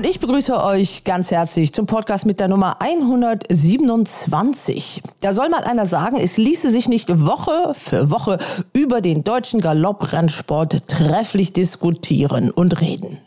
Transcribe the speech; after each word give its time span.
Und 0.00 0.06
ich 0.06 0.18
begrüße 0.18 0.64
euch 0.64 1.04
ganz 1.04 1.30
herzlich 1.30 1.74
zum 1.74 1.84
Podcast 1.84 2.24
mit 2.24 2.40
der 2.40 2.48
Nummer 2.48 2.80
127. 2.80 5.02
Da 5.20 5.34
soll 5.34 5.50
mal 5.50 5.62
einer 5.64 5.84
sagen, 5.84 6.16
es 6.18 6.38
ließe 6.38 6.70
sich 6.70 6.88
nicht 6.88 7.26
Woche 7.26 7.74
für 7.74 8.10
Woche 8.10 8.38
über 8.72 9.02
den 9.02 9.24
deutschen 9.24 9.60
Galopprennsport 9.60 10.88
trefflich 10.88 11.52
diskutieren 11.52 12.50
und 12.50 12.80
reden. 12.80 13.18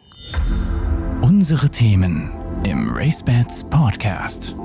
Unsere 1.21 1.69
Themen 1.69 2.31
im 2.63 2.89
RaceBets 2.89 3.65
Podcast. 3.65 4.55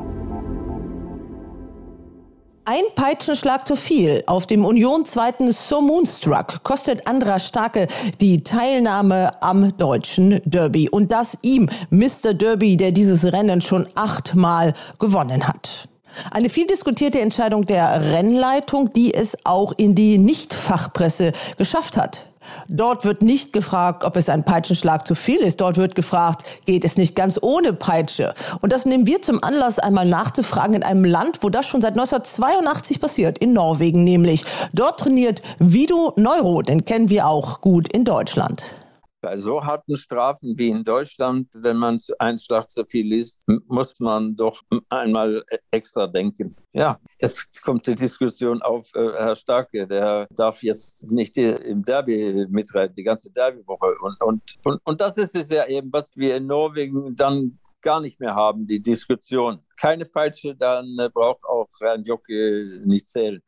Ein 2.70 2.84
Peitschenschlag 2.94 3.66
zu 3.66 3.76
viel 3.76 4.22
auf 4.26 4.46
dem 4.46 4.66
Union 4.66 5.06
zweiten 5.06 5.50
So 5.52 5.80
Moonstruck 5.80 6.62
kostet 6.64 7.06
Andra 7.06 7.38
Starke 7.38 7.86
die 8.20 8.42
Teilnahme 8.42 9.30
am 9.42 9.74
deutschen 9.78 10.42
Derby. 10.44 10.90
Und 10.90 11.10
das 11.10 11.38
ihm, 11.40 11.70
Mr. 11.88 12.34
Derby, 12.34 12.76
der 12.76 12.92
dieses 12.92 13.32
Rennen 13.32 13.62
schon 13.62 13.86
achtmal 13.94 14.74
gewonnen 14.98 15.48
hat. 15.48 15.88
Eine 16.30 16.50
viel 16.50 16.66
diskutierte 16.66 17.20
Entscheidung 17.20 17.64
der 17.64 18.12
Rennleitung, 18.12 18.90
die 18.90 19.14
es 19.14 19.46
auch 19.46 19.72
in 19.78 19.94
die 19.94 20.18
Nicht-Fachpresse 20.18 21.32
geschafft 21.56 21.96
hat. 21.96 22.27
Dort 22.68 23.04
wird 23.04 23.22
nicht 23.22 23.52
gefragt, 23.52 24.04
ob 24.04 24.16
es 24.16 24.28
ein 24.28 24.44
Peitschenschlag 24.44 25.06
zu 25.06 25.14
viel 25.14 25.38
ist. 25.38 25.60
Dort 25.60 25.76
wird 25.76 25.94
gefragt, 25.94 26.44
geht 26.66 26.84
es 26.84 26.96
nicht 26.96 27.14
ganz 27.14 27.38
ohne 27.40 27.72
Peitsche? 27.72 28.34
Und 28.60 28.72
das 28.72 28.86
nehmen 28.86 29.06
wir 29.06 29.22
zum 29.22 29.42
Anlass, 29.42 29.78
einmal 29.78 30.06
nachzufragen 30.06 30.74
in 30.74 30.82
einem 30.82 31.04
Land, 31.04 31.38
wo 31.42 31.48
das 31.48 31.66
schon 31.66 31.80
seit 31.80 31.92
1982 31.92 33.00
passiert, 33.00 33.38
in 33.38 33.52
Norwegen 33.52 34.04
nämlich. 34.04 34.44
Dort 34.72 35.00
trainiert 35.00 35.42
Vido 35.58 36.12
Neuro, 36.16 36.62
den 36.62 36.84
kennen 36.84 37.10
wir 37.10 37.26
auch 37.26 37.60
gut 37.60 37.92
in 37.92 38.04
Deutschland. 38.04 38.78
Bei 39.20 39.36
so 39.36 39.62
harten 39.64 39.96
Strafen 39.96 40.56
wie 40.58 40.68
in 40.68 40.84
Deutschland, 40.84 41.48
wenn 41.56 41.76
man 41.76 41.98
einen 42.20 42.38
Schlag 42.38 42.70
zu 42.70 42.84
viel 42.84 43.06
liest, 43.06 43.44
muss 43.66 43.98
man 43.98 44.36
doch 44.36 44.62
einmal 44.90 45.42
extra 45.72 46.06
denken. 46.06 46.54
Ja, 46.72 47.00
es 47.18 47.50
kommt 47.62 47.88
die 47.88 47.96
Diskussion 47.96 48.62
auf, 48.62 48.86
äh, 48.94 49.12
Herr 49.12 49.34
Starke, 49.34 49.88
der 49.88 50.28
darf 50.30 50.62
jetzt 50.62 51.10
nicht 51.10 51.36
im 51.36 51.82
Derby 51.84 52.46
mitreiten, 52.48 52.94
die 52.94 53.02
ganze 53.02 53.32
Derbywoche. 53.32 53.96
Und, 54.00 54.20
und, 54.22 54.42
und, 54.62 54.80
und 54.84 55.00
das 55.00 55.16
ist 55.16 55.34
es 55.34 55.48
ja 55.48 55.66
eben, 55.66 55.92
was 55.92 56.16
wir 56.16 56.36
in 56.36 56.46
Norwegen 56.46 57.16
dann 57.16 57.58
gar 57.82 58.00
nicht 58.00 58.20
mehr 58.20 58.34
haben, 58.34 58.66
die 58.66 58.80
Diskussion. 58.80 59.60
Keine 59.76 60.04
Peitsche, 60.04 60.54
dann 60.54 60.96
braucht 61.12 61.44
auch 61.44 61.68
Herrn 61.80 62.04
Jocke 62.04 62.82
nicht 62.84 63.08
zählen. 63.08 63.42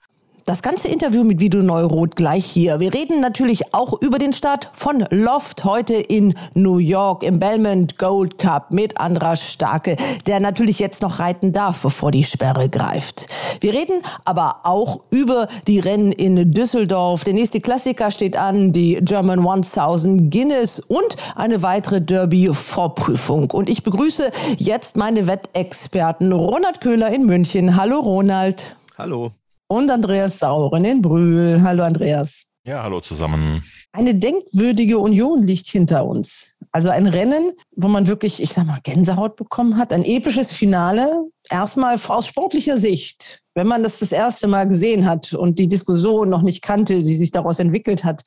Das 0.44 0.62
ganze 0.62 0.88
Interview 0.88 1.22
mit 1.22 1.38
Vido 1.40 1.62
Neuroth 1.62 2.16
gleich 2.16 2.44
hier. 2.46 2.80
Wir 2.80 2.94
reden 2.94 3.20
natürlich 3.20 3.74
auch 3.74 4.00
über 4.00 4.18
den 4.18 4.32
Start 4.32 4.68
von 4.72 5.04
Loft 5.10 5.64
heute 5.64 5.94
in 5.94 6.34
New 6.54 6.78
York 6.78 7.22
im 7.22 7.38
Belmont 7.38 7.98
Gold 7.98 8.38
Cup 8.38 8.72
mit 8.72 8.98
Andras 8.98 9.42
Starke, 9.42 9.96
der 10.26 10.40
natürlich 10.40 10.78
jetzt 10.78 11.02
noch 11.02 11.18
reiten 11.18 11.52
darf, 11.52 11.82
bevor 11.82 12.10
die 12.10 12.24
Sperre 12.24 12.68
greift. 12.68 13.26
Wir 13.60 13.74
reden 13.74 14.02
aber 14.24 14.60
auch 14.64 15.00
über 15.10 15.46
die 15.66 15.78
Rennen 15.78 16.12
in 16.12 16.50
Düsseldorf. 16.50 17.24
Der 17.24 17.34
nächste 17.34 17.60
Klassiker 17.60 18.10
steht 18.10 18.36
an, 18.36 18.72
die 18.72 18.98
German 19.02 19.40
1000 19.40 20.32
Guinness 20.32 20.80
und 20.80 21.16
eine 21.36 21.62
weitere 21.62 22.00
Derby-Vorprüfung. 22.00 23.50
Und 23.50 23.68
ich 23.68 23.82
begrüße 23.82 24.30
jetzt 24.56 24.96
meine 24.96 25.26
Wettexperten 25.26 26.32
Ronald 26.32 26.80
Köhler 26.80 27.10
in 27.10 27.26
München. 27.26 27.76
Hallo 27.76 28.00
Ronald. 28.00 28.76
Hallo 28.96 29.32
und 29.70 29.88
Andreas 29.88 30.40
Sauren 30.40 30.84
in 30.84 31.00
Brühl. 31.00 31.62
Hallo 31.62 31.84
Andreas. 31.84 32.46
Ja, 32.64 32.82
hallo 32.82 33.00
zusammen. 33.00 33.64
Eine 33.92 34.16
denkwürdige 34.16 34.98
Union 34.98 35.44
liegt 35.44 35.68
hinter 35.68 36.04
uns. 36.04 36.56
Also 36.72 36.90
ein 36.90 37.06
Rennen, 37.06 37.52
wo 37.76 37.86
man 37.86 38.08
wirklich, 38.08 38.42
ich 38.42 38.52
sag 38.52 38.66
mal, 38.66 38.80
Gänsehaut 38.82 39.36
bekommen 39.36 39.76
hat. 39.76 39.92
Ein 39.92 40.04
episches 40.04 40.50
Finale. 40.52 41.24
Erstmal 41.48 41.96
aus 42.08 42.26
sportlicher 42.26 42.76
Sicht. 42.76 43.42
Wenn 43.54 43.68
man 43.68 43.84
das 43.84 44.00
das 44.00 44.10
erste 44.10 44.48
Mal 44.48 44.66
gesehen 44.66 45.06
hat 45.06 45.34
und 45.34 45.58
die 45.60 45.68
Diskussion 45.68 46.28
noch 46.28 46.42
nicht 46.42 46.62
kannte, 46.62 47.04
die 47.04 47.16
sich 47.16 47.30
daraus 47.30 47.60
entwickelt 47.60 48.02
hat. 48.02 48.22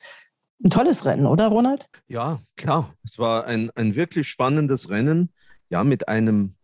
Ein 0.64 0.70
tolles 0.70 1.04
Rennen, 1.04 1.26
oder 1.26 1.48
Ronald? 1.48 1.90
Ja, 2.08 2.40
klar. 2.56 2.94
Es 3.04 3.18
war 3.18 3.44
ein, 3.44 3.70
ein 3.74 3.96
wirklich 3.96 4.28
spannendes 4.28 4.88
Rennen. 4.88 5.30
Ja, 5.68 5.84
mit 5.84 6.08
einem 6.08 6.54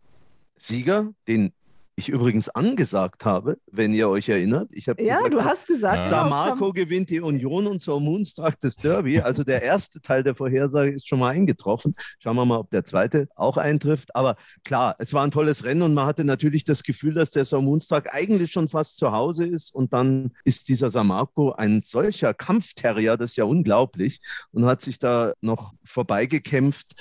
Sieger, 0.57 1.09
den 1.29 1.53
ich 2.01 2.09
übrigens 2.09 2.49
angesagt 2.49 3.25
habe, 3.25 3.59
wenn 3.71 3.95
ihr 3.95 4.09
euch 4.09 4.29
erinnert. 4.29 4.71
Ich 4.73 4.87
ja, 4.87 4.95
gesagt, 4.95 5.33
du 5.33 5.45
hast 5.45 5.67
gesagt. 5.67 6.05
Samarco 6.05 6.73
gewinnt 6.73 7.11
die 7.11 7.21
Union 7.21 7.67
und 7.67 7.81
so 7.81 8.01
Moonstruck 8.01 8.55
das 8.61 8.77
Derby. 8.77 9.21
Also 9.21 9.45
der 9.45 9.63
erste 9.63 10.01
Teil 10.01 10.23
der 10.23 10.35
Vorhersage 10.35 10.91
ist 10.91 11.07
schon 11.07 11.21
mal 11.21 11.31
eingetroffen. 11.31 11.95
Schauen 12.19 12.37
wir 12.37 12.45
mal, 12.45 12.59
ob 12.59 12.71
der 12.71 12.85
zweite 12.85 13.29
auch 13.37 13.57
eintrifft. 13.57 14.17
Aber 14.17 14.37
klar, 14.65 14.97
es 14.99 15.15
war 15.15 15.23
ein 15.23 15.31
tolles 15.31 15.65
Rennen 15.65 15.83
und 15.83 15.95
man 15.95 16.07
hatte 16.07 16.25
natürlich 16.25 16.65
das 16.65 16.83
Gefühl, 16.83 17.15
dass 17.15 17.31
der 17.31 17.45
So 17.45 17.61
Moonstruck 17.61 18.13
eigentlich 18.13 18.51
schon 18.51 18.69
fast 18.69 18.97
zu 18.97 19.13
Hause 19.13 19.47
ist. 19.47 19.75
Und 19.75 19.93
dann 19.93 20.33
ist 20.45 20.69
dieser 20.69 20.91
Samarco 20.91 21.53
ein 21.53 21.83
solcher 21.83 22.35
Kampfterrier, 22.35 23.17
das 23.17 23.33
ist 23.33 23.37
ja 23.37 23.45
unglaublich. 23.45 24.21
Und 24.53 24.65
hat 24.65 24.83
sich 24.83 24.99
da 24.99 25.35
noch 25.41 25.75
vorbeigekämpft. 25.85 26.95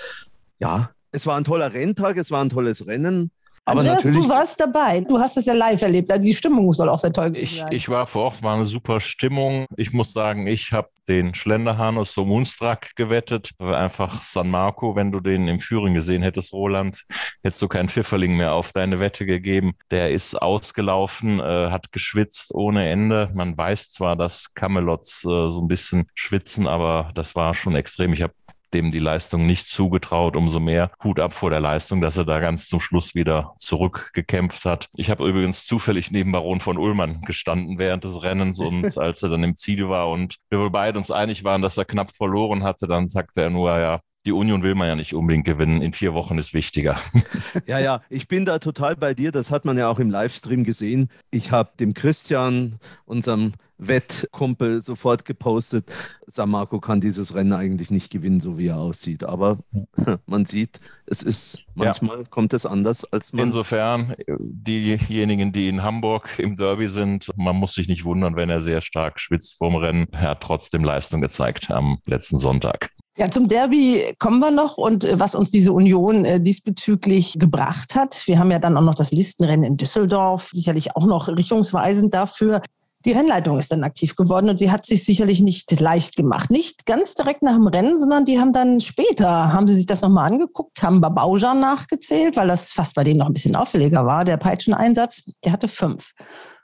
Ja, 0.59 0.91
es 1.11 1.25
war 1.25 1.37
ein 1.37 1.43
toller 1.43 1.73
Renntag, 1.73 2.17
es 2.17 2.31
war 2.31 2.43
ein 2.43 2.49
tolles 2.49 2.85
Rennen. 2.85 3.31
Aber 3.69 3.81
Andreas, 3.81 4.03
natürlich, 4.03 4.25
du 4.25 4.29
warst 4.29 4.59
dabei. 4.59 5.01
Du 5.01 5.19
hast 5.19 5.37
es 5.37 5.45
ja 5.45 5.53
live 5.53 5.81
erlebt. 5.81 6.11
Also 6.11 6.23
die 6.23 6.33
Stimmung 6.33 6.73
soll 6.73 6.89
auch 6.89 6.99
sehr 6.99 7.13
toll 7.13 7.31
gewesen 7.31 7.57
sein. 7.57 7.71
Ich 7.71 7.87
war 7.89 8.07
vor 8.07 8.25
Ort, 8.25 8.43
war 8.43 8.55
eine 8.55 8.65
super 8.65 8.99
Stimmung. 8.99 9.65
Ich 9.77 9.93
muss 9.93 10.13
sagen, 10.13 10.47
ich 10.47 10.71
habe 10.71 10.89
den 11.07 11.33
Schlenderhanus 11.33 12.13
so 12.13 12.23
Moonstruck 12.23 12.95
gewettet. 12.95 13.51
Einfach 13.59 14.21
San 14.21 14.49
Marco, 14.49 14.95
wenn 14.95 15.11
du 15.11 15.19
den 15.19 15.47
im 15.47 15.59
Führing 15.59 15.95
gesehen 15.95 16.21
hättest, 16.21 16.53
Roland, 16.53 17.03
hättest 17.43 17.61
du 17.61 17.67
keinen 17.67 17.89
Pfifferling 17.89 18.37
mehr 18.37 18.53
auf 18.53 18.71
deine 18.71 18.99
Wette 18.99 19.25
gegeben. 19.25 19.73
Der 19.91 20.11
ist 20.11 20.39
ausgelaufen, 20.39 21.39
äh, 21.39 21.69
hat 21.71 21.91
geschwitzt 21.91 22.53
ohne 22.53 22.89
Ende. 22.89 23.31
Man 23.33 23.57
weiß 23.57 23.91
zwar, 23.91 24.15
dass 24.15 24.53
Camelots 24.53 25.25
äh, 25.25 25.49
so 25.49 25.61
ein 25.61 25.67
bisschen 25.67 26.07
schwitzen, 26.13 26.67
aber 26.67 27.11
das 27.15 27.35
war 27.35 27.55
schon 27.55 27.75
extrem. 27.75 28.13
Ich 28.13 28.21
habe 28.21 28.33
dem 28.73 28.91
die 28.91 28.99
Leistung 28.99 29.45
nicht 29.45 29.67
zugetraut. 29.67 30.35
Umso 30.35 30.59
mehr 30.59 30.91
Hut 31.03 31.19
ab 31.19 31.33
vor 31.33 31.49
der 31.49 31.59
Leistung, 31.59 32.01
dass 32.01 32.17
er 32.17 32.25
da 32.25 32.39
ganz 32.39 32.67
zum 32.67 32.79
Schluss 32.79 33.15
wieder 33.15 33.53
zurückgekämpft 33.57 34.65
hat. 34.65 34.89
Ich 34.95 35.09
habe 35.09 35.27
übrigens 35.27 35.65
zufällig 35.65 36.11
neben 36.11 36.31
Baron 36.31 36.59
von 36.61 36.77
Ullmann 36.77 37.21
gestanden 37.21 37.77
während 37.77 38.03
des 38.03 38.21
Rennens 38.23 38.59
und 38.59 38.97
als 38.97 39.23
er 39.23 39.29
dann 39.29 39.43
im 39.43 39.55
Ziel 39.55 39.89
war 39.89 40.09
und 40.09 40.37
wir 40.49 40.59
wohl 40.59 40.71
beide 40.71 40.97
uns 40.97 41.11
einig 41.11 41.43
waren, 41.43 41.61
dass 41.61 41.77
er 41.77 41.85
knapp 41.85 42.11
verloren 42.11 42.63
hatte, 42.63 42.87
dann 42.87 43.07
sagte 43.07 43.41
er 43.41 43.49
nur, 43.49 43.77
ja, 43.79 43.99
die 44.25 44.31
Union 44.31 44.63
will 44.63 44.75
man 44.75 44.87
ja 44.87 44.95
nicht 44.95 45.13
unbedingt 45.13 45.45
gewinnen. 45.45 45.81
In 45.81 45.93
vier 45.93 46.13
Wochen 46.13 46.37
ist 46.37 46.53
wichtiger. 46.53 46.99
Ja, 47.65 47.79
ja, 47.79 48.01
ich 48.09 48.27
bin 48.27 48.45
da 48.45 48.59
total 48.59 48.95
bei 48.95 49.13
dir. 49.13 49.31
Das 49.31 49.51
hat 49.51 49.65
man 49.65 49.77
ja 49.77 49.89
auch 49.89 49.99
im 49.99 50.09
Livestream 50.09 50.63
gesehen. 50.63 51.09
Ich 51.31 51.51
habe 51.51 51.71
dem 51.79 51.93
Christian, 51.93 52.79
unserem 53.05 53.53
Wettkumpel, 53.79 54.81
sofort 54.81 55.25
gepostet, 55.25 55.91
San 56.27 56.49
Marco 56.49 56.79
kann 56.79 57.01
dieses 57.01 57.33
Rennen 57.33 57.53
eigentlich 57.53 57.91
nicht 57.91 58.11
gewinnen, 58.11 58.39
so 58.39 58.57
wie 58.57 58.67
er 58.67 58.77
aussieht. 58.77 59.23
Aber 59.23 59.59
man 60.25 60.45
sieht, 60.45 60.79
es 61.05 61.23
ist 61.23 61.65
manchmal 61.75 62.19
ja. 62.19 62.23
kommt 62.29 62.53
es 62.53 62.65
anders, 62.65 63.05
als 63.05 63.33
man. 63.33 63.47
Insofern, 63.47 64.15
diejenigen, 64.27 65.51
die 65.51 65.69
in 65.69 65.81
Hamburg 65.81 66.29
im 66.37 66.57
Derby 66.57 66.89
sind, 66.89 67.29
man 67.35 67.55
muss 67.55 67.73
sich 67.73 67.87
nicht 67.87 68.03
wundern, 68.03 68.35
wenn 68.35 68.49
er 68.49 68.61
sehr 68.61 68.81
stark 68.81 69.19
schwitzt 69.19 69.57
vorm 69.57 69.75
Rennen. 69.75 70.07
Er 70.11 70.31
hat 70.31 70.41
trotzdem 70.41 70.83
Leistung 70.83 71.21
gezeigt 71.21 71.71
am 71.71 71.99
letzten 72.05 72.37
Sonntag. 72.37 72.91
Ja, 73.19 73.29
zum 73.29 73.49
Derby 73.49 74.15
kommen 74.17 74.39
wir 74.39 74.49
noch 74.49 74.77
und 74.77 75.03
äh, 75.03 75.19
was 75.19 75.35
uns 75.35 75.51
diese 75.51 75.73
Union 75.73 76.23
äh, 76.23 76.39
diesbezüglich 76.39 77.37
gebracht 77.37 77.93
hat. 77.93 78.25
Wir 78.27 78.39
haben 78.39 78.49
ja 78.49 78.59
dann 78.59 78.77
auch 78.77 78.81
noch 78.81 78.95
das 78.95 79.11
Listenrennen 79.11 79.65
in 79.65 79.75
Düsseldorf, 79.75 80.51
sicherlich 80.53 80.95
auch 80.95 81.05
noch 81.05 81.27
richtungsweisend 81.27 82.13
dafür. 82.13 82.61
Die 83.03 83.11
Rennleitung 83.11 83.59
ist 83.59 83.73
dann 83.73 83.83
aktiv 83.83 84.15
geworden 84.15 84.47
und 84.47 84.59
sie 84.59 84.71
hat 84.71 84.85
sich 84.85 85.03
sicherlich 85.03 85.41
nicht 85.41 85.77
leicht 85.81 86.15
gemacht. 86.15 86.49
Nicht 86.49 86.85
ganz 86.85 87.13
direkt 87.13 87.41
nach 87.41 87.55
dem 87.55 87.67
Rennen, 87.67 87.97
sondern 87.97 88.23
die 88.23 88.39
haben 88.39 88.53
dann 88.53 88.79
später, 88.79 89.51
haben 89.51 89.67
sie 89.67 89.75
sich 89.75 89.85
das 89.85 90.01
nochmal 90.01 90.31
angeguckt, 90.31 90.81
haben 90.81 91.01
Babaujan 91.01 91.59
nachgezählt, 91.59 92.37
weil 92.37 92.47
das 92.47 92.71
fast 92.71 92.95
bei 92.95 93.03
denen 93.03 93.19
noch 93.19 93.27
ein 93.27 93.33
bisschen 93.33 93.57
auffälliger 93.57 94.05
war. 94.05 94.23
Der 94.23 94.37
Peitscheneinsatz, 94.37 95.23
der 95.43 95.51
hatte 95.51 95.67
fünf. 95.67 96.13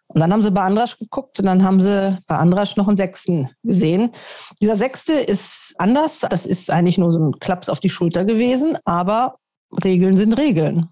Und 0.07 0.21
dann 0.21 0.31
haben 0.31 0.41
sie 0.41 0.51
bei 0.51 0.61
Andrasch 0.61 0.97
geguckt 0.99 1.39
und 1.39 1.45
dann 1.45 1.63
haben 1.63 1.81
sie 1.81 2.17
bei 2.27 2.37
Andrasch 2.37 2.75
noch 2.75 2.87
einen 2.87 2.97
Sechsten 2.97 3.49
gesehen. 3.63 4.11
Dieser 4.61 4.77
Sechste 4.77 5.13
ist 5.13 5.73
anders. 5.77 6.19
Das 6.19 6.45
ist 6.45 6.69
eigentlich 6.69 6.97
nur 6.97 7.11
so 7.11 7.19
ein 7.19 7.39
Klaps 7.39 7.69
auf 7.69 7.79
die 7.79 7.89
Schulter 7.89 8.23
gewesen, 8.23 8.77
aber 8.85 9.37
Regeln 9.83 10.15
sind 10.15 10.33
Regeln. 10.33 10.89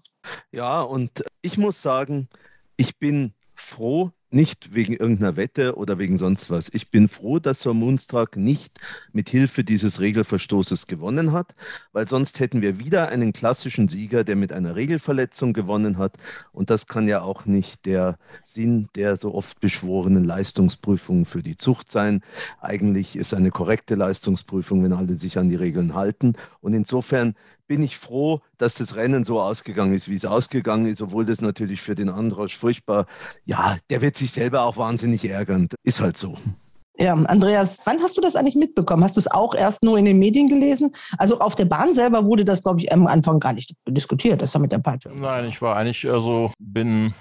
Ja, 0.52 0.82
und 0.82 1.24
ich 1.42 1.58
muss 1.58 1.80
sagen, 1.80 2.28
ich 2.76 2.98
bin 2.98 3.34
froh, 3.54 4.10
nicht 4.34 4.74
wegen 4.74 4.94
irgendeiner 4.94 5.36
Wette 5.36 5.76
oder 5.76 5.98
wegen 5.98 6.18
sonst 6.18 6.50
was. 6.50 6.68
Ich 6.72 6.90
bin 6.90 7.08
froh, 7.08 7.38
dass 7.38 7.62
Sir 7.62 7.72
Moonstruck 7.72 8.36
nicht 8.36 8.80
mit 9.12 9.30
Hilfe 9.30 9.64
dieses 9.64 10.00
Regelverstoßes 10.00 10.86
gewonnen 10.86 11.32
hat, 11.32 11.54
weil 11.92 12.08
sonst 12.08 12.40
hätten 12.40 12.60
wir 12.60 12.78
wieder 12.78 13.08
einen 13.08 13.32
klassischen 13.32 13.88
Sieger, 13.88 14.24
der 14.24 14.36
mit 14.36 14.52
einer 14.52 14.76
Regelverletzung 14.76 15.52
gewonnen 15.52 15.98
hat. 15.98 16.16
Und 16.52 16.70
das 16.70 16.86
kann 16.86 17.08
ja 17.08 17.22
auch 17.22 17.46
nicht 17.46 17.86
der 17.86 18.18
Sinn 18.44 18.88
der 18.96 19.16
so 19.16 19.34
oft 19.34 19.60
beschworenen 19.60 20.24
Leistungsprüfung 20.24 21.24
für 21.24 21.42
die 21.42 21.56
Zucht 21.56 21.90
sein. 21.90 22.20
Eigentlich 22.60 23.16
ist 23.16 23.34
eine 23.34 23.50
korrekte 23.50 23.94
Leistungsprüfung, 23.94 24.82
wenn 24.82 24.92
alle 24.92 25.16
sich 25.16 25.38
an 25.38 25.48
die 25.48 25.56
Regeln 25.56 25.94
halten. 25.94 26.34
Und 26.60 26.74
insofern 26.74 27.34
bin 27.66 27.82
ich 27.82 27.96
froh, 27.96 28.40
dass 28.58 28.74
das 28.74 28.96
Rennen 28.96 29.24
so 29.24 29.40
ausgegangen 29.40 29.94
ist, 29.94 30.08
wie 30.08 30.14
es 30.14 30.24
ausgegangen 30.24 30.86
ist, 30.86 31.02
obwohl 31.02 31.24
das 31.24 31.40
natürlich 31.40 31.80
für 31.80 31.94
den 31.94 32.08
Androsch 32.08 32.56
furchtbar, 32.56 33.06
ja, 33.44 33.76
der 33.90 34.00
wird 34.00 34.16
sich 34.16 34.32
selber 34.32 34.62
auch 34.62 34.76
wahnsinnig 34.76 35.28
ärgern. 35.28 35.68
Ist 35.82 36.00
halt 36.00 36.16
so. 36.16 36.36
Ja, 36.96 37.12
Andreas, 37.12 37.80
wann 37.84 38.00
hast 38.02 38.16
du 38.16 38.20
das 38.20 38.36
eigentlich 38.36 38.54
mitbekommen? 38.54 39.02
Hast 39.02 39.16
du 39.16 39.20
es 39.20 39.28
auch 39.28 39.54
erst 39.54 39.82
nur 39.82 39.98
in 39.98 40.04
den 40.04 40.18
Medien 40.18 40.48
gelesen? 40.48 40.92
Also 41.18 41.40
auf 41.40 41.56
der 41.56 41.64
Bahn 41.64 41.92
selber 41.92 42.24
wurde 42.24 42.44
das, 42.44 42.62
glaube 42.62 42.80
ich, 42.80 42.92
am 42.92 43.08
Anfang 43.08 43.40
gar 43.40 43.52
nicht 43.52 43.74
diskutiert, 43.88 44.40
das 44.40 44.54
war 44.54 44.60
mit 44.60 44.70
der 44.70 44.78
Peitsche. 44.78 45.10
Nein, 45.12 45.46
ich 45.46 45.60
war 45.60 45.76
eigentlich, 45.76 46.08
also 46.08 46.52
bin, 46.58 47.12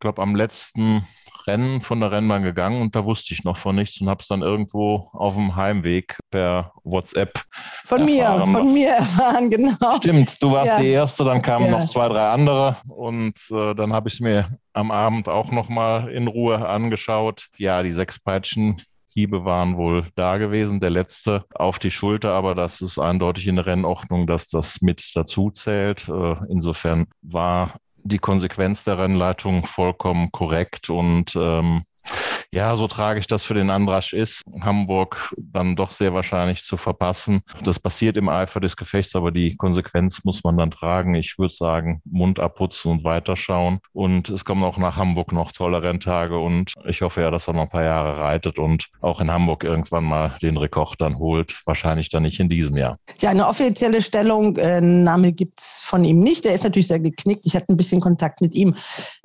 glaube 0.00 0.22
am 0.22 0.34
letzten 0.34 1.06
Rennen 1.46 1.80
von 1.80 2.00
der 2.00 2.10
Rennbahn 2.10 2.42
gegangen 2.42 2.80
und 2.80 2.94
da 2.94 3.04
wusste 3.04 3.34
ich 3.34 3.44
noch 3.44 3.56
von 3.56 3.76
nichts 3.76 4.00
und 4.00 4.08
habe 4.08 4.22
es 4.22 4.28
dann 4.28 4.42
irgendwo 4.42 5.08
auf 5.12 5.34
dem 5.34 5.56
Heimweg 5.56 6.18
per 6.30 6.72
WhatsApp. 6.84 7.42
Von 7.84 8.08
erfahren. 8.08 8.50
mir, 8.50 8.58
von 8.58 8.72
mir 8.72 8.88
erfahren, 8.90 9.50
genau. 9.50 9.96
Stimmt, 9.98 10.42
du 10.42 10.52
warst 10.52 10.72
ja. 10.72 10.80
die 10.80 10.88
Erste, 10.88 11.24
dann 11.24 11.42
kamen 11.42 11.66
ja. 11.66 11.72
noch 11.72 11.86
zwei, 11.86 12.08
drei 12.08 12.30
andere 12.30 12.76
und 12.88 13.36
äh, 13.50 13.74
dann 13.74 13.92
habe 13.92 14.08
ich 14.08 14.14
es 14.14 14.20
mir 14.20 14.58
am 14.72 14.90
Abend 14.90 15.28
auch 15.28 15.50
nochmal 15.50 16.08
in 16.10 16.28
Ruhe 16.28 16.66
angeschaut. 16.66 17.48
Ja, 17.56 17.82
die 17.82 17.92
sechs 17.92 18.18
Peitschen 18.18 18.82
Hiebe 19.14 19.44
waren 19.44 19.76
wohl 19.76 20.06
da 20.14 20.38
gewesen. 20.38 20.80
Der 20.80 20.90
letzte 20.90 21.44
auf 21.54 21.78
die 21.78 21.90
Schulter, 21.90 22.32
aber 22.32 22.54
das 22.54 22.80
ist 22.80 22.98
eindeutig 22.98 23.46
in 23.46 23.56
der 23.56 23.66
Rennordnung, 23.66 24.26
dass 24.26 24.48
das 24.48 24.80
mit 24.80 25.10
dazu 25.14 25.50
zählt. 25.50 26.08
Äh, 26.08 26.36
insofern 26.48 27.06
war 27.20 27.74
die 28.04 28.18
Konsequenz 28.18 28.84
der 28.84 28.98
Rennleitung 28.98 29.66
vollkommen 29.66 30.30
korrekt 30.32 30.90
und 30.90 31.34
ähm, 31.36 31.84
ja, 32.54 32.76
so 32.76 32.86
tragisch 32.86 33.26
das 33.26 33.44
für 33.44 33.54
den 33.54 33.70
Andrasch 33.70 34.12
ist, 34.12 34.42
Hamburg 34.60 35.34
dann 35.38 35.74
doch 35.74 35.90
sehr 35.92 36.12
wahrscheinlich 36.12 36.64
zu 36.64 36.76
verpassen. 36.76 37.40
Das 37.64 37.80
passiert 37.80 38.18
im 38.18 38.28
Eifer 38.28 38.60
des 38.60 38.76
Gefechts, 38.76 39.16
aber 39.16 39.30
die 39.30 39.56
Konsequenz 39.56 40.22
muss 40.24 40.44
man 40.44 40.58
dann 40.58 40.70
tragen. 40.70 41.14
Ich 41.14 41.38
würde 41.38 41.54
sagen, 41.54 42.02
Mund 42.04 42.40
abputzen 42.40 42.92
und 42.92 43.04
weiterschauen. 43.04 43.80
Und 43.92 44.28
es 44.28 44.44
kommen 44.44 44.64
auch 44.64 44.76
nach 44.76 44.96
Hamburg 44.96 45.32
noch 45.32 45.52
tolle 45.52 45.82
Renntage 45.82 46.38
und 46.38 46.74
ich 46.86 47.00
hoffe 47.00 47.22
ja, 47.22 47.30
dass 47.30 47.48
er 47.48 47.54
noch 47.54 47.62
ein 47.62 47.68
paar 47.70 47.84
Jahre 47.84 48.20
reitet 48.20 48.58
und 48.58 48.88
auch 49.00 49.20
in 49.20 49.30
Hamburg 49.30 49.64
irgendwann 49.64 50.04
mal 50.04 50.34
den 50.42 50.58
Rekord 50.58 51.00
dann 51.00 51.18
holt. 51.18 51.58
Wahrscheinlich 51.64 52.10
dann 52.10 52.24
nicht 52.24 52.38
in 52.38 52.50
diesem 52.50 52.76
Jahr. 52.76 52.98
Ja, 53.20 53.30
eine 53.30 53.46
offizielle 53.46 54.02
Stellungnahme 54.02 55.28
äh, 55.28 55.32
gibt 55.32 55.58
es 55.58 55.82
von 55.84 56.04
ihm 56.04 56.20
nicht. 56.20 56.44
Er 56.44 56.54
ist 56.54 56.64
natürlich 56.64 56.88
sehr 56.88 57.00
geknickt. 57.00 57.46
Ich 57.46 57.56
hatte 57.56 57.72
ein 57.72 57.78
bisschen 57.78 58.00
Kontakt 58.00 58.42
mit 58.42 58.54
ihm. 58.54 58.74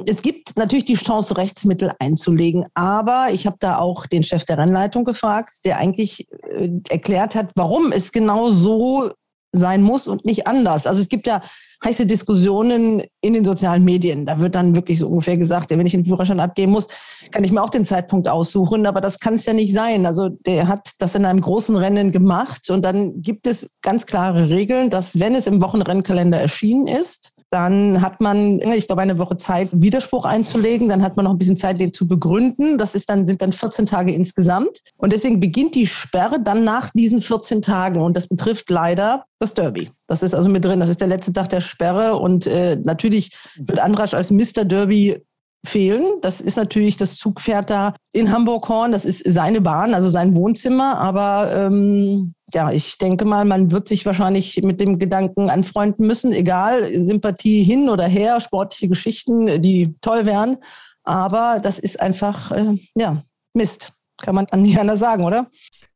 Es 0.05 0.21
gibt 0.21 0.55
natürlich 0.55 0.85
die 0.85 0.95
Chance, 0.95 1.35
Rechtsmittel 1.35 1.91
einzulegen, 1.99 2.65
aber 2.73 3.16
ich 3.29 3.45
habe 3.45 3.57
da 3.59 3.77
auch 3.77 4.05
den 4.05 4.23
Chef 4.23 4.45
der 4.45 4.57
Rennleitung 4.57 5.03
gefragt, 5.03 5.65
der 5.65 5.77
eigentlich 5.77 6.27
äh, 6.49 6.69
erklärt 6.89 7.35
hat, 7.35 7.51
warum 7.55 7.91
es 7.91 8.11
genau 8.11 8.51
so 8.51 9.11
sein 9.51 9.81
muss 9.81 10.07
und 10.07 10.25
nicht 10.25 10.47
anders. 10.47 10.87
Also 10.87 10.99
es 10.99 11.09
gibt 11.09 11.27
ja 11.27 11.41
heiße 11.83 12.05
Diskussionen 12.05 13.03
in 13.21 13.33
den 13.33 13.45
sozialen 13.45 13.83
Medien. 13.83 14.25
Da 14.25 14.39
wird 14.39 14.55
dann 14.55 14.75
wirklich 14.75 14.99
so 14.99 15.07
ungefähr 15.07 15.37
gesagt, 15.37 15.69
wenn 15.69 15.85
ich 15.85 15.91
den 15.91 16.05
Führerschein 16.05 16.39
abgeben 16.39 16.71
muss, 16.71 16.87
kann 17.31 17.43
ich 17.43 17.51
mir 17.51 17.61
auch 17.61 17.69
den 17.69 17.85
Zeitpunkt 17.85 18.27
aussuchen. 18.27 18.85
Aber 18.87 19.01
das 19.01 19.19
kann 19.19 19.35
es 19.35 19.45
ja 19.45 19.53
nicht 19.53 19.73
sein. 19.73 20.05
Also 20.05 20.29
der 20.29 20.67
hat 20.67 20.89
das 20.99 21.15
in 21.15 21.25
einem 21.25 21.41
großen 21.41 21.75
Rennen 21.75 22.11
gemacht 22.11 22.69
und 22.69 22.83
dann 22.83 23.21
gibt 23.21 23.47
es 23.47 23.71
ganz 23.81 24.05
klare 24.05 24.49
Regeln, 24.49 24.89
dass 24.89 25.19
wenn 25.19 25.35
es 25.35 25.47
im 25.47 25.61
Wochenrennkalender 25.61 26.39
erschienen 26.39 26.87
ist, 26.87 27.31
dann 27.49 28.01
hat 28.01 28.19
man, 28.19 28.59
ich 28.59 28.87
glaube, 28.87 29.01
eine 29.01 29.17
Woche 29.17 29.37
Zeit, 29.37 29.69
Widerspruch 29.71 30.25
einzulegen. 30.25 30.89
Dann 30.89 31.01
hat 31.01 31.15
man 31.15 31.23
noch 31.23 31.31
ein 31.31 31.37
bisschen 31.37 31.55
Zeit, 31.55 31.79
den 31.79 31.93
zu 31.93 32.07
begründen. 32.07 32.77
Das 32.77 32.93
ist 32.93 33.09
dann, 33.09 33.25
sind 33.25 33.41
dann 33.41 33.53
14 33.53 33.85
Tage 33.85 34.13
insgesamt. 34.13 34.81
Und 34.97 35.13
deswegen 35.13 35.39
beginnt 35.39 35.75
die 35.75 35.87
Sperre 35.87 36.41
dann 36.41 36.65
nach 36.65 36.91
diesen 36.93 37.21
14 37.21 37.61
Tagen. 37.61 38.01
Und 38.01 38.17
das 38.17 38.27
betrifft 38.27 38.69
leider 38.69 39.25
das 39.39 39.53
Derby. 39.53 39.91
Das 40.07 40.23
ist 40.23 40.35
also 40.35 40.49
mit 40.49 40.65
drin. 40.65 40.81
Das 40.81 40.89
ist 40.89 40.99
der 40.99 41.07
letzte 41.07 41.31
Tag 41.31 41.49
der 41.49 41.61
Sperre. 41.61 42.17
Und 42.17 42.47
äh, 42.47 42.77
natürlich 42.83 43.31
wird 43.57 43.79
Andrasch 43.79 44.13
als 44.13 44.29
Mr. 44.29 44.65
Derby 44.65 45.23
fehlen. 45.67 46.05
Das 46.21 46.41
ist 46.41 46.55
natürlich 46.55 46.97
das 46.97 47.17
Zugpferd 47.17 47.69
da 47.69 47.93
in 48.11 48.31
Hamburg-Horn. 48.31 48.91
Das 48.91 49.05
ist 49.05 49.23
seine 49.25 49.61
Bahn, 49.61 49.93
also 49.93 50.09
sein 50.09 50.35
Wohnzimmer. 50.35 50.99
Aber 50.99 51.51
ähm, 51.53 52.33
ja, 52.53 52.71
ich 52.71 52.97
denke 52.97 53.25
mal, 53.25 53.45
man 53.45 53.71
wird 53.71 53.87
sich 53.87 54.05
wahrscheinlich 54.05 54.61
mit 54.63 54.79
dem 54.79 54.99
Gedanken 54.99 55.49
anfreunden 55.49 56.07
müssen, 56.07 56.31
egal, 56.31 56.89
Sympathie 56.93 57.63
hin 57.63 57.89
oder 57.89 58.05
her, 58.05 58.41
sportliche 58.41 58.87
Geschichten, 58.87 59.61
die 59.61 59.95
toll 60.01 60.25
wären. 60.25 60.57
Aber 61.03 61.59
das 61.61 61.79
ist 61.79 61.99
einfach, 61.99 62.51
äh, 62.51 62.75
ja, 62.95 63.23
Mist. 63.53 63.93
Kann 64.17 64.35
man 64.35 64.47
nicht 64.55 64.79
anders 64.79 64.99
sagen, 64.99 65.23
oder? 65.23 65.47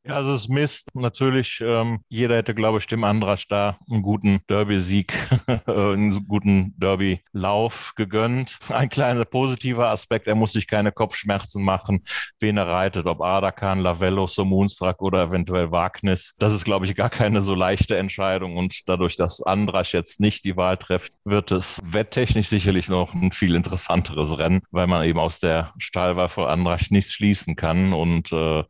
Ja, 0.04 0.16
also 0.16 0.34
es 0.34 0.48
Mist. 0.48 0.90
Natürlich, 0.96 1.62
ähm, 1.64 2.00
jeder 2.10 2.36
hätte, 2.36 2.56
glaube 2.56 2.80
ich, 2.80 2.88
dem 2.88 3.04
Andrasch 3.04 3.48
da 3.48 3.78
einen 3.88 4.02
guten 4.02 4.40
Derby-Sieg, 4.50 5.14
einen 5.68 6.28
guten 6.28 6.74
Derby-Lauf 6.80 7.94
gegönnt. 7.96 8.58
Ein 8.70 8.90
kleiner 8.90 9.26
positiver 9.26 9.90
Aspekt, 9.90 10.26
er 10.26 10.34
muss 10.34 10.54
sich 10.54 10.66
keine 10.66 10.92
Kopfschmerzen 10.92 11.64
machen, 11.64 12.04
wen 12.40 12.58
er 12.58 12.66
reitet, 12.66 13.06
ob 13.06 13.22
Adakan, 13.22 13.80
Lavello, 13.80 14.26
Somunstrak 14.26 15.04
oder 15.04 15.22
eventuell 15.22 15.72
Wagnis. 15.72 16.34
Das 16.40 16.52
ist, 16.52 16.66
glaube 16.66 16.88
ich, 16.88 16.96
gar 16.96 17.12
keine 17.12 17.44
so 17.44 17.54
leichte 17.54 17.96
Entscheidung 17.96 18.58
und 18.58 18.90
dadurch, 18.90 19.18
dass 19.18 19.40
Andrasch 19.44 19.94
jetzt 19.94 20.20
nicht 20.20 20.46
die 20.46 20.58
Wahl 20.58 20.78
trifft, 20.78 21.14
wird 21.26 21.52
es 21.52 21.80
wetttechnisch 21.84 22.48
sicherlich 22.48 22.90
noch 22.90 23.14
ein 23.14 23.32
viel 23.32 23.54
interessanteres 23.54 24.40
Rennen, 24.40 24.62
weil 24.72 24.88
man 24.88 25.06
eben 25.06 25.20
aus 25.20 25.40
der 25.40 25.74
Stahlwahl 25.78 26.30
von 26.30 26.46
Andrasch 26.46 26.90
nichts 26.90 27.14
schließen 27.14 27.56
kann 27.56 27.94
und 27.94 28.32
äh, 28.32 28.64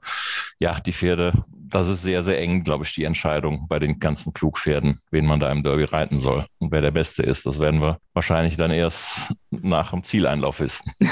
ja, 0.59 0.77
die 0.81 0.91
Pferde 0.91 1.20
Pferde, 1.21 1.43
das 1.69 1.87
ist 1.87 2.01
sehr, 2.01 2.23
sehr 2.23 2.39
eng, 2.39 2.63
glaube 2.63 2.83
ich, 2.83 2.93
die 2.93 3.03
Entscheidung 3.03 3.65
bei 3.69 3.79
den 3.79 3.99
ganzen 3.99 4.33
Klugpferden, 4.33 4.99
wen 5.11 5.25
man 5.25 5.39
da 5.39 5.51
im 5.51 5.63
Derby 5.63 5.85
reiten 5.85 6.19
soll 6.19 6.45
und 6.59 6.71
wer 6.71 6.81
der 6.81 6.91
Beste 6.91 7.23
ist. 7.23 7.45
Das 7.45 7.59
werden 7.59 7.81
wir 7.81 7.97
wahrscheinlich 8.13 8.57
dann 8.57 8.71
erst 8.71 9.33
nach 9.51 9.91
dem 9.91 10.03
Zieleinlauf 10.03 10.59
wissen. 10.59 10.91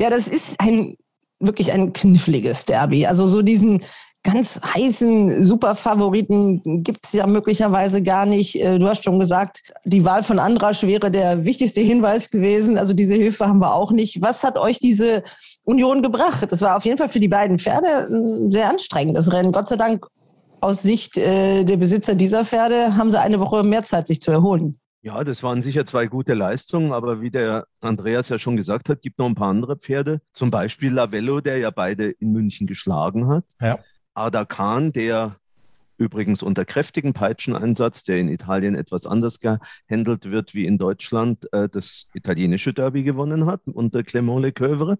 Ja, 0.00 0.08
das 0.08 0.28
ist 0.28 0.58
ein 0.60 0.96
wirklich 1.40 1.72
ein 1.72 1.92
kniffliges 1.92 2.64
Derby. 2.64 3.04
Also 3.04 3.26
so 3.26 3.42
diesen 3.42 3.82
ganz 4.22 4.58
heißen 4.62 5.44
Superfavoriten 5.44 6.82
gibt 6.82 7.04
es 7.04 7.12
ja 7.12 7.26
möglicherweise 7.26 8.02
gar 8.02 8.24
nicht. 8.24 8.58
Äh, 8.58 8.78
du 8.78 8.88
hast 8.88 9.04
schon 9.04 9.20
gesagt, 9.20 9.60
die 9.84 10.02
Wahl 10.04 10.22
von 10.22 10.38
Andrasch 10.38 10.82
wäre 10.84 11.10
der 11.10 11.44
wichtigste 11.44 11.82
Hinweis 11.82 12.30
gewesen. 12.30 12.78
Also 12.78 12.94
diese 12.94 13.14
Hilfe 13.14 13.46
haben 13.46 13.60
wir 13.60 13.74
auch 13.74 13.92
nicht. 13.92 14.22
Was 14.22 14.42
hat 14.42 14.58
euch 14.58 14.78
diese 14.78 15.22
Union 15.70 16.02
gebracht. 16.02 16.50
Das 16.50 16.60
war 16.60 16.76
auf 16.76 16.84
jeden 16.84 16.98
Fall 16.98 17.08
für 17.08 17.20
die 17.20 17.28
beiden 17.28 17.58
Pferde 17.58 18.08
ein 18.10 18.50
sehr 18.50 18.68
anstrengendes 18.68 19.32
Rennen. 19.32 19.52
Gott 19.52 19.68
sei 19.68 19.76
Dank 19.76 20.06
aus 20.60 20.82
Sicht 20.82 21.16
äh, 21.16 21.64
der 21.64 21.76
Besitzer 21.76 22.14
dieser 22.14 22.44
Pferde 22.44 22.96
haben 22.96 23.10
sie 23.10 23.20
eine 23.20 23.40
Woche 23.40 23.62
mehr 23.62 23.84
Zeit, 23.84 24.06
sich 24.06 24.20
zu 24.20 24.30
erholen. 24.30 24.76
Ja, 25.02 25.24
das 25.24 25.42
waren 25.42 25.62
sicher 25.62 25.86
zwei 25.86 26.06
gute 26.06 26.34
Leistungen, 26.34 26.92
aber 26.92 27.22
wie 27.22 27.30
der 27.30 27.66
Andreas 27.80 28.28
ja 28.28 28.38
schon 28.38 28.56
gesagt 28.56 28.90
hat, 28.90 29.00
gibt 29.00 29.18
noch 29.18 29.26
ein 29.26 29.34
paar 29.34 29.48
andere 29.48 29.76
Pferde. 29.76 30.20
Zum 30.34 30.50
Beispiel 30.50 30.92
Lavello, 30.92 31.40
der 31.40 31.56
ja 31.56 31.70
beide 31.70 32.10
in 32.10 32.32
München 32.32 32.66
geschlagen 32.66 33.26
hat. 33.26 33.44
Ja. 33.60 33.78
Ada 34.12 34.44
Khan, 34.44 34.92
der 34.92 35.36
übrigens 35.96 36.42
unter 36.42 36.66
kräftigen 36.66 37.14
Peitscheneinsatz, 37.14 38.04
der 38.04 38.18
in 38.18 38.28
Italien 38.28 38.74
etwas 38.74 39.06
anders 39.06 39.38
gehandelt 39.40 40.30
wird 40.30 40.54
wie 40.54 40.66
in 40.66 40.76
Deutschland, 40.76 41.50
äh, 41.52 41.68
das 41.68 42.08
italienische 42.12 42.74
Derby 42.74 43.02
gewonnen 43.02 43.46
hat 43.46 43.60
unter 43.66 44.00
Clément 44.00 44.40
Lecoeuvre. 44.40 44.98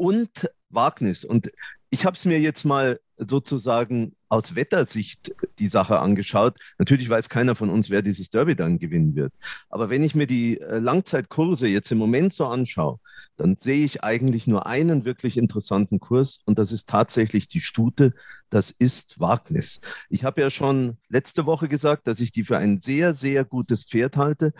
Und 0.00 0.48
Wagnis. 0.70 1.26
Und 1.26 1.52
ich 1.90 2.06
habe 2.06 2.16
es 2.16 2.24
mir 2.24 2.40
jetzt 2.40 2.64
mal 2.64 3.00
sozusagen 3.18 4.16
aus 4.30 4.54
Wettersicht 4.54 5.34
die 5.58 5.66
Sache 5.68 5.98
angeschaut. 5.98 6.56
Natürlich 6.78 7.10
weiß 7.10 7.28
keiner 7.28 7.54
von 7.54 7.68
uns, 7.68 7.90
wer 7.90 8.00
dieses 8.00 8.30
Derby 8.30 8.56
dann 8.56 8.78
gewinnen 8.78 9.14
wird. 9.14 9.34
Aber 9.68 9.90
wenn 9.90 10.02
ich 10.02 10.14
mir 10.14 10.26
die 10.26 10.58
äh, 10.58 10.78
Langzeitkurse 10.78 11.68
jetzt 11.68 11.92
im 11.92 11.98
Moment 11.98 12.32
so 12.32 12.46
anschaue, 12.46 12.98
dann 13.36 13.58
sehe 13.58 13.84
ich 13.84 14.02
eigentlich 14.02 14.46
nur 14.46 14.66
einen 14.66 15.04
wirklich 15.04 15.36
interessanten 15.36 16.00
Kurs 16.00 16.40
und 16.46 16.58
das 16.58 16.72
ist 16.72 16.88
tatsächlich 16.88 17.48
die 17.48 17.60
Stute. 17.60 18.14
Das 18.48 18.70
ist 18.70 19.20
Wagnis. 19.20 19.82
Ich 20.08 20.24
habe 20.24 20.40
ja 20.40 20.48
schon 20.48 20.96
letzte 21.10 21.44
Woche 21.44 21.68
gesagt, 21.68 22.06
dass 22.06 22.20
ich 22.20 22.32
die 22.32 22.44
für 22.44 22.56
ein 22.56 22.80
sehr, 22.80 23.12
sehr 23.12 23.44
gutes 23.44 23.84
Pferd 23.84 24.16
halte. 24.16 24.54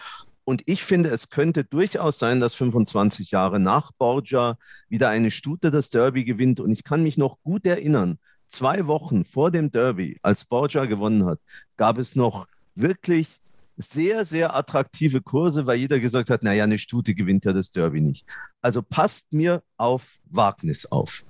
Und 0.51 0.63
ich 0.67 0.83
finde, 0.83 1.11
es 1.11 1.31
könnte 1.31 1.63
durchaus 1.63 2.19
sein, 2.19 2.41
dass 2.41 2.57
25 2.57 3.31
Jahre 3.31 3.61
nach 3.61 3.93
Borgia 3.93 4.59
wieder 4.89 5.09
eine 5.09 5.31
Stute 5.31 5.71
das 5.71 5.91
Derby 5.91 6.25
gewinnt. 6.25 6.59
Und 6.59 6.73
ich 6.73 6.83
kann 6.83 7.05
mich 7.05 7.17
noch 7.17 7.41
gut 7.45 7.65
erinnern, 7.65 8.19
zwei 8.49 8.89
Wochen 8.89 9.25
vor 9.25 9.53
dem 9.53 9.71
Derby, 9.71 10.19
als 10.23 10.45
Borgia 10.45 10.87
gewonnen 10.87 11.25
hat, 11.25 11.39
gab 11.77 11.99
es 11.99 12.17
noch 12.17 12.49
wirklich 12.75 13.29
sehr, 13.77 14.25
sehr 14.25 14.57
attraktive 14.57 15.23
Kurse, 15.23 15.69
weil 15.69 15.79
jeder 15.79 16.01
gesagt 16.01 16.31
hat, 16.31 16.43
naja, 16.43 16.65
eine 16.65 16.79
Stute 16.79 17.15
gewinnt 17.15 17.45
ja 17.45 17.53
das 17.53 17.71
Derby 17.71 18.01
nicht. 18.01 18.27
Also 18.61 18.83
passt 18.83 19.33
mir 19.33 19.63
auf 19.77 20.19
Wagnis 20.25 20.85
auf. 20.85 21.23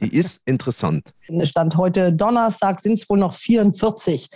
Die 0.00 0.12
ist 0.12 0.42
interessant. 0.44 1.14
Stand 1.44 1.76
heute 1.76 2.12
Donnerstag 2.12 2.80
sind 2.80 2.94
es 2.94 3.08
wohl 3.08 3.18
noch 3.20 3.32
44. 3.32 4.28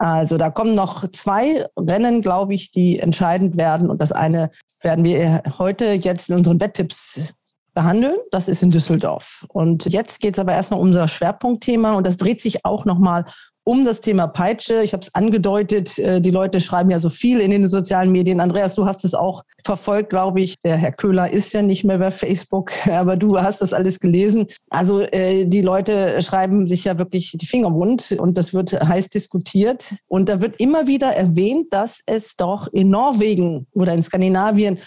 Also 0.00 0.38
da 0.38 0.48
kommen 0.48 0.74
noch 0.74 1.06
zwei 1.10 1.66
Rennen, 1.76 2.22
glaube 2.22 2.54
ich, 2.54 2.70
die 2.70 2.98
entscheidend 2.98 3.58
werden. 3.58 3.90
Und 3.90 4.00
das 4.00 4.12
eine 4.12 4.50
werden 4.80 5.04
wir 5.04 5.42
heute 5.58 5.92
jetzt 5.92 6.30
in 6.30 6.36
unseren 6.36 6.58
Wetttipps 6.58 7.34
behandeln. 7.74 8.16
Das 8.30 8.48
ist 8.48 8.62
in 8.62 8.70
Düsseldorf. 8.70 9.44
Und 9.50 9.92
jetzt 9.92 10.22
geht 10.22 10.34
es 10.34 10.38
aber 10.38 10.54
erstmal 10.54 10.80
um 10.80 10.86
unser 10.86 11.06
Schwerpunktthema 11.06 11.92
und 11.92 12.06
das 12.06 12.16
dreht 12.16 12.40
sich 12.40 12.64
auch 12.64 12.86
nochmal 12.86 13.26
um 13.70 13.84
das 13.84 14.00
Thema 14.00 14.26
Peitsche. 14.26 14.82
Ich 14.82 14.92
habe 14.92 15.02
es 15.02 15.14
angedeutet, 15.14 15.96
äh, 15.96 16.20
die 16.20 16.32
Leute 16.32 16.60
schreiben 16.60 16.90
ja 16.90 16.98
so 16.98 17.08
viel 17.08 17.38
in 17.38 17.52
den 17.52 17.68
sozialen 17.68 18.10
Medien. 18.10 18.40
Andreas, 18.40 18.74
du 18.74 18.84
hast 18.84 19.04
es 19.04 19.14
auch 19.14 19.44
verfolgt, 19.64 20.10
glaube 20.10 20.40
ich. 20.40 20.58
Der 20.58 20.76
Herr 20.76 20.90
Köhler 20.90 21.30
ist 21.30 21.52
ja 21.52 21.62
nicht 21.62 21.84
mehr 21.84 21.98
bei 21.98 22.10
Facebook, 22.10 22.72
aber 22.90 23.16
du 23.16 23.38
hast 23.38 23.60
das 23.60 23.72
alles 23.72 24.00
gelesen. 24.00 24.46
Also 24.70 25.02
äh, 25.02 25.46
die 25.46 25.60
Leute 25.60 26.20
schreiben 26.20 26.66
sich 26.66 26.82
ja 26.82 26.98
wirklich 26.98 27.36
die 27.36 27.46
Finger 27.46 27.72
wund 27.72 28.10
und 28.18 28.36
das 28.36 28.52
wird 28.52 28.72
heiß 28.72 29.08
diskutiert. 29.08 29.94
Und 30.08 30.28
da 30.28 30.40
wird 30.40 30.56
immer 30.58 30.88
wieder 30.88 31.12
erwähnt, 31.12 31.68
dass 31.70 32.02
es 32.06 32.34
doch 32.34 32.66
in 32.72 32.90
Norwegen 32.90 33.68
oder 33.72 33.94
in 33.94 34.02
Skandinavien 34.02 34.80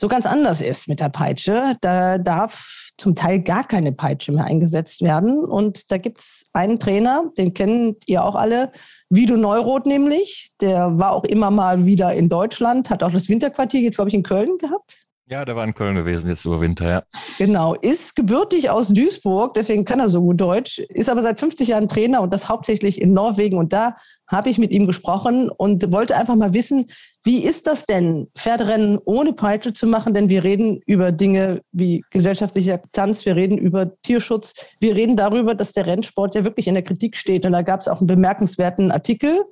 so 0.00 0.06
ganz 0.06 0.26
anders 0.26 0.60
ist 0.60 0.88
mit 0.88 1.00
der 1.00 1.08
Peitsche. 1.08 1.74
Da 1.80 2.18
darf 2.18 2.90
zum 2.98 3.16
Teil 3.16 3.40
gar 3.40 3.64
keine 3.64 3.92
Peitsche 3.92 4.30
mehr 4.30 4.44
eingesetzt 4.44 5.02
werden. 5.02 5.44
Und 5.44 5.90
da 5.90 5.98
gibt 5.98 6.20
es 6.20 6.50
einen 6.52 6.78
Trainer, 6.78 7.24
den 7.36 7.52
kennt 7.52 8.04
ihr 8.06 8.24
auch 8.24 8.36
alle, 8.36 8.70
Vido 9.10 9.36
Neuroth 9.36 9.86
nämlich. 9.86 10.50
Der 10.60 10.98
war 10.98 11.12
auch 11.12 11.24
immer 11.24 11.50
mal 11.50 11.84
wieder 11.84 12.14
in 12.14 12.28
Deutschland, 12.28 12.90
hat 12.90 13.02
auch 13.02 13.10
das 13.10 13.28
Winterquartier 13.28 13.80
jetzt, 13.80 13.96
glaube 13.96 14.10
ich, 14.10 14.14
in 14.14 14.22
Köln 14.22 14.58
gehabt. 14.58 15.07
Ja, 15.30 15.44
der 15.44 15.56
war 15.56 15.64
in 15.64 15.74
Köln 15.74 15.94
gewesen, 15.94 16.30
jetzt 16.30 16.46
über 16.46 16.62
Winter, 16.62 16.88
ja. 16.88 17.02
Genau, 17.36 17.74
ist 17.74 18.16
gebürtig 18.16 18.70
aus 18.70 18.88
Duisburg, 18.88 19.52
deswegen 19.52 19.84
kann 19.84 20.00
er 20.00 20.08
so 20.08 20.22
gut 20.22 20.40
Deutsch, 20.40 20.78
ist 20.78 21.10
aber 21.10 21.20
seit 21.20 21.38
50 21.38 21.68
Jahren 21.68 21.86
Trainer 21.86 22.22
und 22.22 22.32
das 22.32 22.48
hauptsächlich 22.48 22.98
in 22.98 23.12
Norwegen. 23.12 23.58
Und 23.58 23.74
da 23.74 23.96
habe 24.26 24.48
ich 24.48 24.56
mit 24.56 24.70
ihm 24.70 24.86
gesprochen 24.86 25.50
und 25.50 25.92
wollte 25.92 26.16
einfach 26.16 26.34
mal 26.34 26.54
wissen, 26.54 26.86
wie 27.24 27.44
ist 27.44 27.66
das 27.66 27.84
denn, 27.84 28.28
Pferderennen 28.38 28.98
ohne 29.04 29.34
Peitsche 29.34 29.74
zu 29.74 29.86
machen? 29.86 30.14
Denn 30.14 30.30
wir 30.30 30.44
reden 30.44 30.80
über 30.86 31.12
Dinge 31.12 31.60
wie 31.72 32.02
gesellschaftliche 32.08 32.74
Akzeptanz, 32.74 33.26
wir 33.26 33.36
reden 33.36 33.58
über 33.58 34.00
Tierschutz, 34.00 34.54
wir 34.80 34.96
reden 34.96 35.16
darüber, 35.16 35.54
dass 35.54 35.72
der 35.72 35.86
Rennsport 35.86 36.36
ja 36.36 36.44
wirklich 36.44 36.68
in 36.68 36.74
der 36.74 36.84
Kritik 36.84 37.18
steht. 37.18 37.44
Und 37.44 37.52
da 37.52 37.60
gab 37.60 37.80
es 37.80 37.88
auch 37.88 37.98
einen 37.98 38.06
bemerkenswerten 38.06 38.90
Artikel 38.90 39.42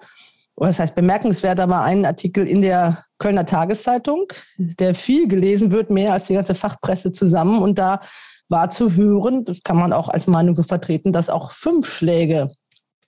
das 0.57 0.79
heißt 0.79 0.95
bemerkenswert, 0.95 1.61
aber 1.61 1.83
einen 1.83 2.07
Artikel 2.07 2.49
in 2.49 2.63
der 2.63 3.05
Kölner 3.19 3.45
Tageszeitung, 3.45 4.27
der 4.57 4.95
viel 4.95 5.29
gelesen 5.29 5.71
wird, 5.71 5.91
mehr 5.91 6.15
als 6.15 6.27
die 6.27 6.35
ganze 6.35 6.55
Fachpresse 6.55 7.13
zusammen. 7.13 7.63
Und 7.63 7.79
da 7.79 8.01
war 8.49 8.71
zu 8.71 8.95
hören, 8.95 9.45
das 9.45 9.63
kann 9.63 9.77
man 9.77 9.93
auch 9.93 10.09
als 10.09 10.27
Meinung 10.27 10.55
so 10.55 10.63
vertreten, 10.63 11.13
dass 11.13 11.31
auch 11.31 11.53
fünf 11.53 11.89
Schläge 11.89 12.51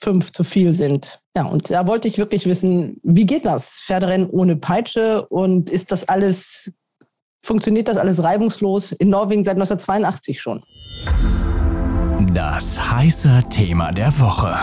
fünf 0.00 0.32
zu 0.32 0.44
viel 0.44 0.72
sind. 0.72 1.20
Ja, 1.34 1.44
und 1.46 1.70
da 1.70 1.86
wollte 1.86 2.08
ich 2.08 2.18
wirklich 2.18 2.46
wissen, 2.46 3.00
wie 3.02 3.26
geht 3.26 3.46
das? 3.46 3.80
Pferderennen 3.84 4.30
ohne 4.30 4.56
Peitsche 4.56 5.26
und 5.26 5.70
ist 5.70 5.92
das 5.92 6.08
alles, 6.08 6.72
funktioniert 7.42 7.88
das 7.88 7.98
alles 7.98 8.22
reibungslos? 8.22 8.92
In 8.92 9.08
Norwegen 9.08 9.44
seit 9.44 9.56
1982 9.56 10.40
schon. 10.40 10.62
Das 12.32 12.78
heiße 12.92 13.42
Thema 13.50 13.90
der 13.90 14.16
Woche. 14.20 14.54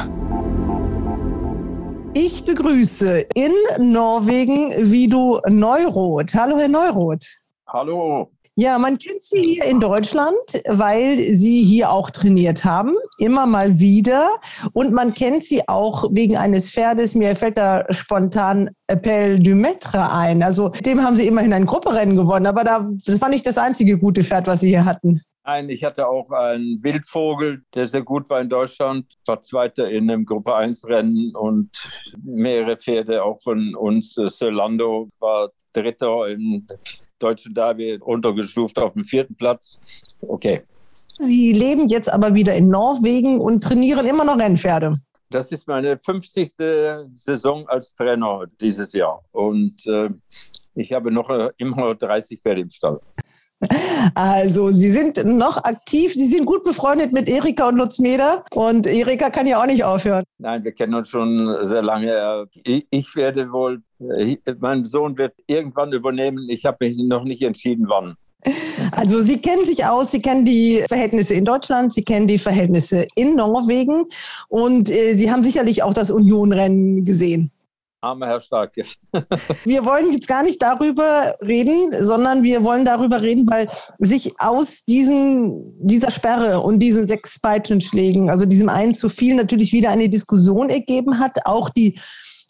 Ich 2.18 2.46
begrüße 2.46 3.26
in 3.34 3.52
Norwegen 3.78 4.70
Vido 4.90 5.42
Neuroth. 5.50 6.34
Hallo, 6.34 6.58
Herr 6.58 6.70
Neuroth. 6.70 7.42
Hallo. 7.68 8.32
Ja, 8.56 8.80
man 8.80 8.98
kennt 8.98 9.22
Sie 9.22 9.42
hier 9.42 9.66
in 9.66 9.82
Deutschland, 9.82 10.34
weil 10.66 11.18
Sie 11.18 11.62
hier 11.62 11.90
auch 11.90 12.10
trainiert 12.10 12.64
haben, 12.64 12.96
immer 13.18 13.46
mal 13.46 13.80
wieder. 13.80 14.30
Und 14.72 14.94
man 14.94 15.14
kennt 15.14 15.44
Sie 15.44 15.68
auch 15.68 16.06
wegen 16.10 16.38
eines 16.38 16.72
Pferdes. 16.72 17.16
Mir 17.16 17.36
fällt 17.36 17.58
da 17.58 17.84
spontan 17.90 18.70
Appel 18.90 19.38
du 19.38 19.52
Maître 19.52 20.14
ein. 20.14 20.42
Also 20.42 20.70
dem 20.70 21.04
haben 21.04 21.18
Sie 21.18 21.28
immerhin 21.28 21.52
ein 21.52 21.66
Grupperennen 21.66 22.16
gewonnen. 22.16 22.48
Aber 22.48 22.64
da, 22.64 22.88
das 23.06 23.20
war 23.20 23.28
nicht 23.28 23.46
das 23.46 23.58
einzige 23.58 23.98
gute 23.98 24.24
Pferd, 24.24 24.48
was 24.48 24.62
Sie 24.62 24.70
hier 24.70 24.86
hatten. 24.86 25.22
Nein, 25.48 25.70
ich 25.70 25.84
hatte 25.84 26.08
auch 26.08 26.32
einen 26.32 26.84
Wildvogel, 26.84 27.62
der 27.76 27.86
sehr 27.86 28.02
gut 28.02 28.32
war 28.32 28.42
in 28.42 28.50
Deutschland, 28.50 29.14
war 29.28 29.44
Zweiter 29.44 29.88
in 29.88 30.10
einem 30.10 30.26
Gruppe 30.26 30.56
1 30.56 30.88
Rennen 30.88 31.36
und 31.36 31.70
mehrere 32.24 32.78
Pferde 32.78 33.24
auch 33.24 33.40
von 33.44 33.76
uns. 33.76 34.16
Solando 34.16 35.08
war 35.20 35.52
Dritter 35.72 36.30
im 36.30 36.66
deutschen 37.20 37.54
Derby, 37.54 37.98
untergestuft 37.98 38.80
auf 38.80 38.94
dem 38.94 39.04
vierten 39.04 39.36
Platz. 39.36 40.04
Okay. 40.22 40.64
Sie 41.20 41.54
leben 41.54 41.90
jetzt 41.90 42.12
aber 42.12 42.34
wieder 42.34 42.56
in 42.56 42.70
Norwegen 42.70 43.40
und 43.40 43.64
trainieren 43.64 44.08
immer 44.08 44.26
noch 44.26 44.40
Rennpferde. 44.40 44.96
Das 45.30 45.52
ist 45.52 45.68
meine 45.68 46.00
50. 46.00 46.54
Saison 47.16 47.68
als 47.68 47.94
Trainer 47.94 48.46
dieses 48.60 48.94
Jahr. 48.94 49.24
Und 49.32 49.86
äh, 49.86 50.10
ich 50.74 50.92
habe 50.92 51.12
noch 51.12 51.30
äh, 51.30 51.52
immer 51.58 51.94
30 51.94 52.42
Pferde 52.42 52.62
im 52.62 52.70
Stall. 52.70 53.00
Also, 54.14 54.70
Sie 54.70 54.90
sind 54.90 55.24
noch 55.26 55.58
aktiv. 55.64 56.14
Sie 56.14 56.28
sind 56.28 56.46
gut 56.46 56.64
befreundet 56.64 57.12
mit 57.12 57.30
Erika 57.30 57.68
und 57.68 57.78
Lutz 57.78 58.00
Meder. 58.00 58.44
Und 58.52 58.88
Erika 58.88 59.30
kann 59.30 59.48
ja 59.48 59.62
auch 59.62 59.66
nicht 59.66 59.84
aufhören. 59.84 60.24
Nein, 60.38 60.64
wir 60.64 60.72
kennen 60.72 60.94
uns 60.94 61.10
schon 61.10 61.58
sehr 61.62 61.82
lange. 61.82 62.48
Ich 62.64 63.16
werde 63.16 63.52
wohl, 63.52 63.82
mein 64.60 64.86
Sohn 64.86 65.18
wird 65.18 65.34
irgendwann 65.48 65.92
übernehmen. 65.94 66.48
Ich 66.50 66.66
habe 66.66 66.78
mich 66.82 66.98
noch 66.98 67.24
nicht 67.24 67.42
entschieden, 67.42 67.86
wann. 67.88 68.16
Also 68.92 69.20
Sie 69.20 69.42
kennen 69.42 69.66
sich 69.66 69.86
aus, 69.86 70.12
Sie 70.12 70.22
kennen 70.22 70.46
die 70.46 70.84
Verhältnisse 70.88 71.34
in 71.34 71.46
Deutschland, 71.46 71.94
Sie 71.94 72.04
kennen 72.04 72.28
die 72.28 72.38
Verhältnisse 72.38 73.08
in 73.16 73.36
Norwegen 73.36 74.06
und 74.50 74.90
äh, 74.90 75.14
Sie 75.14 75.32
haben 75.32 75.44
sicherlich 75.44 75.84
auch 75.84 75.94
das 75.94 76.12
Union-Rennen 76.12 77.06
gesehen. 77.06 77.52
Armer 78.06 78.28
Herr 78.28 78.42
Starke. 78.42 78.84
wir 79.66 79.84
wollen 79.84 80.12
jetzt 80.12 80.28
gar 80.28 80.44
nicht 80.44 80.62
darüber 80.62 81.36
reden, 81.42 81.92
sondern 81.92 82.44
wir 82.44 82.64
wollen 82.64 82.86
darüber 82.86 83.22
reden, 83.22 83.50
weil 83.50 83.68
sich 83.98 84.40
aus 84.40 84.86
diesen, 84.86 85.74
dieser 85.80 86.12
Sperre 86.12 86.62
und 86.62 86.80
diesen 86.80 87.08
sechs 87.08 87.40
Peitschenschlägen, 87.40 88.30
also 88.30 88.46
diesem 88.46 88.70
einen 88.70 88.94
zu 88.94 89.10
viel, 89.10 89.34
natürlich 89.34 89.74
wieder 89.74 89.90
eine 89.90 90.08
Diskussion 90.08 90.70
ergeben 90.70 91.20
hat. 91.20 91.46
Auch 91.46 91.70
die 91.70 92.00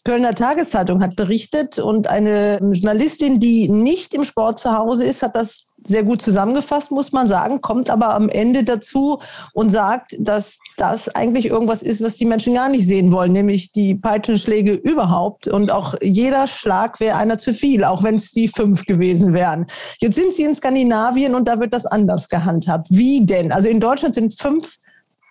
Kölner 0.06 0.36
Tageszeitung 0.36 1.02
hat 1.02 1.16
berichtet 1.16 1.80
und 1.80 2.06
eine 2.06 2.60
Journalistin, 2.60 3.40
die 3.40 3.68
nicht 3.68 4.14
im 4.14 4.22
Sport 4.22 4.60
zu 4.60 4.70
Hause 4.70 5.04
ist, 5.04 5.20
hat 5.24 5.34
das 5.34 5.64
sehr 5.82 6.04
gut 6.04 6.22
zusammengefasst, 6.22 6.92
muss 6.92 7.10
man 7.10 7.26
sagen, 7.26 7.60
kommt 7.60 7.90
aber 7.90 8.14
am 8.14 8.28
Ende 8.28 8.62
dazu 8.62 9.18
und 9.52 9.70
sagt, 9.70 10.14
dass 10.20 10.60
das 10.76 11.08
eigentlich 11.08 11.46
irgendwas 11.46 11.82
ist, 11.82 12.04
was 12.04 12.14
die 12.14 12.24
Menschen 12.24 12.54
gar 12.54 12.68
nicht 12.68 12.86
sehen 12.86 13.10
wollen, 13.10 13.32
nämlich 13.32 13.72
die 13.72 13.96
Peitschenschläge 13.96 14.74
überhaupt. 14.74 15.48
Und 15.48 15.72
auch 15.72 15.96
jeder 16.00 16.46
Schlag 16.46 17.00
wäre 17.00 17.16
einer 17.16 17.38
zu 17.38 17.52
viel, 17.52 17.82
auch 17.82 18.04
wenn 18.04 18.14
es 18.14 18.30
die 18.30 18.46
fünf 18.46 18.84
gewesen 18.84 19.34
wären. 19.34 19.66
Jetzt 20.00 20.14
sind 20.14 20.32
sie 20.34 20.44
in 20.44 20.54
Skandinavien 20.54 21.34
und 21.34 21.48
da 21.48 21.58
wird 21.58 21.74
das 21.74 21.84
anders 21.84 22.28
gehandhabt. 22.28 22.86
Wie 22.90 23.26
denn? 23.26 23.50
Also 23.50 23.68
in 23.68 23.80
Deutschland 23.80 24.14
sind 24.14 24.38
fünf 24.38 24.76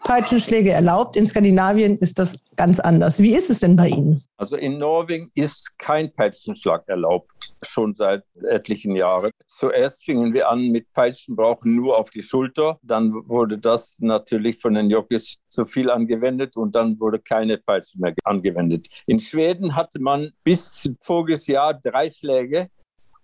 Peitschenschläge 0.06 0.72
erlaubt. 0.72 1.18
In 1.18 1.26
Skandinavien 1.26 1.98
ist 1.98 2.20
das 2.20 2.40
ganz 2.56 2.80
anders. 2.80 3.20
Wie 3.22 3.36
ist 3.36 3.50
es 3.50 3.60
denn 3.60 3.76
bei 3.76 3.88
Ihnen? 3.88 4.24
Also 4.38 4.56
in 4.56 4.78
Norwegen 4.78 5.32
ist 5.34 5.80
kein 5.80 6.14
Peitschenschlag 6.14 6.84
erlaubt, 6.88 7.56
schon 7.64 7.96
seit 7.96 8.24
etlichen 8.48 8.96
Jahren. 8.96 9.32
Zuerst 9.48 10.04
fingen 10.04 10.34
wir 10.34 10.50
an 10.50 10.70
mit 10.70 10.94
Peitschenbrauchen 10.94 11.76
nur 11.76 11.98
auf 11.98 12.12
die 12.12 12.22
Schulter. 12.22 12.78
Dann 12.84 13.14
wurde 13.28 13.58
das 13.58 13.96
natürlich 14.00 14.62
von 14.62 14.76
den 14.76 14.92
Jockeys 14.92 15.40
zu 15.50 15.66
viel 15.66 15.90
angewendet 15.90 16.56
und 16.56 16.76
dann 16.76 17.00
wurde 17.00 17.20
keine 17.20 17.58
Peitsche 17.58 18.00
mehr 18.00 18.14
angewendet. 18.26 18.88
In 19.08 19.20
Schweden 19.20 19.76
hatte 19.76 20.00
man 20.00 20.32
bis 20.44 20.88
voriges 21.00 21.48
Jahr 21.48 21.74
drei 21.74 22.12
Schläge 22.12 22.70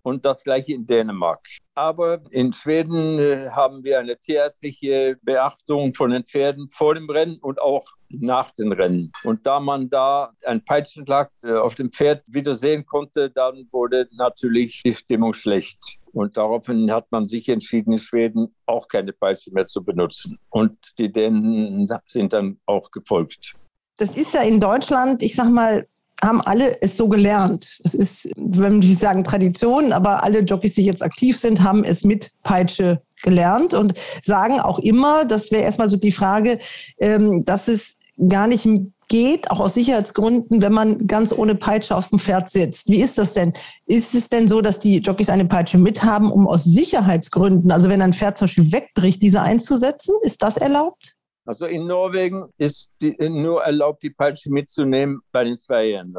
und 0.03 0.25
das 0.25 0.43
gleiche 0.43 0.73
in 0.73 0.85
Dänemark. 0.85 1.45
Aber 1.75 2.21
in 2.31 2.53
Schweden 2.53 3.19
äh, 3.19 3.49
haben 3.49 3.83
wir 3.83 3.99
eine 3.99 4.17
tierärztliche 4.17 5.17
Beachtung 5.21 5.93
von 5.93 6.11
den 6.11 6.23
Pferden 6.23 6.69
vor 6.69 6.95
dem 6.95 7.09
Rennen 7.09 7.37
und 7.41 7.61
auch 7.61 7.87
nach 8.09 8.51
den 8.51 8.71
Rennen. 8.71 9.11
Und 9.23 9.45
da 9.47 9.59
man 9.59 9.89
da 9.89 10.33
einen 10.45 10.63
Peitschenschlag 10.63 11.31
äh, 11.43 11.53
auf 11.53 11.75
dem 11.75 11.91
Pferd 11.91 12.25
wieder 12.31 12.55
sehen 12.55 12.85
konnte, 12.85 13.29
dann 13.29 13.67
wurde 13.71 14.07
natürlich 14.11 14.81
die 14.83 14.93
Stimmung 14.93 15.33
schlecht. 15.33 15.99
Und 16.13 16.35
daraufhin 16.35 16.91
hat 16.91 17.09
man 17.11 17.27
sich 17.27 17.47
entschieden, 17.47 17.93
in 17.93 17.99
Schweden 17.99 18.53
auch 18.65 18.87
keine 18.87 19.13
Peitsche 19.13 19.51
mehr 19.51 19.65
zu 19.65 19.83
benutzen. 19.83 20.37
Und 20.49 20.77
die 20.99 21.11
Dänen 21.11 21.87
sind 22.05 22.33
dann 22.33 22.59
auch 22.65 22.91
gefolgt. 22.91 23.55
Das 23.97 24.17
ist 24.17 24.33
ja 24.33 24.41
in 24.41 24.59
Deutschland, 24.59 25.21
ich 25.21 25.35
sag 25.35 25.49
mal, 25.49 25.87
haben 26.23 26.41
alle 26.41 26.81
es 26.81 26.97
so 26.97 27.09
gelernt. 27.09 27.79
Es 27.83 27.93
ist, 27.93 28.29
wenn 28.37 28.79
man 28.79 28.83
sagen 28.83 29.23
Tradition, 29.23 29.91
aber 29.91 30.23
alle 30.23 30.41
Jockeys, 30.41 30.75
die 30.75 30.85
jetzt 30.85 31.03
aktiv 31.03 31.37
sind, 31.37 31.63
haben 31.63 31.83
es 31.83 32.03
mit 32.03 32.31
Peitsche 32.43 33.01
gelernt 33.23 33.73
und 33.73 33.93
sagen 34.23 34.59
auch 34.59 34.79
immer, 34.79 35.25
das 35.25 35.51
wäre 35.51 35.63
erstmal 35.63 35.89
so 35.89 35.97
die 35.97 36.11
Frage, 36.11 36.59
ähm, 36.99 37.43
dass 37.43 37.67
es 37.67 37.97
gar 38.27 38.47
nicht 38.47 38.67
geht, 39.11 39.51
auch 39.51 39.59
aus 39.59 39.73
Sicherheitsgründen, 39.73 40.61
wenn 40.61 40.71
man 40.71 41.05
ganz 41.05 41.33
ohne 41.33 41.53
Peitsche 41.55 41.95
auf 41.97 42.09
dem 42.09 42.19
Pferd 42.19 42.49
sitzt. 42.49 42.89
Wie 42.89 43.01
ist 43.01 43.17
das 43.17 43.33
denn? 43.33 43.51
Ist 43.85 44.15
es 44.15 44.29
denn 44.29 44.47
so, 44.47 44.61
dass 44.61 44.79
die 44.79 44.99
Jockeys 44.99 45.29
eine 45.29 45.45
Peitsche 45.45 45.77
mithaben, 45.77 46.31
um 46.31 46.47
aus 46.47 46.63
Sicherheitsgründen, 46.63 47.71
also 47.71 47.89
wenn 47.89 48.01
ein 48.01 48.13
Pferd 48.13 48.37
zum 48.37 48.45
Beispiel 48.45 48.71
wegbricht, 48.71 49.21
diese 49.21 49.41
einzusetzen? 49.41 50.15
Ist 50.21 50.41
das 50.41 50.55
erlaubt? 50.55 51.17
Also 51.45 51.65
in 51.65 51.87
Norwegen 51.87 52.47
ist 52.57 52.93
die, 53.01 53.15
nur 53.29 53.63
erlaubt, 53.63 54.03
die 54.03 54.11
Peitsche 54.11 54.51
mitzunehmen 54.51 55.21
bei 55.31 55.43
den 55.43 55.57
Zweijährigen, 55.57 56.13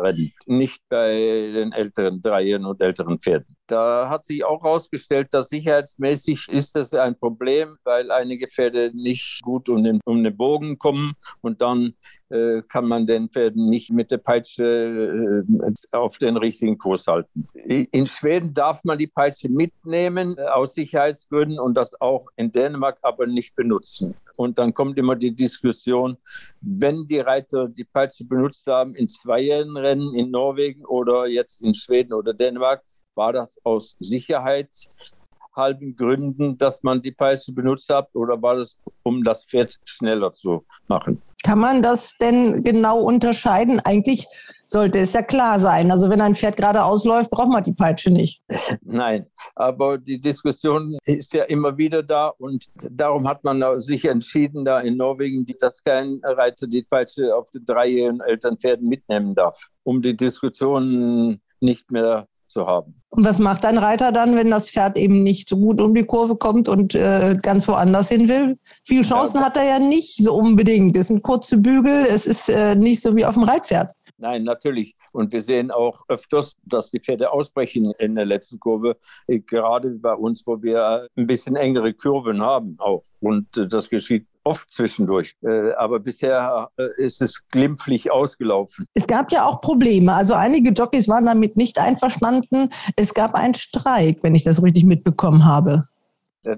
nicht 0.47 0.83
bei 0.89 1.13
den 1.55 1.73
älteren 1.73 2.21
Dreijährigen 2.21 2.67
und 2.67 2.81
älteren 2.81 3.19
Pferden. 3.21 3.57
Da 3.73 4.11
hat 4.11 4.27
sich 4.27 4.45
auch 4.45 4.63
herausgestellt, 4.63 5.29
dass 5.31 5.49
sicherheitsmäßig 5.49 6.47
ist 6.51 6.77
das 6.77 6.93
ein 6.93 7.19
Problem, 7.19 7.79
weil 7.85 8.11
einige 8.11 8.47
Pferde 8.47 8.91
nicht 8.93 9.41
gut 9.43 9.71
um 9.71 9.83
den, 9.83 9.99
um 10.05 10.23
den 10.23 10.37
Bogen 10.37 10.79
kommen 10.79 11.15
und 11.41 11.63
dann 11.63 11.95
äh, 12.29 12.61
kann 12.69 12.85
man 12.85 13.07
den 13.07 13.31
Pferden 13.31 13.71
nicht 13.71 13.91
mit 13.91 14.11
der 14.11 14.19
Peitsche 14.19 15.45
äh, 15.49 15.73
auf 15.93 16.19
den 16.19 16.37
richtigen 16.37 16.77
Kurs 16.77 17.07
halten. 17.07 17.49
In 17.55 18.07
Schweden 18.07 18.53
darf 18.53 18.85
man 18.85 18.99
die 18.99 19.07
Peitsche 19.07 19.49
mitnehmen 19.49 20.37
äh, 20.37 20.43
aus 20.43 20.75
Sicherheitsgründen 20.75 21.59
und 21.59 21.75
das 21.75 21.99
auch 21.99 22.29
in 22.37 22.53
Dänemark 22.53 22.99
aber 23.01 23.27
nicht 23.27 23.55
benutzen. 23.57 24.15
Und 24.37 24.59
dann 24.59 24.75
kommt 24.75 24.99
immer 24.99 25.17
die 25.17 25.35
Diskussion, 25.35 26.19
wenn 26.61 27.07
die 27.07 27.21
Reiter 27.21 27.69
die 27.69 27.85
Peitsche 27.85 28.25
benutzt 28.25 28.67
haben 28.67 28.95
in 28.95 29.09
zweijährigen 29.09 29.77
Rennen 29.77 30.15
in 30.15 30.31
Norwegen 30.31 30.85
oder 30.85 31.27
jetzt 31.27 31.63
in 31.63 31.75
Schweden 31.75 32.13
oder 32.13 32.35
Dänemark, 32.35 32.83
war 33.15 33.33
das 33.33 33.59
aus 33.65 33.97
sicherheitshalben 33.99 35.97
Gründen, 35.97 36.59
dass 36.59 36.83
man 36.83 37.03
die 37.03 37.13
Peitsche 37.13 37.53
benutzt 37.53 37.89
hat 37.89 38.09
oder 38.15 38.41
war 38.41 38.57
das, 38.57 38.77
um 39.03 39.23
das 39.25 39.45
Pferd 39.45 39.79
schneller 39.85 40.33
zu 40.33 40.65
machen? 40.89 41.23
Kann 41.45 41.59
man 41.59 41.83
das 41.83 42.17
denn 42.19 42.63
genau 42.63 43.01
unterscheiden? 43.01 43.81
Eigentlich 43.85 44.27
sollte 44.65 45.01
es 45.01 45.13
ja 45.13 45.23
klar 45.23 45.59
sein. 45.59 45.91
Also 45.91 46.09
wenn 46.09 46.21
ein 46.21 46.37
Pferd 46.37 46.57
gerade 46.57 46.85
ausläuft, 46.85 47.31
braucht 47.31 47.53
man 47.53 47.65
die 47.65 47.73
Peitsche 47.73 48.11
nicht. 48.11 48.43
Nein, 48.83 49.27
aber 49.57 49.99
die 49.99 50.21
Diskussion 50.21 50.97
ist 51.05 51.35
ja 51.35 51.45
immer 51.45 51.77
wieder 51.77 52.03
da 52.03 52.29
und 52.29 52.67
darum 52.91 53.29
hat 53.29 53.43
man 53.43 53.81
sich 53.81 54.05
entschieden, 54.05 54.65
da 54.65 54.81
in 54.81 54.97
Norwegen, 54.97 55.45
dass 55.61 55.83
kein 55.83 56.21
Reiter 56.23 56.67
die 56.67 56.83
Peitsche 56.83 57.35
auf 57.35 57.51
den 57.51 57.67
dreijährigen 57.67 58.21
Elternpferden 58.21 58.89
mitnehmen 58.89 59.35
darf, 59.35 59.67
um 59.83 60.01
die 60.01 60.17
Diskussion 60.17 61.41
nicht 61.61 61.91
mehr 61.91 62.27
zu 62.53 62.67
haben. 62.67 62.95
Und 63.11 63.25
was 63.25 63.39
macht 63.39 63.65
ein 63.65 63.79
Reiter 63.79 64.13
dann, 64.13 64.37
wenn 64.37 64.51
das 64.51 64.71
Pferd 64.71 64.99
eben 64.99 65.23
nicht 65.23 65.49
so 65.49 65.57
gut 65.57 65.81
um 65.81 65.95
die 65.95 66.05
Kurve 66.05 66.37
kommt 66.37 66.69
und 66.69 66.95
äh, 66.95 67.37
ganz 67.41 67.67
woanders 67.69 68.09
hin 68.09 68.29
will? 68.29 68.59
Viele 68.85 69.03
Chancen 69.03 69.41
ja, 69.41 69.47
hat 69.47 69.57
er 69.57 69.65
ja 69.65 69.79
nicht 69.79 70.17
so 70.17 70.35
unbedingt. 70.35 70.97
Es 70.97 71.09
sind 71.09 71.23
kurze 71.23 71.59
Bügel, 71.59 72.07
es 72.09 72.27
ist 72.27 72.49
äh, 72.49 72.75
nicht 72.75 73.03
so 73.03 73.17
wie 73.17 73.25
auf 73.25 73.35
dem 73.35 73.45
Reitpferd. 73.45 73.91
Nein, 74.23 74.45
natürlich. 74.45 74.95
Und 75.11 75.33
wir 75.33 75.41
sehen 75.41 75.73
auch 75.73 76.05
öfters, 76.09 76.55
dass 76.65 76.93
die 76.93 77.01
Pferde 77.01 77.33
ausbrechen 77.33 77.93
in 77.99 78.15
der 78.15 78.25
letzten 78.25 78.61
Kurve, 78.61 78.97
äh, 79.27 79.41
gerade 79.41 79.91
bei 79.91 80.15
uns, 80.15 80.47
wo 80.47 80.63
wir 80.63 81.09
ein 81.17 81.27
bisschen 81.27 81.57
engere 81.57 81.93
Kurven 81.93 82.41
haben 82.41 82.77
auch. 82.79 83.03
Und 83.19 83.57
äh, 83.57 83.67
das 83.67 83.91
geschieht 83.91 84.27
oft 84.45 84.71
zwischendurch. 84.71 85.37
Äh, 85.43 85.73
aber 85.73 86.01
bisher 86.01 86.69
ist 86.97 87.23
es 87.23 87.47
glimpflich 87.49 88.11
ausgelaufen. 88.11 88.87
Es 88.95 89.07
gab 89.07 89.33
ja 89.33 89.45
auch 89.45 89.61
Probleme. 89.61 90.13
Also 90.13 90.35
einige 90.35 90.71
Jockeys 90.71 91.09
waren 91.09 91.27
damit 91.27 91.57
nicht 91.57 91.79
einverstanden. 91.79 92.69
Es 92.97 93.15
gab 93.15 93.35
einen 93.35 93.55
Streik, 93.55 94.19
wenn 94.23 94.35
ich 94.35 94.45
das 94.45 94.63
richtig 94.63 94.85
mitbekommen 94.85 95.45
habe. 95.45 95.89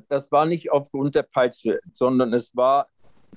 Das 0.09 0.33
war 0.33 0.47
nicht 0.47 0.73
aufgrund 0.73 1.15
der 1.15 1.25
Peitsche, 1.25 1.81
sondern 1.95 2.33
es 2.33 2.57
war 2.57 2.89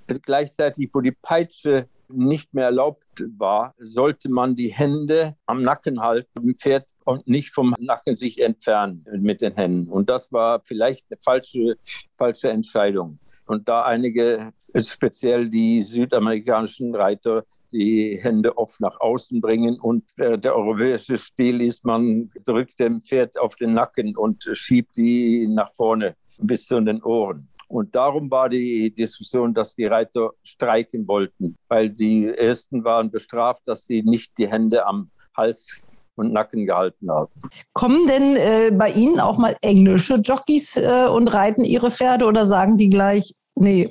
gleichzeitig, 0.08 0.90
wo 0.94 1.02
die 1.02 1.12
Peitsche 1.12 1.88
nicht 2.10 2.54
mehr 2.54 2.66
erlaubt 2.66 3.04
war, 3.38 3.74
sollte 3.78 4.30
man 4.30 4.56
die 4.56 4.70
Hände 4.70 5.36
am 5.46 5.64
Nacken 5.64 6.00
halten, 6.00 6.30
dem 6.40 6.56
Pferd 6.56 6.86
und 7.04 7.28
nicht 7.28 7.54
vom 7.54 7.76
Nacken 7.80 8.16
sich 8.16 8.42
entfernen 8.42 9.04
mit 9.20 9.42
den 9.42 9.56
Händen. 9.56 9.92
Und 9.92 10.10
das 10.10 10.32
war 10.32 10.62
vielleicht 10.64 11.06
eine 11.10 11.20
falsche, 11.20 11.76
falsche 12.16 12.50
Entscheidung. 12.50 13.20
Und 13.50 13.68
da 13.70 13.84
einige, 13.84 14.52
speziell 14.76 15.50
die 15.50 15.82
südamerikanischen 15.82 16.94
Reiter, 16.96 17.46
die 17.72 18.20
Hände 18.22 18.58
oft 18.58 18.80
nach 18.82 19.00
außen 19.00 19.42
bringen 19.42 19.80
und 19.80 20.04
der 20.18 20.56
europäische 20.56 21.18
Stil 21.18 21.62
ist, 21.62 21.86
man 21.86 22.30
drückt 22.46 22.80
dem 22.80 23.02
Pferd 23.02 23.40
auf 23.40 23.56
den 23.56 23.74
Nacken 23.74 24.16
und 24.16 24.50
schiebt 24.54 24.98
die 24.98 25.48
nach 25.48 25.74
vorne 25.74 26.16
bis 26.40 26.66
zu 26.66 26.80
den 26.82 27.04
Ohren. 27.04 27.50
Und 27.70 27.96
darum 27.96 28.32
war 28.32 28.48
die 28.48 28.94
Diskussion, 28.94 29.54
dass 29.54 29.76
die 29.76 29.86
Reiter 29.86 30.32
streiken 30.44 31.08
wollten, 31.08 31.58
weil 31.68 31.90
die 31.90 32.26
ersten 32.26 32.84
waren 32.84 33.12
bestraft, 33.12 33.68
dass 33.68 33.84
sie 33.84 34.04
nicht 34.04 34.38
die 34.38 34.48
Hände 34.48 34.86
am 34.86 35.12
Hals 35.36 35.86
und 36.18 36.34
Nacken 36.34 36.66
gehalten 36.66 37.10
haben. 37.10 37.32
Kommen 37.74 38.08
denn 38.08 38.36
äh, 38.36 38.72
bei 38.72 38.90
Ihnen 38.90 39.20
auch 39.20 39.38
mal 39.38 39.56
englische 39.62 40.16
Jockeys 40.16 40.78
äh, 40.78 41.08
und 41.14 41.28
reiten 41.28 41.64
ihre 41.64 41.92
Pferde 41.92 42.26
oder 42.26 42.46
sagen 42.46 42.78
die 42.78 42.90
gleich, 42.90 43.34
nee, 43.56 43.90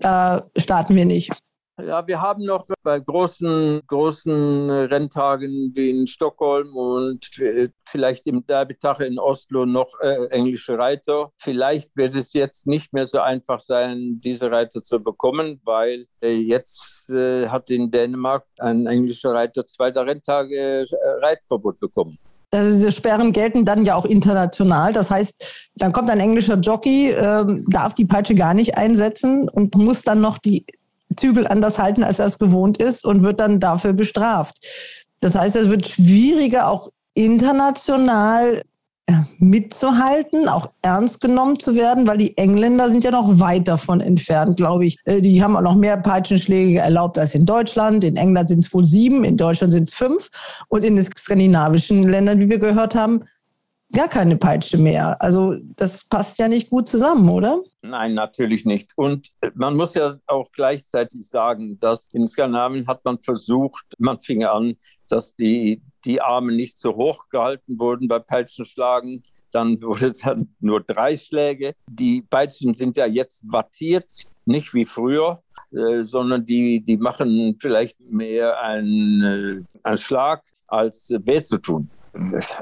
da 0.00 0.44
starten 0.56 0.94
wir 0.94 1.04
nicht? 1.04 1.32
Ja, 1.80 2.04
wir 2.08 2.20
haben 2.20 2.44
noch 2.44 2.66
bei 2.82 2.98
großen, 2.98 3.82
großen 3.86 4.68
Renntagen 4.68 5.70
wie 5.76 5.90
in 5.90 6.08
Stockholm 6.08 6.76
und 6.76 7.24
vielleicht 7.84 8.26
im 8.26 8.44
Derbytag 8.44 8.98
in 9.00 9.18
Oslo 9.20 9.64
noch 9.64 9.88
äh, 10.00 10.26
englische 10.30 10.76
Reiter. 10.76 11.30
Vielleicht 11.38 11.90
wird 11.96 12.16
es 12.16 12.32
jetzt 12.32 12.66
nicht 12.66 12.92
mehr 12.92 13.06
so 13.06 13.20
einfach 13.20 13.60
sein, 13.60 14.18
diese 14.20 14.50
Reiter 14.50 14.82
zu 14.82 14.98
bekommen, 14.98 15.60
weil 15.64 16.06
äh, 16.20 16.32
jetzt 16.32 17.10
äh, 17.10 17.46
hat 17.46 17.70
in 17.70 17.92
Dänemark 17.92 18.44
ein 18.58 18.86
englischer 18.86 19.32
Reiter 19.32 19.64
zwei 19.64 19.92
der 19.92 20.04
Renntage 20.04 20.56
äh, 20.56 20.86
Reitverbot 21.22 21.78
bekommen. 21.78 22.18
Also 22.50 22.76
diese 22.76 22.92
Sperren 22.92 23.32
gelten 23.32 23.64
dann 23.64 23.84
ja 23.84 23.94
auch 23.94 24.06
international. 24.06 24.92
Das 24.92 25.10
heißt, 25.10 25.70
dann 25.76 25.92
kommt 25.92 26.10
ein 26.10 26.18
englischer 26.18 26.58
Jockey, 26.58 27.10
äh, 27.10 27.44
darf 27.68 27.94
die 27.94 28.06
Peitsche 28.06 28.34
gar 28.34 28.54
nicht 28.54 28.76
einsetzen 28.76 29.48
und 29.48 29.76
muss 29.76 30.02
dann 30.02 30.20
noch 30.20 30.38
die 30.38 30.64
Zügel 31.16 31.46
anders 31.46 31.78
halten, 31.78 32.04
als 32.04 32.18
er 32.18 32.26
es 32.26 32.38
gewohnt 32.38 32.78
ist 32.78 33.04
und 33.04 33.22
wird 33.22 33.40
dann 33.40 33.60
dafür 33.60 33.92
bestraft. 33.92 34.56
Das 35.20 35.34
heißt, 35.34 35.56
es 35.56 35.68
wird 35.68 35.86
schwieriger, 35.88 36.68
auch 36.68 36.90
international 37.14 38.62
äh, 39.06 39.12
mitzuhalten, 39.38 40.48
auch 40.48 40.70
ernst 40.82 41.20
genommen 41.20 41.58
zu 41.58 41.74
werden, 41.74 42.06
weil 42.06 42.18
die 42.18 42.36
Engländer 42.36 42.88
sind 42.90 43.04
ja 43.04 43.10
noch 43.10 43.40
weit 43.40 43.66
davon 43.66 44.00
entfernt, 44.00 44.56
glaube 44.56 44.86
ich. 44.86 44.96
Äh, 45.04 45.20
die 45.20 45.42
haben 45.42 45.56
auch 45.56 45.62
noch 45.62 45.74
mehr 45.74 45.96
Peitschenschläge 45.96 46.78
erlaubt 46.78 47.18
als 47.18 47.34
in 47.34 47.46
Deutschland. 47.46 48.04
In 48.04 48.16
England 48.16 48.48
sind 48.48 48.64
es 48.64 48.72
wohl 48.72 48.84
sieben, 48.84 49.24
in 49.24 49.36
Deutschland 49.36 49.72
sind 49.72 49.88
es 49.88 49.94
fünf 49.94 50.28
und 50.68 50.84
in 50.84 50.96
den 50.96 51.04
skandinavischen 51.04 52.02
Ländern, 52.02 52.38
wie 52.38 52.50
wir 52.50 52.58
gehört 52.58 52.94
haben, 52.94 53.24
gar 53.92 54.08
keine 54.08 54.36
Peitsche 54.36 54.78
mehr. 54.78 55.16
Also 55.20 55.56
das 55.76 56.04
passt 56.08 56.38
ja 56.38 56.48
nicht 56.48 56.70
gut 56.70 56.88
zusammen, 56.88 57.28
oder? 57.28 57.62
Nein, 57.82 58.14
natürlich 58.14 58.64
nicht. 58.64 58.92
Und 58.96 59.28
man 59.54 59.76
muss 59.76 59.94
ja 59.94 60.18
auch 60.26 60.50
gleichzeitig 60.52 61.28
sagen, 61.28 61.78
dass 61.80 62.08
in 62.12 62.26
Skandinavien 62.28 62.86
hat 62.86 63.04
man 63.04 63.18
versucht, 63.22 63.84
man 63.98 64.18
fing 64.20 64.44
an, 64.44 64.76
dass 65.08 65.34
die, 65.34 65.82
die 66.04 66.20
Arme 66.20 66.52
nicht 66.52 66.78
so 66.78 66.96
hoch 66.96 67.28
gehalten 67.30 67.78
wurden 67.78 68.08
bei 68.08 68.18
Peitschenschlagen. 68.18 69.24
Dann 69.52 69.80
wurde 69.82 70.12
dann 70.24 70.54
nur 70.60 70.80
drei 70.80 71.16
Schläge. 71.16 71.74
Die 71.88 72.22
Peitschen 72.22 72.74
sind 72.74 72.96
ja 72.96 73.06
jetzt 73.06 73.42
wattiert, 73.50 74.12
nicht 74.44 74.74
wie 74.74 74.84
früher, 74.84 75.42
äh, 75.72 76.02
sondern 76.02 76.44
die, 76.44 76.84
die 76.84 76.98
machen 76.98 77.56
vielleicht 77.60 77.98
mehr 78.00 78.60
einen, 78.60 79.64
äh, 79.64 79.78
einen 79.82 79.98
Schlag 79.98 80.42
als 80.66 81.10
weh 81.24 81.42
zu 81.42 81.58
tun. 81.58 81.90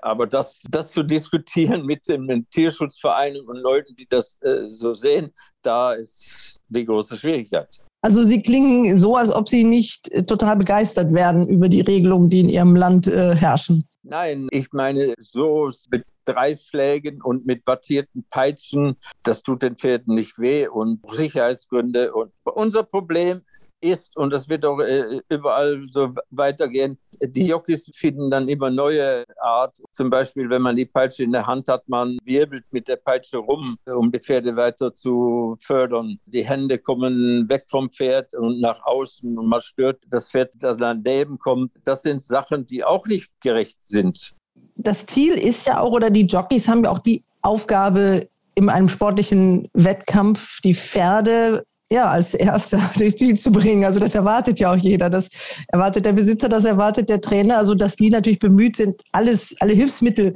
Aber 0.03 0.27
das, 0.27 0.63
das 0.71 0.93
zu 0.93 1.03
diskutieren 1.03 1.85
mit 1.87 2.09
den 2.09 2.47
Tierschutzvereinen 2.51 3.43
und 3.47 3.57
Leuten, 3.57 3.95
die 3.97 4.07
das 4.09 4.39
äh, 4.43 4.69
so 4.69 4.93
sehen, 4.93 5.33
da 5.63 5.95
ist 5.95 6.61
die 6.69 6.85
große 6.85 7.17
Schwierigkeit. 7.17 7.81
Also 8.03 8.23
Sie 8.23 8.41
klingen 8.41 8.97
so, 8.97 9.17
als 9.17 9.35
ob 9.35 9.49
Sie 9.49 9.65
nicht 9.65 10.13
äh, 10.13 10.25
total 10.25 10.57
begeistert 10.57 11.13
werden 11.13 11.49
über 11.49 11.69
die 11.69 11.81
Regelungen, 11.81 12.31
die 12.31 12.41
in 12.41 12.49
Ihrem 12.49 12.77
Land 12.77 13.07
äh, 13.07 13.35
herrschen. 13.35 13.89
Nein, 14.09 14.47
ich 14.53 14.73
meine, 14.73 15.15
so 15.19 15.69
mit 15.91 16.05
drei 16.25 16.55
Schlägen 16.55 17.21
und 17.21 17.45
mit 17.45 17.65
battierten 17.65 18.25
Peitschen, 18.31 18.97
das 19.25 19.43
tut 19.43 19.63
den 19.63 19.75
Pferden 19.75 20.15
nicht 20.15 20.39
weh 20.39 20.69
und 20.69 21.01
Sicherheitsgründe. 21.11 22.15
Und 22.15 22.33
unser 22.45 22.85
Problem 22.85 23.43
ist, 23.81 24.17
und 24.17 24.33
das 24.33 24.49
wird 24.49 24.65
auch 24.65 24.81
äh, 24.81 25.21
überall 25.29 25.87
so 25.91 26.15
weitergehen, 26.31 26.99
die 27.21 27.47
Jockeys 27.47 27.91
finden 27.95 28.31
dann 28.31 28.49
immer 28.49 28.71
neue 28.71 29.25
Art. 29.41 29.79
Zum 29.93 30.11
Beispiel, 30.11 30.49
wenn 30.51 30.63
man 30.63 30.77
die 30.77 30.87
Peitsche 30.87 31.25
in 31.25 31.33
der 31.33 31.47
Hand 31.47 31.69
hat, 31.69 31.89
man 31.89 32.19
wirbelt 32.25 32.65
mit 32.71 32.89
der 32.89 32.97
Peitsche 32.97 33.39
rum, 33.39 33.79
um 33.87 34.11
die 34.11 34.19
Pferde 34.19 34.57
weiter 34.57 34.95
zu 34.95 35.57
fördern. 35.61 36.19
Die 36.27 36.45
Hände 36.45 36.79
kommen 36.79 37.49
weg 37.49 37.67
vom 37.69 37.91
Pferd 37.91 38.35
und 38.35 38.61
nach 38.61 38.85
außen 38.85 39.39
und 39.39 39.47
man 39.47 39.61
stört 39.61 40.03
das 40.09 40.31
Pferd, 40.31 40.55
das 40.59 40.77
daneben 40.77 41.39
kommt. 41.39 41.73
Das 41.85 42.03
sind 42.03 42.23
Sachen, 42.23 42.67
die 42.67 42.85
auch 42.85 43.07
nicht 43.07 43.31
gerecht 43.41 43.79
sind. 43.85 44.35
Das 44.77 45.07
Ziel 45.07 45.35
ist 45.35 45.67
ja 45.67 45.81
auch, 45.81 45.93
oder 45.93 46.11
die 46.11 46.27
Jockeys 46.27 46.69
haben 46.69 46.85
ja 46.85 46.91
auch 46.91 46.99
die 46.99 47.23
Aufgabe, 47.43 48.29
in 48.59 48.71
einem 48.71 48.89
sportlichen 48.89 49.69
Wettkampf 49.75 50.61
die 50.63 50.75
Pferde 50.75 51.65
ja, 51.91 52.09
als 52.09 52.35
Erster 52.35 52.81
durchs 52.97 53.17
Ziel 53.17 53.37
zu 53.37 53.51
bringen. 53.51 53.85
Also 53.85 54.01
das 54.01 54.15
erwartet 54.15 54.59
ja 54.61 54.73
auch 54.73 54.77
jeder. 54.77 55.11
Das 55.11 55.29
erwartet 55.69 56.07
der 56.07 56.13
Besitzer, 56.13 56.49
das 56.49 56.65
erwartet 56.65 57.09
der 57.09 57.21
Trainer. 57.21 57.59
Also 57.59 57.75
dass 57.75 57.97
die 57.97 58.11
natürlich 58.11 58.39
bemüht 58.39 58.77
sind, 58.77 59.03
alles, 59.13 59.55
alle 59.61 59.73
Hilfsmittel 59.73 60.35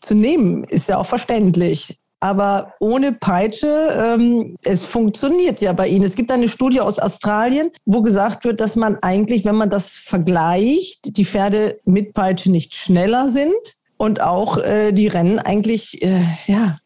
zu 0.00 0.14
nehmen, 0.14 0.64
ist 0.64 0.88
ja 0.88 0.98
auch 0.98 1.06
verständlich. 1.06 1.98
Aber 2.20 2.72
ohne 2.80 3.12
Peitsche, 3.12 3.66
ähm, 4.16 4.56
es 4.62 4.84
funktioniert 4.84 5.60
ja 5.60 5.74
bei 5.74 5.88
ihnen. 5.88 6.04
Es 6.04 6.14
gibt 6.14 6.32
eine 6.32 6.48
Studie 6.48 6.80
aus 6.80 6.98
Australien, 6.98 7.70
wo 7.84 8.00
gesagt 8.00 8.44
wird, 8.44 8.60
dass 8.60 8.76
man 8.76 8.96
eigentlich, 9.02 9.44
wenn 9.44 9.56
man 9.56 9.68
das 9.68 9.96
vergleicht, 9.96 11.18
die 11.18 11.26
Pferde 11.26 11.80
mit 11.84 12.14
Peitsche 12.14 12.50
nicht 12.50 12.76
schneller 12.76 13.28
sind 13.28 13.52
und 13.98 14.22
auch 14.22 14.56
äh, 14.56 14.92
die 14.92 15.08
Rennen 15.08 15.38
eigentlich, 15.38 16.02
äh, 16.02 16.22
ja, 16.46 16.78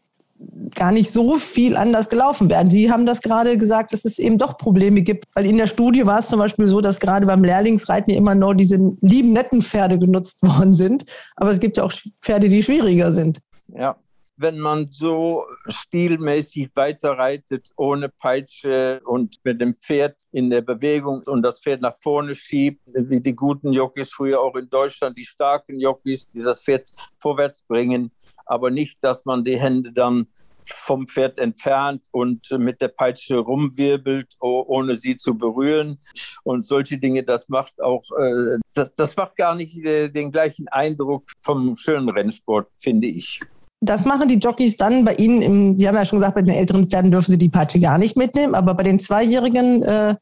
gar 0.74 0.92
nicht 0.92 1.10
so 1.10 1.36
viel 1.38 1.76
anders 1.76 2.08
gelaufen 2.08 2.48
werden. 2.48 2.70
Sie 2.70 2.90
haben 2.90 3.06
das 3.06 3.20
gerade 3.20 3.58
gesagt, 3.58 3.92
dass 3.92 4.04
es 4.04 4.18
eben 4.18 4.38
doch 4.38 4.56
Probleme 4.56 5.02
gibt, 5.02 5.24
weil 5.34 5.46
in 5.46 5.56
der 5.56 5.66
Studie 5.66 6.06
war 6.06 6.20
es 6.20 6.28
zum 6.28 6.38
Beispiel 6.38 6.66
so, 6.66 6.80
dass 6.80 7.00
gerade 7.00 7.26
beim 7.26 7.42
Lehrlingsreiten 7.42 8.12
ja 8.12 8.18
immer 8.18 8.34
nur 8.34 8.54
diese 8.54 8.78
lieben, 9.00 9.32
netten 9.32 9.62
Pferde 9.62 9.98
genutzt 9.98 10.42
worden 10.42 10.72
sind. 10.72 11.04
Aber 11.36 11.50
es 11.50 11.60
gibt 11.60 11.76
ja 11.76 11.84
auch 11.84 11.92
Pferde, 12.22 12.48
die 12.48 12.62
schwieriger 12.62 13.12
sind. 13.12 13.40
Ja, 13.74 13.96
wenn 14.38 14.58
man 14.58 14.88
so 14.90 15.44
stilmäßig 15.66 16.70
weiterreitet, 16.74 17.70
ohne 17.76 18.08
Peitsche 18.08 19.00
und 19.04 19.36
mit 19.42 19.60
dem 19.60 19.74
Pferd 19.74 20.16
in 20.30 20.48
der 20.48 20.62
Bewegung 20.62 21.22
und 21.26 21.42
das 21.42 21.60
Pferd 21.60 21.82
nach 21.82 21.96
vorne 22.00 22.34
schiebt, 22.34 22.80
wie 22.86 23.20
die 23.20 23.34
guten 23.34 23.72
Jockeys 23.72 24.10
früher 24.10 24.40
auch 24.40 24.54
in 24.54 24.70
Deutschland, 24.70 25.18
die 25.18 25.24
starken 25.24 25.80
Jockeys, 25.80 26.28
die 26.30 26.40
das 26.40 26.62
Pferd 26.62 26.88
vorwärts 27.18 27.62
bringen, 27.62 28.12
aber 28.46 28.70
nicht, 28.70 29.02
dass 29.02 29.24
man 29.24 29.44
die 29.44 29.58
Hände 29.58 29.92
dann 29.92 30.28
vom 30.64 31.08
Pferd 31.08 31.38
entfernt 31.38 32.06
und 32.12 32.50
mit 32.58 32.80
der 32.80 32.88
Peitsche 32.88 33.38
rumwirbelt, 33.38 34.34
ohne 34.40 34.96
sie 34.96 35.16
zu 35.16 35.36
berühren. 35.36 35.98
Und 36.44 36.64
solche 36.64 36.98
Dinge, 36.98 37.22
das 37.22 37.48
macht 37.48 37.80
auch, 37.80 38.04
äh, 38.18 38.58
das, 38.74 38.94
das 38.94 39.16
macht 39.16 39.36
gar 39.36 39.54
nicht 39.54 39.84
äh, 39.84 40.08
den 40.08 40.30
gleichen 40.30 40.68
Eindruck 40.68 41.24
vom 41.42 41.76
schönen 41.76 42.10
Rennsport, 42.10 42.68
finde 42.76 43.06
ich. 43.06 43.40
Das 43.80 44.04
machen 44.04 44.28
die 44.28 44.38
Jockeys 44.38 44.76
dann 44.76 45.04
bei 45.04 45.14
Ihnen, 45.14 45.42
im, 45.42 45.76
die 45.78 45.86
haben 45.86 45.94
ja 45.94 46.04
schon 46.04 46.18
gesagt, 46.18 46.34
bei 46.34 46.42
den 46.42 46.54
älteren 46.54 46.88
Pferden 46.88 47.10
dürfen 47.10 47.30
sie 47.30 47.38
die 47.38 47.48
Peitsche 47.48 47.78
gar 47.78 47.98
nicht 47.98 48.16
mitnehmen, 48.16 48.54
aber 48.54 48.74
bei 48.74 48.82
den 48.82 48.98
zweijährigen 48.98 49.82
äh, 49.82 50.16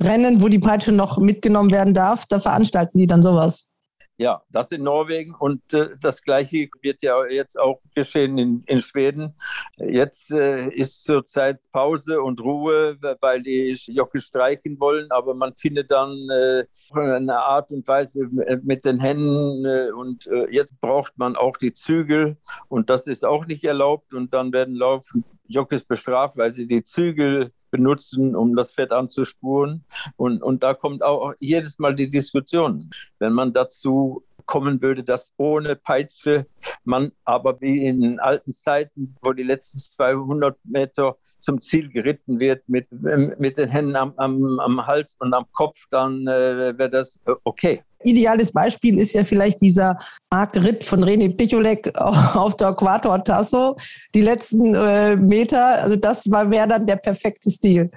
Rennen, 0.00 0.42
wo 0.42 0.48
die 0.48 0.58
Peitsche 0.58 0.92
noch 0.92 1.18
mitgenommen 1.18 1.70
werden 1.70 1.94
darf, 1.94 2.26
da 2.26 2.40
veranstalten 2.40 2.98
die 2.98 3.06
dann 3.06 3.22
sowas. 3.22 3.70
Ja, 4.18 4.42
das 4.50 4.72
in 4.72 4.82
Norwegen 4.82 5.34
und 5.34 5.74
äh, 5.74 5.90
das 6.00 6.22
Gleiche 6.22 6.70
wird 6.80 7.02
ja 7.02 7.26
jetzt 7.26 7.58
auch 7.58 7.82
geschehen 7.94 8.38
in, 8.38 8.62
in 8.66 8.80
Schweden. 8.80 9.34
Jetzt 9.76 10.30
äh, 10.30 10.68
ist 10.70 11.04
zurzeit 11.04 11.60
Pause 11.70 12.22
und 12.22 12.40
Ruhe, 12.40 12.96
weil 13.20 13.42
die 13.42 13.76
Jocke 13.88 14.20
streiken 14.20 14.80
wollen, 14.80 15.10
aber 15.10 15.34
man 15.34 15.54
findet 15.56 15.90
dann 15.90 16.28
äh, 16.30 16.64
eine 16.94 17.38
Art 17.40 17.72
und 17.72 17.86
Weise 17.88 18.26
mit 18.62 18.86
den 18.86 19.00
Händen 19.00 19.66
äh, 19.66 19.90
und 19.90 20.26
äh, 20.28 20.46
jetzt 20.50 20.80
braucht 20.80 21.18
man 21.18 21.36
auch 21.36 21.58
die 21.58 21.74
Zügel 21.74 22.38
und 22.68 22.88
das 22.88 23.06
ist 23.06 23.22
auch 23.22 23.44
nicht 23.44 23.64
erlaubt 23.64 24.14
und 24.14 24.32
dann 24.32 24.50
werden 24.50 24.76
laufen 24.76 25.24
Jockeys 25.48 25.84
bestraft, 25.84 26.36
weil 26.36 26.52
sie 26.52 26.66
die 26.66 26.84
Zügel 26.84 27.52
benutzen, 27.70 28.34
um 28.34 28.56
das 28.56 28.72
Pferd 28.72 28.92
anzuspuren. 28.92 29.84
Und, 30.16 30.42
und 30.42 30.62
da 30.62 30.74
kommt 30.74 31.02
auch 31.02 31.34
jedes 31.38 31.78
Mal 31.78 31.94
die 31.94 32.08
Diskussion. 32.08 32.90
Wenn 33.18 33.32
man 33.32 33.52
dazu 33.52 34.24
kommen 34.46 34.80
würde, 34.80 35.02
dass 35.02 35.32
ohne 35.36 35.76
Peitsche 35.76 36.46
man 36.84 37.12
aber 37.24 37.60
wie 37.60 37.84
in 37.84 38.18
alten 38.20 38.54
Zeiten, 38.54 39.14
wo 39.22 39.32
die 39.32 39.42
letzten 39.42 39.78
200 39.78 40.56
Meter 40.64 41.16
zum 41.40 41.60
Ziel 41.60 41.90
geritten 41.90 42.40
wird, 42.40 42.68
mit, 42.68 42.86
mit 42.90 43.58
den 43.58 43.68
Händen 43.68 43.96
am, 43.96 44.14
am, 44.16 44.60
am 44.60 44.86
Hals 44.86 45.16
und 45.18 45.34
am 45.34 45.44
Kopf, 45.52 45.76
dann 45.90 46.26
äh, 46.26 46.78
wäre 46.78 46.90
das 46.90 47.18
äh, 47.26 47.32
okay. 47.44 47.82
Ideales 48.02 48.52
Beispiel 48.52 49.00
ist 49.00 49.14
ja 49.14 49.24
vielleicht 49.24 49.60
dieser 49.60 49.98
Arc-Ritt 50.30 50.84
von 50.84 51.02
René 51.02 51.34
Picholek 51.34 51.92
auf 51.98 52.56
der 52.56 52.68
Äquator 52.68 53.22
Tasso. 53.24 53.76
Die 54.14 54.20
letzten 54.20 54.74
äh, 54.74 55.16
Meter, 55.16 55.82
also 55.82 55.96
das 55.96 56.26
wäre 56.26 56.68
dann 56.68 56.86
der 56.86 56.96
perfekte 56.96 57.50
Stil. 57.50 57.90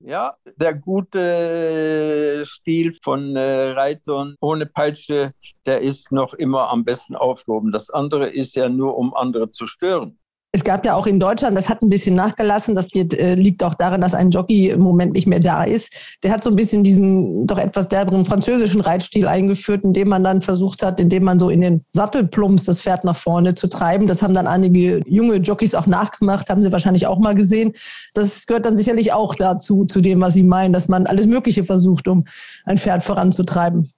Ja, 0.00 0.34
der 0.56 0.74
gute 0.74 2.42
Stil 2.44 2.94
von 3.02 3.34
äh, 3.34 3.70
Reitern 3.70 4.36
ohne 4.40 4.66
Peitsche, 4.66 5.32
der 5.64 5.80
ist 5.80 6.12
noch 6.12 6.34
immer 6.34 6.68
am 6.68 6.84
besten 6.84 7.16
aufgehoben. 7.16 7.72
Das 7.72 7.90
andere 7.90 8.28
ist 8.30 8.54
ja 8.56 8.68
nur, 8.68 8.96
um 8.98 9.14
andere 9.14 9.50
zu 9.50 9.66
stören. 9.66 10.18
Es 10.56 10.64
gab 10.64 10.86
ja 10.86 10.94
auch 10.94 11.06
in 11.06 11.20
Deutschland, 11.20 11.54
das 11.54 11.68
hat 11.68 11.82
ein 11.82 11.90
bisschen 11.90 12.14
nachgelassen, 12.14 12.74
das 12.74 12.94
wird, 12.94 13.12
äh, 13.12 13.34
liegt 13.34 13.62
auch 13.62 13.74
daran, 13.74 14.00
dass 14.00 14.14
ein 14.14 14.30
Jockey 14.30 14.70
im 14.70 14.80
Moment 14.80 15.12
nicht 15.12 15.26
mehr 15.26 15.38
da 15.38 15.64
ist. 15.64 16.16
Der 16.22 16.32
hat 16.32 16.42
so 16.42 16.48
ein 16.48 16.56
bisschen 16.56 16.82
diesen 16.82 17.46
doch 17.46 17.58
etwas 17.58 17.90
derberen 17.90 18.24
französischen 18.24 18.80
Reitstil 18.80 19.28
eingeführt, 19.28 19.84
indem 19.84 20.08
man 20.08 20.24
dann 20.24 20.40
versucht 20.40 20.82
hat, 20.82 20.98
indem 20.98 21.24
man 21.24 21.38
so 21.38 21.50
in 21.50 21.60
den 21.60 21.84
Sattelplumps 21.90 22.64
das 22.64 22.80
Pferd 22.80 23.04
nach 23.04 23.16
vorne 23.16 23.54
zu 23.54 23.66
treiben. 23.66 24.06
Das 24.06 24.22
haben 24.22 24.32
dann 24.32 24.46
einige 24.46 25.02
junge 25.06 25.36
Jockeys 25.36 25.74
auch 25.74 25.86
nachgemacht, 25.86 26.48
haben 26.48 26.62
sie 26.62 26.72
wahrscheinlich 26.72 27.06
auch 27.06 27.18
mal 27.18 27.34
gesehen. 27.34 27.74
Das 28.14 28.46
gehört 28.46 28.64
dann 28.64 28.78
sicherlich 28.78 29.12
auch 29.12 29.34
dazu, 29.34 29.84
zu 29.84 30.00
dem, 30.00 30.22
was 30.22 30.32
sie 30.32 30.42
meinen, 30.42 30.72
dass 30.72 30.88
man 30.88 31.06
alles 31.06 31.26
Mögliche 31.26 31.64
versucht, 31.64 32.08
um 32.08 32.24
ein 32.64 32.78
Pferd 32.78 33.04
voranzutreiben. 33.04 33.92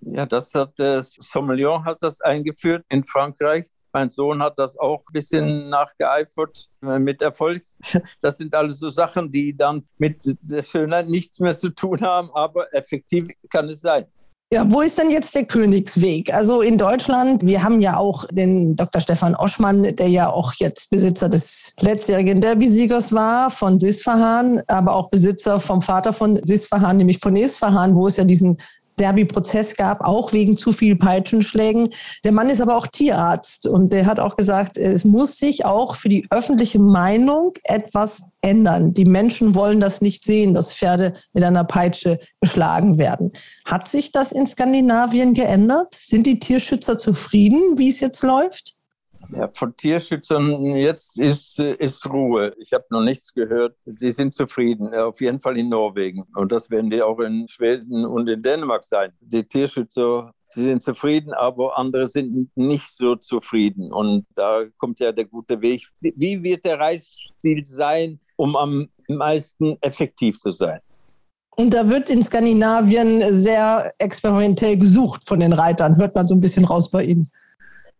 Ja, 0.00 0.26
das 0.26 0.52
hat 0.52 0.72
das 0.78 1.14
Sommelier 1.20 1.84
hat 1.84 1.98
das 2.00 2.20
eingeführt 2.20 2.84
in 2.88 3.04
Frankreich. 3.04 3.66
Mein 3.96 4.10
Sohn 4.10 4.42
hat 4.42 4.58
das 4.58 4.78
auch 4.78 4.98
ein 4.98 5.12
bisschen 5.14 5.70
nachgeeifert 5.70 6.68
äh, 6.82 6.98
mit 6.98 7.22
Erfolg. 7.22 7.62
Das 8.20 8.36
sind 8.36 8.54
alles 8.54 8.78
so 8.78 8.90
Sachen, 8.90 9.32
die 9.32 9.56
dann 9.56 9.82
mit 9.96 10.36
der 10.42 10.62
Schönheit 10.62 11.08
nichts 11.08 11.40
mehr 11.40 11.56
zu 11.56 11.70
tun 11.70 12.02
haben, 12.02 12.30
aber 12.34 12.74
effektiv 12.74 13.28
kann 13.48 13.70
es 13.70 13.80
sein. 13.80 14.04
Ja, 14.52 14.70
wo 14.70 14.82
ist 14.82 14.98
denn 14.98 15.10
jetzt 15.10 15.34
der 15.34 15.46
Königsweg? 15.46 16.32
Also 16.32 16.60
in 16.60 16.76
Deutschland, 16.76 17.44
wir 17.44 17.62
haben 17.62 17.80
ja 17.80 17.96
auch 17.96 18.26
den 18.30 18.76
Dr. 18.76 19.00
Stefan 19.00 19.34
Oschmann, 19.34 19.82
der 19.96 20.08
ja 20.08 20.28
auch 20.28 20.52
jetzt 20.58 20.90
Besitzer 20.90 21.30
des 21.30 21.72
letztjährigen 21.80 22.42
Derby-Siegers 22.42 23.12
war 23.12 23.50
von 23.50 23.80
Sisfahan, 23.80 24.62
aber 24.68 24.94
auch 24.94 25.08
Besitzer 25.08 25.58
vom 25.58 25.80
Vater 25.80 26.12
von 26.12 26.36
Sisfahan, 26.36 26.98
nämlich 26.98 27.18
von 27.18 27.34
Isfahan, 27.34 27.94
wo 27.94 28.06
es 28.06 28.18
ja 28.18 28.24
diesen 28.24 28.58
Derby-Prozess 28.98 29.76
gab, 29.76 30.00
auch 30.06 30.32
wegen 30.32 30.56
zu 30.56 30.72
viel 30.72 30.96
Peitschenschlägen. 30.96 31.90
Der 32.24 32.32
Mann 32.32 32.48
ist 32.48 32.60
aber 32.60 32.76
auch 32.76 32.86
Tierarzt 32.86 33.66
und 33.66 33.92
der 33.92 34.06
hat 34.06 34.20
auch 34.20 34.36
gesagt, 34.36 34.78
es 34.78 35.04
muss 35.04 35.38
sich 35.38 35.64
auch 35.64 35.94
für 35.94 36.08
die 36.08 36.26
öffentliche 36.30 36.78
Meinung 36.78 37.52
etwas 37.64 38.24
ändern. 38.40 38.94
Die 38.94 39.04
Menschen 39.04 39.54
wollen 39.54 39.80
das 39.80 40.00
nicht 40.00 40.24
sehen, 40.24 40.54
dass 40.54 40.72
Pferde 40.72 41.14
mit 41.32 41.44
einer 41.44 41.64
Peitsche 41.64 42.18
geschlagen 42.40 42.98
werden. 42.98 43.32
Hat 43.64 43.88
sich 43.88 44.12
das 44.12 44.32
in 44.32 44.46
Skandinavien 44.46 45.34
geändert? 45.34 45.94
Sind 45.94 46.26
die 46.26 46.38
Tierschützer 46.38 46.96
zufrieden, 46.96 47.76
wie 47.76 47.90
es 47.90 48.00
jetzt 48.00 48.22
läuft? 48.22 48.75
Ja, 49.34 49.50
von 49.54 49.76
Tierschützern 49.76 50.76
jetzt 50.76 51.18
ist, 51.18 51.58
ist 51.58 52.06
Ruhe. 52.06 52.54
Ich 52.58 52.72
habe 52.72 52.84
noch 52.90 53.02
nichts 53.02 53.34
gehört. 53.34 53.76
Sie 53.84 54.10
sind 54.10 54.34
zufrieden, 54.34 54.94
auf 54.94 55.20
jeden 55.20 55.40
Fall 55.40 55.58
in 55.58 55.68
Norwegen. 55.68 56.24
Und 56.34 56.52
das 56.52 56.70
werden 56.70 56.90
die 56.90 57.02
auch 57.02 57.18
in 57.20 57.48
Schweden 57.48 58.04
und 58.04 58.28
in 58.28 58.42
Dänemark 58.42 58.84
sein. 58.84 59.12
Die 59.20 59.42
Tierschützer 59.42 60.32
Sie 60.48 60.64
sind 60.64 60.82
zufrieden, 60.82 61.34
aber 61.34 61.76
andere 61.76 62.06
sind 62.06 62.48
nicht 62.56 62.90
so 62.90 63.16
zufrieden. 63.16 63.92
Und 63.92 64.24
da 64.34 64.62
kommt 64.78 65.00
ja 65.00 65.12
der 65.12 65.24
gute 65.24 65.60
Weg. 65.60 65.86
Wie 66.00 66.42
wird 66.42 66.64
der 66.64 66.78
Reisstil 66.78 67.64
sein, 67.64 68.20
um 68.36 68.56
am 68.56 68.88
meisten 69.08 69.76
effektiv 69.80 70.38
zu 70.38 70.52
sein? 70.52 70.80
Und 71.56 71.74
da 71.74 71.88
wird 71.88 72.10
in 72.10 72.22
Skandinavien 72.22 73.22
sehr 73.34 73.92
experimentell 73.98 74.76
gesucht 74.78 75.24
von 75.26 75.40
den 75.40 75.52
Reitern, 75.52 75.96
hört 75.96 76.14
man 76.14 76.26
so 76.26 76.34
ein 76.34 76.40
bisschen 76.40 76.64
raus 76.64 76.90
bei 76.90 77.04
Ihnen. 77.04 77.30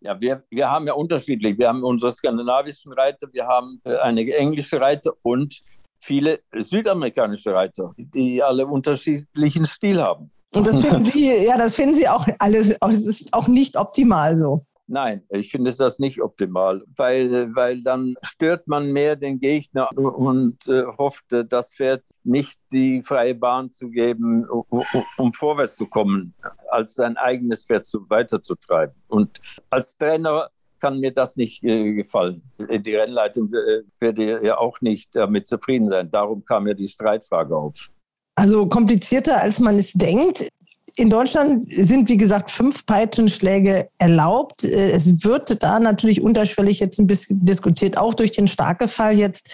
Ja, 0.06 0.20
wir, 0.20 0.44
wir 0.50 0.70
haben 0.70 0.86
ja 0.86 0.92
unterschiedlich. 0.92 1.58
Wir 1.58 1.68
haben 1.68 1.82
unsere 1.82 2.12
skandinavischen 2.12 2.92
Reiter, 2.92 3.26
wir 3.32 3.44
haben 3.44 3.80
äh, 3.84 3.96
einige 3.96 4.36
englische 4.36 4.80
Reiter 4.80 5.12
und 5.22 5.62
viele 5.98 6.38
südamerikanische 6.54 7.52
Reiter, 7.52 7.92
die 7.96 8.40
alle 8.40 8.66
unterschiedlichen 8.66 9.66
Stil 9.66 10.00
haben. 10.00 10.30
Und 10.54 10.64
das 10.66 10.80
finden 10.80 11.04
Sie, 11.12 11.44
ja, 11.44 11.58
das 11.58 11.74
finden 11.74 11.96
Sie 11.96 12.08
auch 12.08 12.24
alles, 12.38 12.76
es 12.88 13.06
ist 13.06 13.34
auch 13.34 13.48
nicht 13.48 13.76
optimal 13.76 14.36
so. 14.36 14.64
Nein, 14.88 15.22
ich 15.30 15.50
finde 15.50 15.74
das 15.76 15.98
nicht 15.98 16.22
optimal, 16.22 16.82
weil, 16.96 17.54
weil 17.56 17.82
dann 17.82 18.14
stört 18.22 18.68
man 18.68 18.92
mehr 18.92 19.16
den 19.16 19.40
Gegner 19.40 19.90
und 19.96 20.68
äh, 20.68 20.84
hofft, 20.96 21.24
das 21.48 21.74
Pferd 21.74 22.04
nicht 22.22 22.60
die 22.70 23.02
freie 23.02 23.34
Bahn 23.34 23.72
zu 23.72 23.88
geben, 23.90 24.48
um, 24.48 24.84
um 25.16 25.32
vorwärts 25.32 25.74
zu 25.74 25.86
kommen, 25.86 26.34
als 26.70 26.94
sein 26.94 27.16
eigenes 27.16 27.64
Pferd 27.64 27.84
zu, 27.86 28.08
weiterzutreiben. 28.08 28.94
Und 29.08 29.40
als 29.70 29.96
Trainer 29.98 30.50
kann 30.80 31.00
mir 31.00 31.12
das 31.12 31.36
nicht 31.36 31.64
äh, 31.64 31.92
gefallen. 31.94 32.42
Die 32.58 32.94
Rennleitung 32.94 33.52
äh, 33.54 33.82
werde 33.98 34.44
ja 34.44 34.58
auch 34.58 34.80
nicht 34.82 35.16
damit 35.16 35.48
zufrieden 35.48 35.88
sein. 35.88 36.10
Darum 36.12 36.44
kam 36.44 36.68
ja 36.68 36.74
die 36.74 36.88
Streitfrage 36.88 37.56
auf. 37.56 37.90
Also 38.38 38.66
komplizierter, 38.68 39.40
als 39.40 39.58
man 39.58 39.76
es 39.76 39.92
denkt. 39.94 40.48
In 40.98 41.10
Deutschland 41.10 41.70
sind, 41.70 42.08
wie 42.08 42.16
gesagt, 42.16 42.50
fünf 42.50 42.86
Peitschenschläge 42.86 43.88
erlaubt. 43.98 44.64
Äh, 44.64 44.92
es 44.92 45.24
wird 45.24 45.62
da 45.62 45.78
natürlich 45.78 46.22
unterschwellig 46.22 46.80
jetzt 46.80 46.98
ein 46.98 47.06
bisschen 47.06 47.44
diskutiert, 47.44 47.98
auch 47.98 48.14
durch 48.14 48.32
den 48.32 48.48
starke 48.48 48.88
Fall 48.88 49.16
jetzt, 49.16 49.46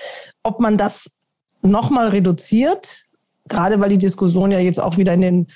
ob 0.44 0.60
man 0.60 0.78
das 0.78 1.10
nochmal 1.62 2.08
reduziert, 2.08 3.06
gerade 3.48 3.80
weil 3.80 3.90
die 3.90 3.98
Diskussion 3.98 4.52
ja 4.52 4.60
jetzt 4.60 4.80
auch 4.80 4.96
wieder 4.96 5.14
in 5.14 5.20
den 5.20 5.46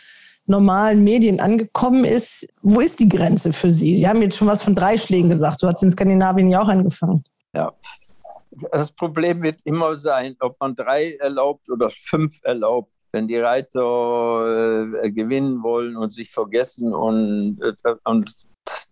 normalen 0.46 1.04
Medien 1.04 1.40
angekommen 1.40 2.04
ist. 2.04 2.48
Wo 2.62 2.80
ist 2.80 2.98
die 2.98 3.08
Grenze 3.08 3.52
für 3.52 3.70
Sie? 3.70 3.96
Sie 3.96 4.08
haben 4.08 4.22
jetzt 4.22 4.36
schon 4.36 4.48
was 4.48 4.62
von 4.62 4.74
drei 4.74 4.96
Schlägen 4.96 5.30
gesagt. 5.30 5.60
So 5.60 5.68
hat 5.68 5.76
es 5.76 5.82
in 5.82 5.90
Skandinavien 5.90 6.48
ja 6.48 6.62
auch 6.62 6.68
angefangen. 6.68 7.24
Ja. 7.54 7.72
Das 8.72 8.90
Problem 8.90 9.42
wird 9.42 9.60
immer 9.64 9.94
sein, 9.96 10.34
ob 10.40 10.58
man 10.60 10.74
drei 10.74 11.12
erlaubt 11.16 11.68
oder 11.68 11.90
fünf 11.90 12.38
erlaubt. 12.42 12.90
Wenn 13.16 13.28
die 13.28 13.38
Reiter 13.38 14.92
äh, 15.02 15.10
gewinnen 15.10 15.62
wollen 15.62 15.96
und 15.96 16.12
sich 16.12 16.30
vergessen 16.30 16.92
und, 16.92 17.58
äh, 17.62 17.94
und 18.04 18.36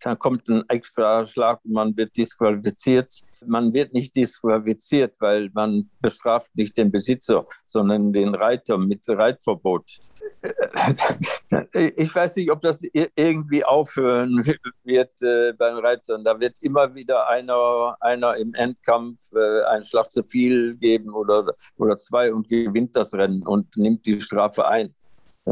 dann 0.04 0.18
kommt 0.18 0.48
ein 0.48 0.62
extra 0.68 1.24
Schlag 1.24 1.60
und 1.64 1.72
man 1.72 1.96
wird 1.96 2.16
disqualifiziert. 2.16 3.22
Man 3.46 3.72
wird 3.72 3.92
nicht 3.94 4.14
disqualifiziert, 4.14 5.14
weil 5.18 5.50
man 5.54 5.88
bestraft 6.00 6.54
nicht 6.56 6.76
den 6.76 6.90
Besitzer, 6.90 7.46
sondern 7.66 8.12
den 8.12 8.34
Reiter 8.34 8.78
mit 8.78 9.08
Reitverbot. 9.08 10.00
Ich 11.72 12.14
weiß 12.14 12.36
nicht, 12.36 12.50
ob 12.50 12.60
das 12.60 12.82
irgendwie 12.92 13.64
aufhören 13.64 14.44
wird 14.84 15.22
äh, 15.22 15.52
beim 15.54 15.78
Reitern. 15.78 16.24
Da 16.24 16.38
wird 16.38 16.62
immer 16.62 16.94
wieder 16.94 17.28
einer, 17.28 17.96
einer 18.00 18.36
im 18.36 18.54
Endkampf 18.54 19.32
äh, 19.32 19.64
einen 19.64 19.84
Schlag 19.84 20.12
zu 20.12 20.22
viel 20.24 20.76
geben 20.76 21.10
oder, 21.12 21.54
oder 21.78 21.96
zwei 21.96 22.32
und 22.32 22.48
gewinnt 22.48 22.94
das 22.94 23.14
Rennen 23.14 23.42
und 23.46 23.76
nimmt 23.76 24.06
die 24.06 24.20
Strafe 24.20 24.66
ein. 24.66 24.94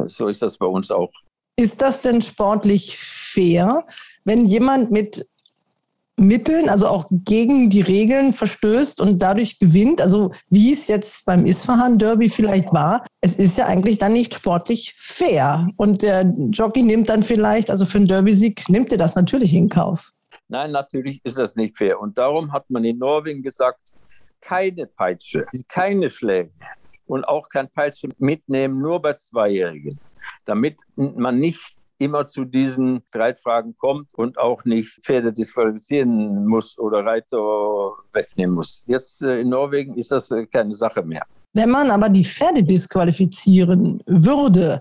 So 0.07 0.29
ist 0.29 0.43
das 0.43 0.59
bei 0.59 0.67
uns 0.67 0.91
auch. 0.91 1.13
Ist 1.57 1.83
das 1.83 2.01
denn 2.01 2.23
sportlich 2.23 2.97
fair, 3.33 3.85
wenn 4.25 4.47
jemand 4.47 4.91
mit 4.91 5.27
Mitteln, 6.17 6.69
also 6.69 6.87
auch 6.87 7.07
gegen 7.11 7.71
die 7.71 7.81
Regeln 7.81 8.33
verstößt 8.33 9.01
und 9.01 9.23
dadurch 9.23 9.59
gewinnt, 9.59 10.01
also 10.01 10.31
wie 10.51 10.73
es 10.73 10.87
jetzt 10.87 11.25
beim 11.25 11.47
Isfahan 11.47 11.99
Derby 11.99 12.29
vielleicht 12.29 12.73
war, 12.73 13.05
es 13.21 13.37
ist 13.37 13.57
ja 13.57 13.67
eigentlich 13.67 13.99
dann 13.99 14.13
nicht 14.13 14.35
sportlich 14.35 14.95
fair. 14.99 15.69
Und 15.77 16.03
der 16.03 16.33
Jockey 16.51 16.83
nimmt 16.83 17.09
dann 17.09 17.23
vielleicht, 17.23 17.71
also 17.71 17.87
für 17.87 17.99
einen 17.99 18.09
Derby-Sieg, 18.09 18.69
nimmt 18.69 18.93
er 18.93 18.99
das 18.99 19.15
natürlich 19.15 19.55
in 19.55 19.69
Kauf. 19.69 20.11
Nein, 20.49 20.73
natürlich 20.73 21.21
ist 21.25 21.39
das 21.39 21.57
nicht 21.57 21.77
fair. 21.77 21.99
Und 21.99 22.19
darum 22.19 22.53
hat 22.53 22.69
man 22.71 22.85
in 22.85 22.99
Norwegen 22.99 23.43
gesagt, 23.43 23.93
keine 24.41 24.87
Peitsche, 24.87 25.47
keine 25.69 26.11
Schläge 26.11 26.51
und 27.07 27.25
auch 27.25 27.49
kein 27.49 27.69
Peitsche 27.71 28.09
mitnehmen, 28.19 28.81
nur 28.81 29.01
bei 29.01 29.15
Zweijährigen, 29.15 29.99
damit 30.45 30.77
man 30.97 31.39
nicht 31.39 31.77
immer 32.03 32.25
zu 32.25 32.45
diesen 32.45 33.03
Streitfragen 33.09 33.77
kommt 33.79 34.15
und 34.15 34.39
auch 34.39 34.65
nicht 34.65 35.03
Pferde 35.03 35.33
disqualifizieren 35.33 36.47
muss 36.47 36.79
oder 36.79 37.05
Reiter 37.05 37.39
wegnehmen 38.13 38.55
muss. 38.57 38.85
Jetzt 38.87 39.23
äh, 39.23 39.41
in 39.41 39.51
Norwegen 39.51 39.95
ist 39.97 40.13
das 40.13 40.31
äh, 40.31 40.47
keine 40.47 40.73
Sache 40.73 41.03
mehr. 41.03 41.23
Wenn 41.55 41.71
man 41.71 41.91
aber 41.91 42.09
die 42.09 42.25
Pferde 42.25 42.63
disqualifizieren 42.63 44.03
würde, 44.07 44.81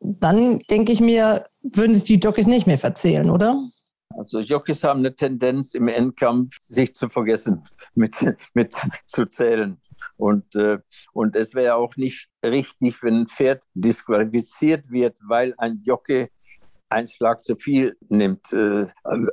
dann 0.00 0.58
denke 0.70 0.92
ich 0.92 1.00
mir, 1.00 1.44
würden 1.62 1.94
sich 1.94 2.04
die 2.04 2.18
Jockeys 2.18 2.46
nicht 2.46 2.66
mehr 2.66 2.78
verzählen, 2.78 3.30
oder? 3.30 3.70
Also 4.16 4.40
Jockeys 4.40 4.82
haben 4.84 5.00
eine 5.00 5.14
Tendenz 5.14 5.74
im 5.74 5.88
Endkampf, 5.88 6.56
sich 6.60 6.94
zu 6.94 7.08
vergessen, 7.08 7.64
mit, 7.94 8.14
mit 8.54 8.74
zu 9.06 9.26
zählen. 9.26 9.80
Und, 10.16 10.56
äh, 10.56 10.78
und 11.12 11.36
es 11.36 11.54
wäre 11.54 11.76
auch 11.76 11.96
nicht 11.96 12.28
richtig, 12.44 13.02
wenn 13.02 13.20
ein 13.20 13.26
Pferd 13.26 13.64
disqualifiziert 13.74 14.90
wird, 14.90 15.16
weil 15.22 15.54
ein 15.58 15.82
Jockey 15.84 16.28
einen 16.90 17.06
Schlag 17.06 17.42
zu 17.42 17.54
viel 17.56 17.96
nimmt. 18.08 18.52
Äh, 18.52 18.86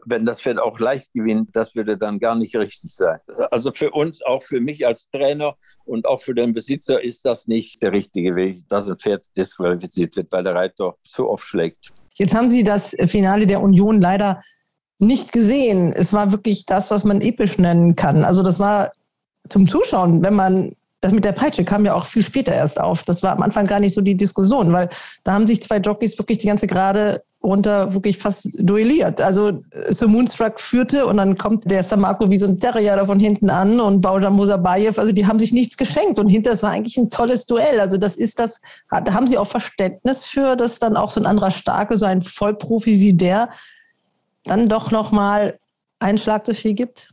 wenn 0.05 0.25
das 0.25 0.41
Pferd 0.41 0.59
auch 0.59 0.79
leicht 0.79 1.11
gewinnt, 1.13 1.55
das 1.55 1.75
würde 1.75 1.97
dann 1.97 2.19
gar 2.19 2.35
nicht 2.35 2.55
richtig 2.55 2.93
sein. 2.93 3.19
Also 3.49 3.71
für 3.71 3.91
uns, 3.91 4.21
auch 4.21 4.43
für 4.43 4.61
mich 4.61 4.85
als 4.85 5.09
Trainer 5.09 5.55
und 5.85 6.05
auch 6.05 6.21
für 6.21 6.35
den 6.35 6.53
Besitzer 6.53 7.03
ist 7.03 7.25
das 7.25 7.47
nicht 7.47 7.81
der 7.81 7.93
richtige 7.93 8.35
Weg, 8.35 8.67
dass 8.69 8.89
ein 8.89 8.97
Pferd 8.97 9.25
disqualifiziert 9.35 10.15
wird, 10.15 10.31
weil 10.31 10.43
der 10.43 10.55
Reiter 10.55 10.95
zu 11.03 11.27
oft 11.27 11.45
schlägt. 11.45 11.93
Jetzt 12.13 12.35
haben 12.35 12.49
Sie 12.49 12.63
das 12.63 12.95
Finale 13.07 13.45
der 13.45 13.61
Union 13.61 14.01
leider 14.01 14.41
nicht 14.99 15.31
gesehen. 15.31 15.93
Es 15.93 16.13
war 16.13 16.31
wirklich 16.31 16.65
das, 16.65 16.91
was 16.91 17.03
man 17.03 17.21
episch 17.21 17.57
nennen 17.57 17.95
kann. 17.95 18.23
Also 18.23 18.43
das 18.43 18.59
war 18.59 18.91
zum 19.49 19.67
Zuschauen, 19.67 20.23
wenn 20.23 20.33
man 20.33 20.71
das 21.01 21.11
mit 21.11 21.25
der 21.25 21.31
Peitsche 21.31 21.63
kam 21.63 21.85
ja 21.85 21.93
auch 21.93 22.05
viel 22.05 22.23
später 22.23 22.53
erst 22.53 22.79
auf. 22.79 23.03
Das 23.03 23.21
war 23.21 23.31
am 23.31 23.43
Anfang 23.43 23.67
gar 23.67 23.79
nicht 23.79 23.93
so 23.93 24.01
die 24.01 24.17
Diskussion, 24.17 24.73
weil 24.73 24.89
da 25.23 25.33
haben 25.33 25.45
sich 25.45 25.61
zwei 25.61 25.77
Jockeys 25.77 26.17
wirklich 26.17 26.39
die 26.39 26.47
ganze 26.47 26.65
Gerade 26.65 27.21
runter 27.43 27.93
wirklich 27.93 28.17
fast 28.17 28.49
duelliert. 28.55 29.21
Also 29.21 29.61
Sir 29.89 30.07
Moonstruck 30.07 30.59
führte 30.59 31.05
und 31.05 31.17
dann 31.17 31.37
kommt 31.37 31.69
der 31.69 31.83
Samarko 31.83 32.29
wie 32.31 32.37
so 32.37 32.47
ein 32.47 32.59
Terrier 32.59 32.95
da 32.95 33.05
von 33.05 33.19
hinten 33.19 33.49
an 33.49 33.79
und 33.79 34.01
Baujan 34.01 34.33
Musabayev, 34.33 34.99
also 34.99 35.11
die 35.11 35.25
haben 35.27 35.39
sich 35.39 35.53
nichts 35.53 35.77
geschenkt 35.77 36.19
und 36.19 36.29
hinter 36.29 36.51
es 36.51 36.63
war 36.63 36.71
eigentlich 36.71 36.97
ein 36.97 37.09
tolles 37.09 37.45
Duell. 37.45 37.79
Also 37.79 37.97
das 37.97 38.17
ist 38.17 38.39
das, 38.39 38.59
da 38.89 39.13
haben 39.13 39.27
sie 39.27 39.37
auch 39.37 39.47
Verständnis 39.47 40.25
für, 40.25 40.55
dass 40.55 40.79
dann 40.79 40.97
auch 40.97 41.11
so 41.11 41.21
ein 41.21 41.27
anderer 41.27 41.51
Starke, 41.51 41.95
so 41.95 42.05
ein 42.05 42.21
Vollprofi 42.21 42.99
wie 42.99 43.13
der, 43.13 43.49
dann 44.47 44.69
doch 44.69 44.91
nochmal 44.91 45.59
einen 45.99 46.17
Schlag 46.17 46.45
zu 46.45 46.53
viel 46.53 46.73
gibt? 46.73 47.09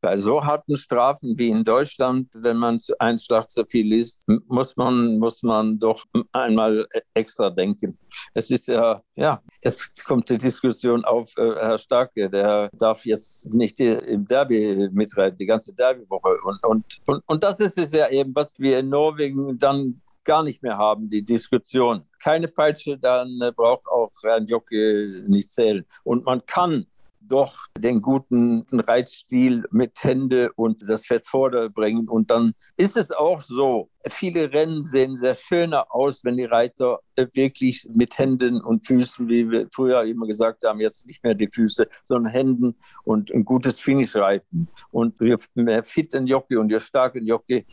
Bei 0.00 0.16
so 0.16 0.44
harten 0.44 0.76
Strafen 0.76 1.36
wie 1.38 1.48
in 1.48 1.64
Deutschland, 1.64 2.28
wenn 2.36 2.56
man 2.56 2.78
einen 3.00 3.18
Schlag 3.18 3.50
zu 3.50 3.64
viel 3.66 3.86
liest, 3.86 4.24
muss 4.46 4.76
man, 4.76 5.18
muss 5.18 5.42
man 5.42 5.78
doch 5.80 6.04
einmal 6.32 6.86
extra 7.14 7.50
denken. 7.50 7.98
Es 8.32 8.50
ist 8.50 8.68
ja, 8.68 9.02
ja, 9.16 9.42
es 9.60 9.92
kommt 10.04 10.30
die 10.30 10.38
Diskussion 10.38 11.04
auf, 11.04 11.36
äh, 11.36 11.54
Herr 11.56 11.78
Starke, 11.78 12.30
der 12.30 12.70
darf 12.74 13.04
jetzt 13.04 13.52
nicht 13.52 13.80
im 13.80 14.24
Derby 14.26 14.88
mitreiten, 14.92 15.36
die 15.36 15.46
ganze 15.46 15.74
Derbywoche. 15.74 16.38
Und, 16.44 16.64
und, 16.64 16.84
und, 17.06 17.22
und 17.26 17.42
das 17.42 17.58
ist 17.58 17.76
es 17.76 17.90
ja 17.92 18.08
eben, 18.08 18.32
was 18.36 18.56
wir 18.60 18.78
in 18.78 18.90
Norwegen 18.90 19.58
dann 19.58 20.00
gar 20.28 20.42
nicht 20.42 20.62
mehr 20.62 20.76
haben, 20.76 21.08
die 21.08 21.24
Diskussion. 21.24 22.04
Keine 22.22 22.48
Peitsche, 22.48 22.98
dann 22.98 23.40
äh, 23.40 23.50
braucht 23.50 23.88
auch 23.88 24.12
ein 24.24 24.46
Jockey 24.46 25.22
nicht 25.26 25.50
zählen. 25.50 25.86
Und 26.04 26.26
man 26.26 26.44
kann 26.44 26.86
doch 27.20 27.56
den 27.78 28.02
guten 28.02 28.66
Reitstil 28.70 29.64
mit 29.70 30.02
Hände 30.04 30.50
und 30.54 30.86
das 30.86 31.06
Pferd 31.06 31.26
vorbringen. 31.26 32.08
Und 32.08 32.30
dann 32.30 32.52
ist 32.76 32.98
es 32.98 33.10
auch 33.10 33.40
so, 33.40 33.88
viele 34.10 34.52
Rennen 34.52 34.82
sehen 34.82 35.16
sehr 35.16 35.34
schöner 35.34 35.86
aus, 35.94 36.24
wenn 36.24 36.36
die 36.36 36.44
Reiter 36.44 37.00
äh, 37.16 37.26
wirklich 37.32 37.88
mit 37.94 38.18
Händen 38.18 38.60
und 38.60 38.86
Füßen, 38.86 39.28
wie 39.28 39.50
wir 39.50 39.68
früher 39.72 40.04
immer 40.04 40.26
gesagt 40.26 40.64
haben, 40.64 40.80
jetzt 40.80 41.06
nicht 41.06 41.24
mehr 41.24 41.34
die 41.34 41.48
Füße, 41.50 41.88
sondern 42.04 42.32
Händen 42.32 42.76
und 43.04 43.32
ein 43.32 43.46
gutes 43.46 43.80
Finish 43.80 44.14
reiten. 44.16 44.68
Und 44.90 45.18
je 45.20 45.36
mehr 45.54 45.82
fit 45.84 46.14
ein 46.14 46.26
Jockey 46.26 46.56
und 46.56 46.70
je 46.70 46.80
stark 46.80 47.16
ein 47.16 47.26
Jockey, 47.26 47.64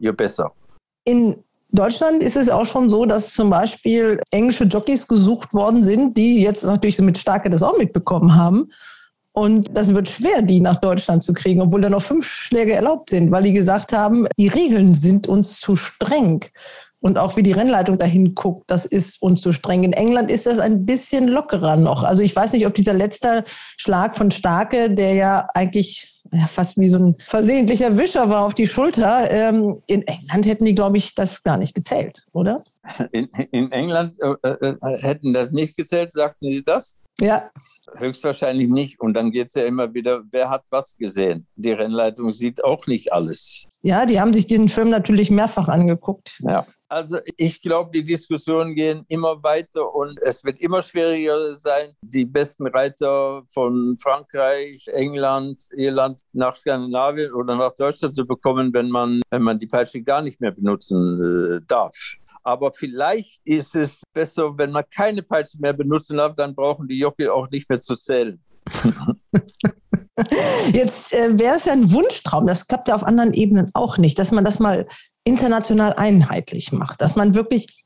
je 0.00 0.10
besser. 0.10 0.52
In 1.04 1.44
Deutschland 1.72 2.22
ist 2.22 2.36
es 2.36 2.50
auch 2.50 2.64
schon 2.64 2.90
so, 2.90 3.06
dass 3.06 3.32
zum 3.32 3.50
Beispiel 3.50 4.20
englische 4.30 4.64
Jockeys 4.64 5.06
gesucht 5.06 5.54
worden 5.54 5.82
sind, 5.82 6.16
die 6.16 6.42
jetzt 6.42 6.64
natürlich 6.64 7.00
mit 7.00 7.18
Starke 7.18 7.50
das 7.50 7.62
auch 7.62 7.78
mitbekommen 7.78 8.34
haben. 8.34 8.70
Und 9.32 9.68
das 9.76 9.94
wird 9.94 10.08
schwer, 10.08 10.42
die 10.42 10.60
nach 10.60 10.78
Deutschland 10.78 11.22
zu 11.22 11.32
kriegen, 11.32 11.62
obwohl 11.62 11.80
da 11.80 11.88
noch 11.88 12.02
fünf 12.02 12.26
Schläge 12.26 12.72
erlaubt 12.72 13.10
sind, 13.10 13.30
weil 13.30 13.44
die 13.44 13.52
gesagt 13.52 13.92
haben, 13.92 14.26
die 14.36 14.48
Regeln 14.48 14.94
sind 14.94 15.28
uns 15.28 15.60
zu 15.60 15.76
streng. 15.76 16.44
Und 17.00 17.18
auch 17.18 17.36
wie 17.36 17.42
die 17.42 17.52
Rennleitung 17.52 17.98
dahin 17.98 18.34
guckt, 18.34 18.64
das 18.70 18.84
ist 18.84 19.22
uns 19.22 19.40
zu 19.40 19.52
streng. 19.52 19.84
In 19.84 19.94
England 19.94 20.30
ist 20.30 20.46
das 20.46 20.58
ein 20.58 20.84
bisschen 20.84 21.28
lockerer 21.28 21.76
noch. 21.76 22.02
Also 22.02 22.22
ich 22.22 22.36
weiß 22.36 22.52
nicht, 22.52 22.66
ob 22.66 22.74
dieser 22.74 22.92
letzte 22.92 23.44
Schlag 23.76 24.16
von 24.16 24.30
Starke, 24.30 24.94
der 24.94 25.14
ja 25.14 25.46
eigentlich 25.54 26.20
ja, 26.32 26.46
fast 26.46 26.78
wie 26.78 26.88
so 26.88 26.98
ein 26.98 27.16
versehentlicher 27.18 27.96
Wischer 27.96 28.28
war 28.28 28.44
auf 28.44 28.54
die 28.54 28.66
Schulter. 28.66 29.30
Ähm, 29.30 29.82
in 29.86 30.02
England 30.02 30.46
hätten 30.46 30.64
die, 30.64 30.74
glaube 30.74 30.98
ich, 30.98 31.14
das 31.14 31.42
gar 31.42 31.56
nicht 31.56 31.74
gezählt, 31.74 32.26
oder? 32.32 32.62
In, 33.12 33.28
in 33.50 33.72
England 33.72 34.16
äh, 34.20 34.48
äh, 34.48 34.76
hätten 35.00 35.32
das 35.32 35.50
nicht 35.50 35.76
gezählt, 35.76 36.12
sagten 36.12 36.52
Sie 36.52 36.62
das? 36.62 36.96
Ja. 37.20 37.50
Höchstwahrscheinlich 37.96 38.68
nicht. 38.68 39.00
Und 39.00 39.14
dann 39.14 39.32
geht 39.32 39.48
es 39.48 39.54
ja 39.54 39.64
immer 39.64 39.92
wieder, 39.94 40.22
wer 40.30 40.48
hat 40.48 40.64
was 40.70 40.96
gesehen? 40.96 41.46
Die 41.56 41.72
Rennleitung 41.72 42.30
sieht 42.30 42.62
auch 42.62 42.86
nicht 42.86 43.12
alles. 43.12 43.66
Ja, 43.82 44.06
die 44.06 44.20
haben 44.20 44.32
sich 44.32 44.46
den 44.46 44.68
Film 44.68 44.90
natürlich 44.90 45.30
mehrfach 45.30 45.68
angeguckt. 45.68 46.38
Ja. 46.40 46.66
Also 46.90 47.18
ich 47.36 47.62
glaube, 47.62 47.92
die 47.92 48.04
Diskussionen 48.04 48.74
gehen 48.74 49.04
immer 49.06 49.40
weiter 49.44 49.94
und 49.94 50.20
es 50.22 50.42
wird 50.42 50.58
immer 50.58 50.82
schwieriger 50.82 51.54
sein, 51.54 51.92
die 52.02 52.24
besten 52.24 52.66
Reiter 52.66 53.44
von 53.54 53.96
Frankreich, 54.02 54.88
England, 54.88 55.68
Irland 55.76 56.20
nach 56.32 56.56
Skandinavien 56.56 57.32
oder 57.32 57.54
nach 57.54 57.76
Deutschland 57.76 58.16
zu 58.16 58.26
bekommen, 58.26 58.74
wenn 58.74 58.90
man, 58.90 59.22
wenn 59.30 59.42
man 59.42 59.60
die 59.60 59.68
Peitsche 59.68 60.02
gar 60.02 60.20
nicht 60.20 60.40
mehr 60.40 60.50
benutzen 60.50 61.58
äh, 61.58 61.60
darf. 61.68 61.94
Aber 62.42 62.72
vielleicht 62.72 63.40
ist 63.44 63.76
es 63.76 64.02
besser, 64.12 64.58
wenn 64.58 64.72
man 64.72 64.82
keine 64.92 65.22
Peitsche 65.22 65.58
mehr 65.60 65.74
benutzen 65.74 66.16
darf, 66.16 66.34
dann 66.34 66.56
brauchen 66.56 66.88
die 66.88 66.98
Jockey 66.98 67.28
auch 67.28 67.48
nicht 67.50 67.68
mehr 67.68 67.78
zu 67.78 67.94
zählen. 67.94 68.42
Jetzt 70.72 71.12
äh, 71.12 71.38
wäre 71.38 71.56
es 71.56 71.66
ja 71.66 71.72
ein 71.72 71.90
Wunschtraum, 71.92 72.46
das 72.46 72.66
klappt 72.66 72.88
ja 72.88 72.96
auf 72.96 73.04
anderen 73.04 73.32
Ebenen 73.32 73.70
auch 73.74 73.96
nicht, 73.96 74.18
dass 74.18 74.32
man 74.32 74.44
das 74.44 74.58
mal 74.58 74.86
international 75.30 75.94
einheitlich 75.94 76.72
macht, 76.72 77.00
dass 77.00 77.14
man 77.14 77.34
wirklich 77.36 77.84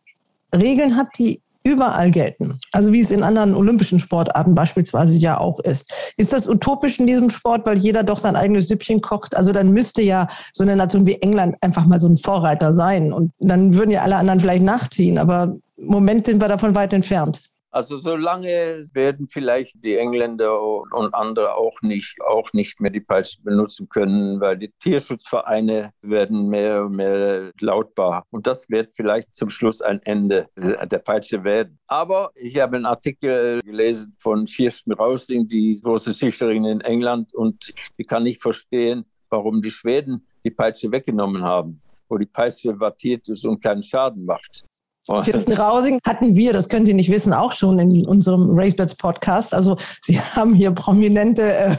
Regeln 0.54 0.96
hat, 0.96 1.09
die 1.18 1.42
überall 1.66 2.11
gelten. 2.11 2.59
Also 2.72 2.92
wie 2.92 3.00
es 3.00 3.11
in 3.11 3.22
anderen 3.22 3.54
olympischen 3.54 3.98
Sportarten 3.98 4.54
beispielsweise 4.54 5.18
ja 5.18 5.38
auch 5.38 5.61
ist. 5.61 5.92
Ist 6.16 6.33
das 6.33 6.48
utopisch 6.48 6.98
in 6.98 7.07
diesem 7.07 7.30
Sport, 7.30 7.66
weil 7.66 7.78
jeder 7.78 8.02
doch 8.02 8.18
sein 8.18 8.37
eigenes 8.37 8.68
Süppchen 8.68 9.00
kocht? 9.00 9.37
Also 9.37 9.52
dann 9.52 9.72
müsste 9.72 10.02
ja 10.02 10.28
so 10.52 10.62
eine 10.62 10.76
Nation 10.76 11.07
wie 11.07 11.20
England 11.22 11.57
einfach 11.61 11.87
mal 11.87 11.98
so 11.98 12.09
ein 12.09 12.18
Vorreiter 12.18 12.74
sein. 12.74 13.12
Und 13.12 13.33
dann 13.38 13.74
würden 13.74 13.90
ja 13.90 14.02
alle 14.02 14.16
anderen 14.16 14.40
vielleicht 14.40 14.64
nachziehen. 14.64 15.18
Aber 15.18 15.54
im 15.76 15.87
Moment 15.87 16.26
sind 16.26 16.40
wir 16.40 16.48
davon 16.48 16.74
weit 16.74 16.92
entfernt. 16.92 17.42
Also 17.74 17.98
solange 17.98 18.87
werden 18.92 19.26
vielleicht 19.28 19.82
die 19.82 19.96
Engländer 19.96 20.62
und 20.62 21.12
andere 21.12 21.56
auch 21.56 21.74
nicht, 21.82 22.14
auch 22.24 22.52
nicht 22.52 22.80
mehr 22.80 22.92
die 22.92 23.00
Peitsche 23.00 23.42
benutzen 23.42 23.88
können, 23.88 24.40
weil 24.40 24.56
die 24.56 24.70
Tierschutzvereine 24.78 25.90
werden 26.00 26.46
mehr 26.48 26.84
und 26.84 26.94
mehr 26.94 27.50
lautbar. 27.58 28.26
Und 28.30 28.46
das 28.46 28.70
wird 28.70 28.94
vielleicht 28.94 29.34
zum 29.34 29.50
Schluss 29.50 29.82
ein 29.82 30.00
Ende 30.04 30.46
der 30.56 30.98
Peitsche 31.00 31.42
werden. 31.42 31.76
Aber 31.88 32.30
ich 32.37 32.60
habe 32.60 32.76
einen 32.76 32.87
Artikel 32.87 33.58
gelesen 33.64 34.14
von 34.20 34.44
Kirsten 34.44 34.92
Rausing, 34.92 35.48
die 35.48 35.76
große 35.82 36.14
Züchterin 36.14 36.64
in 36.66 36.80
England, 36.80 37.34
und 37.34 37.74
ich 37.96 38.06
kann 38.06 38.22
nicht 38.22 38.40
verstehen, 38.40 39.04
warum 39.30 39.62
die 39.62 39.72
Schweden 39.72 40.24
die 40.44 40.52
Peitsche 40.52 40.92
weggenommen 40.92 41.42
haben, 41.42 41.82
wo 42.08 42.18
die 42.18 42.26
Peitsche 42.26 42.78
wattiert 42.78 43.28
ist 43.28 43.44
und 43.44 43.60
keinen 43.60 43.82
Schaden 43.82 44.24
macht. 44.26 44.64
Kirsten 45.07 45.53
Rausing 45.53 46.01
hatten 46.07 46.35
wir, 46.35 46.53
das 46.53 46.69
können 46.69 46.87
Sie 46.87 46.95
nicht 46.95 47.11
wissen, 47.11 47.33
auch 47.33 47.53
schon 47.53 47.79
in 47.79 48.07
unserem 48.07 48.49
Racebets 48.51 48.95
Podcast. 48.95 49.55
Also 49.55 49.77
Sie 50.03 50.19
haben 50.37 50.55
hier 50.55 50.71
prominente 50.71 51.43
äh, 51.43 51.77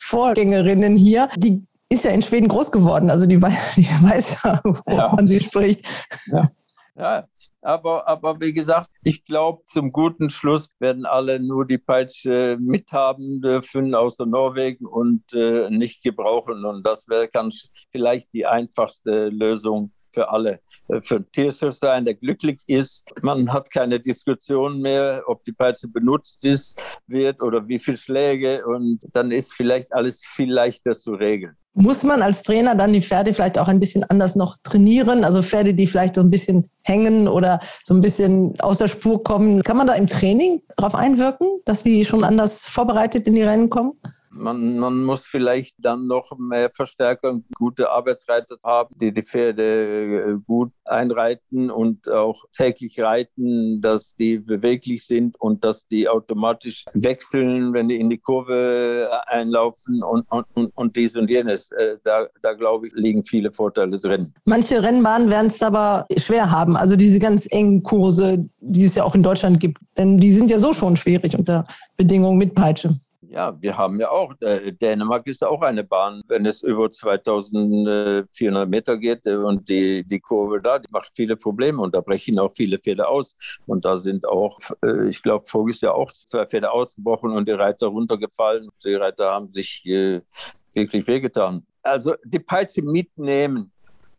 Vorgängerinnen 0.00 0.96
hier. 0.96 1.28
Die 1.36 1.64
ist 1.88 2.04
ja 2.04 2.10
in 2.10 2.22
Schweden 2.22 2.48
groß 2.48 2.72
geworden. 2.72 3.10
Also 3.10 3.26
die 3.26 3.40
weiß, 3.40 3.74
die 3.76 3.84
weiß 3.84 4.42
ja, 4.44 4.60
wovon 4.64 4.96
ja. 4.96 5.26
sie 5.26 5.40
spricht. 5.40 5.86
Ja. 6.26 6.50
Ja, 6.96 7.26
aber, 7.60 8.06
aber 8.06 8.38
wie 8.38 8.52
gesagt, 8.52 8.88
ich 9.02 9.24
glaube, 9.24 9.64
zum 9.66 9.90
guten 9.90 10.30
Schluss 10.30 10.68
werden 10.78 11.06
alle 11.06 11.40
nur 11.40 11.66
die 11.66 11.78
Peitsche 11.78 12.56
mithaben 12.60 13.40
dürfen 13.40 13.96
außer 13.96 14.26
Norwegen 14.26 14.86
und 14.86 15.24
äh, 15.34 15.68
nicht 15.70 16.04
gebrauchen. 16.04 16.64
Und 16.64 16.86
das 16.86 17.08
wäre 17.08 17.26
ganz 17.28 17.68
vielleicht 17.90 18.32
die 18.32 18.46
einfachste 18.46 19.28
Lösung 19.28 19.90
für 20.14 20.30
alle. 20.30 20.60
Äh, 20.88 21.00
für 21.02 21.16
ein 21.16 21.26
Tierschutz 21.32 21.80
sein, 21.80 22.04
der 22.04 22.14
glücklich 22.14 22.60
ist. 22.66 23.10
Man 23.22 23.52
hat 23.52 23.70
keine 23.70 24.00
Diskussion 24.00 24.80
mehr, 24.80 25.22
ob 25.26 25.44
die 25.44 25.52
Peitsche 25.52 25.88
benutzt 25.88 26.44
ist, 26.44 26.80
wird 27.06 27.42
oder 27.42 27.68
wie 27.68 27.78
viele 27.78 27.96
Schläge. 27.96 28.64
Und 28.66 29.00
dann 29.12 29.30
ist 29.30 29.52
vielleicht 29.52 29.92
alles 29.92 30.22
viel 30.24 30.52
leichter 30.52 30.94
zu 30.94 31.14
regeln. 31.14 31.56
Muss 31.76 32.04
man 32.04 32.22
als 32.22 32.44
Trainer 32.44 32.76
dann 32.76 32.92
die 32.92 33.02
Pferde 33.02 33.34
vielleicht 33.34 33.58
auch 33.58 33.66
ein 33.66 33.80
bisschen 33.80 34.04
anders 34.04 34.36
noch 34.36 34.56
trainieren? 34.62 35.24
Also 35.24 35.42
Pferde, 35.42 35.74
die 35.74 35.88
vielleicht 35.88 36.14
so 36.14 36.20
ein 36.20 36.30
bisschen 36.30 36.70
hängen 36.82 37.26
oder 37.26 37.58
so 37.82 37.94
ein 37.94 38.00
bisschen 38.00 38.54
aus 38.60 38.78
der 38.78 38.86
Spur 38.86 39.24
kommen. 39.24 39.60
Kann 39.64 39.76
man 39.76 39.88
da 39.88 39.94
im 39.94 40.06
Training 40.06 40.62
darauf 40.76 40.94
einwirken, 40.94 41.48
dass 41.64 41.82
die 41.82 42.04
schon 42.04 42.22
anders 42.22 42.64
vorbereitet 42.64 43.26
in 43.26 43.34
die 43.34 43.42
Rennen 43.42 43.70
kommen? 43.70 43.94
Man, 44.36 44.78
man 44.78 45.04
muss 45.04 45.26
vielleicht 45.26 45.76
dann 45.78 46.06
noch 46.06 46.36
mehr 46.38 46.70
Verstärkung, 46.74 47.44
gute 47.56 47.90
Arbeitsreiter 47.90 48.56
haben, 48.64 48.94
die 48.98 49.12
die 49.12 49.22
Pferde 49.22 49.62
äh, 49.62 50.38
gut 50.46 50.72
einreiten 50.84 51.70
und 51.70 52.08
auch 52.08 52.44
täglich 52.52 53.00
reiten, 53.00 53.80
dass 53.80 54.14
die 54.16 54.38
beweglich 54.38 55.06
sind 55.06 55.40
und 55.40 55.64
dass 55.64 55.86
die 55.86 56.08
automatisch 56.08 56.84
wechseln, 56.94 57.72
wenn 57.72 57.88
die 57.88 58.00
in 58.00 58.10
die 58.10 58.18
Kurve 58.18 59.08
einlaufen 59.26 60.02
und, 60.02 60.26
und, 60.30 60.46
und 60.74 60.96
dies 60.96 61.16
und 61.16 61.30
jenes. 61.30 61.70
Äh, 61.72 61.98
da, 62.04 62.26
da 62.42 62.52
glaube 62.52 62.88
ich, 62.88 62.92
liegen 62.94 63.24
viele 63.24 63.52
Vorteile 63.52 63.98
drin. 63.98 64.34
Manche 64.44 64.82
Rennbahnen 64.82 65.30
werden 65.30 65.46
es 65.46 65.62
aber 65.62 66.06
schwer 66.16 66.50
haben. 66.50 66.76
Also 66.76 66.96
diese 66.96 67.18
ganz 67.18 67.46
engen 67.50 67.82
Kurse, 67.82 68.44
die 68.60 68.84
es 68.84 68.94
ja 68.94 69.04
auch 69.04 69.14
in 69.14 69.22
Deutschland 69.22 69.60
gibt. 69.60 69.78
Denn 69.96 70.18
die 70.18 70.32
sind 70.32 70.50
ja 70.50 70.58
so 70.58 70.72
schon 70.72 70.96
schwierig 70.96 71.36
unter 71.38 71.64
Bedingungen 71.96 72.38
mit 72.38 72.54
Peitsche. 72.54 72.98
Ja, 73.34 73.60
wir 73.60 73.76
haben 73.76 73.98
ja 73.98 74.10
auch, 74.10 74.32
äh, 74.42 74.70
Dänemark 74.70 75.26
ist 75.26 75.42
auch 75.42 75.60
eine 75.62 75.82
Bahn, 75.82 76.22
wenn 76.28 76.46
es 76.46 76.62
über 76.62 76.92
2400 76.92 78.68
Meter 78.68 78.96
geht 78.96 79.26
äh, 79.26 79.34
und 79.34 79.68
die, 79.68 80.04
die 80.06 80.20
Kurve 80.20 80.60
da, 80.62 80.78
die 80.78 80.88
macht 80.92 81.10
viele 81.16 81.36
Probleme 81.36 81.82
und 81.82 81.96
da 81.96 82.00
brechen 82.00 82.38
auch 82.38 82.52
viele 82.54 82.78
Pferde 82.78 83.08
aus. 83.08 83.34
Und 83.66 83.84
da 83.84 83.96
sind 83.96 84.24
auch, 84.24 84.60
äh, 84.84 85.08
ich 85.08 85.20
glaube, 85.20 85.46
voriges 85.46 85.80
Jahr 85.80 85.96
auch 85.96 86.12
zwei 86.12 86.46
Pferde 86.46 86.70
ausgebrochen 86.70 87.32
und 87.32 87.48
die 87.48 87.52
Reiter 87.52 87.88
runtergefallen. 87.88 88.68
Die 88.84 88.94
Reiter 88.94 89.32
haben 89.32 89.48
sich 89.48 89.82
wirklich 89.84 91.08
wehgetan. 91.08 91.66
Also 91.82 92.14
die 92.24 92.38
Peitsche 92.38 92.82
mitnehmen, 92.82 93.72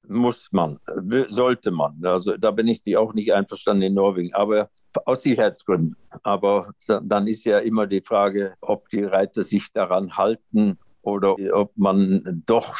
muss 0.07 0.49
man, 0.51 0.79
sollte 1.27 1.71
man. 1.71 2.03
Also 2.03 2.37
da 2.37 2.51
bin 2.51 2.67
ich 2.67 2.83
die 2.83 2.97
auch 2.97 3.13
nicht 3.13 3.33
einverstanden 3.33 3.83
in 3.83 3.93
Norwegen, 3.93 4.33
aber 4.33 4.69
aus 5.05 5.23
Sicherheitsgründen. 5.23 5.95
Aber 6.23 6.71
dann 6.87 7.27
ist 7.27 7.45
ja 7.45 7.59
immer 7.59 7.87
die 7.87 8.01
Frage, 8.01 8.55
ob 8.61 8.89
die 8.89 9.03
Reiter 9.03 9.43
sich 9.43 9.71
daran 9.73 10.17
halten 10.17 10.77
oder 11.01 11.35
ob 11.53 11.71
man 11.77 12.43
doch 12.45 12.75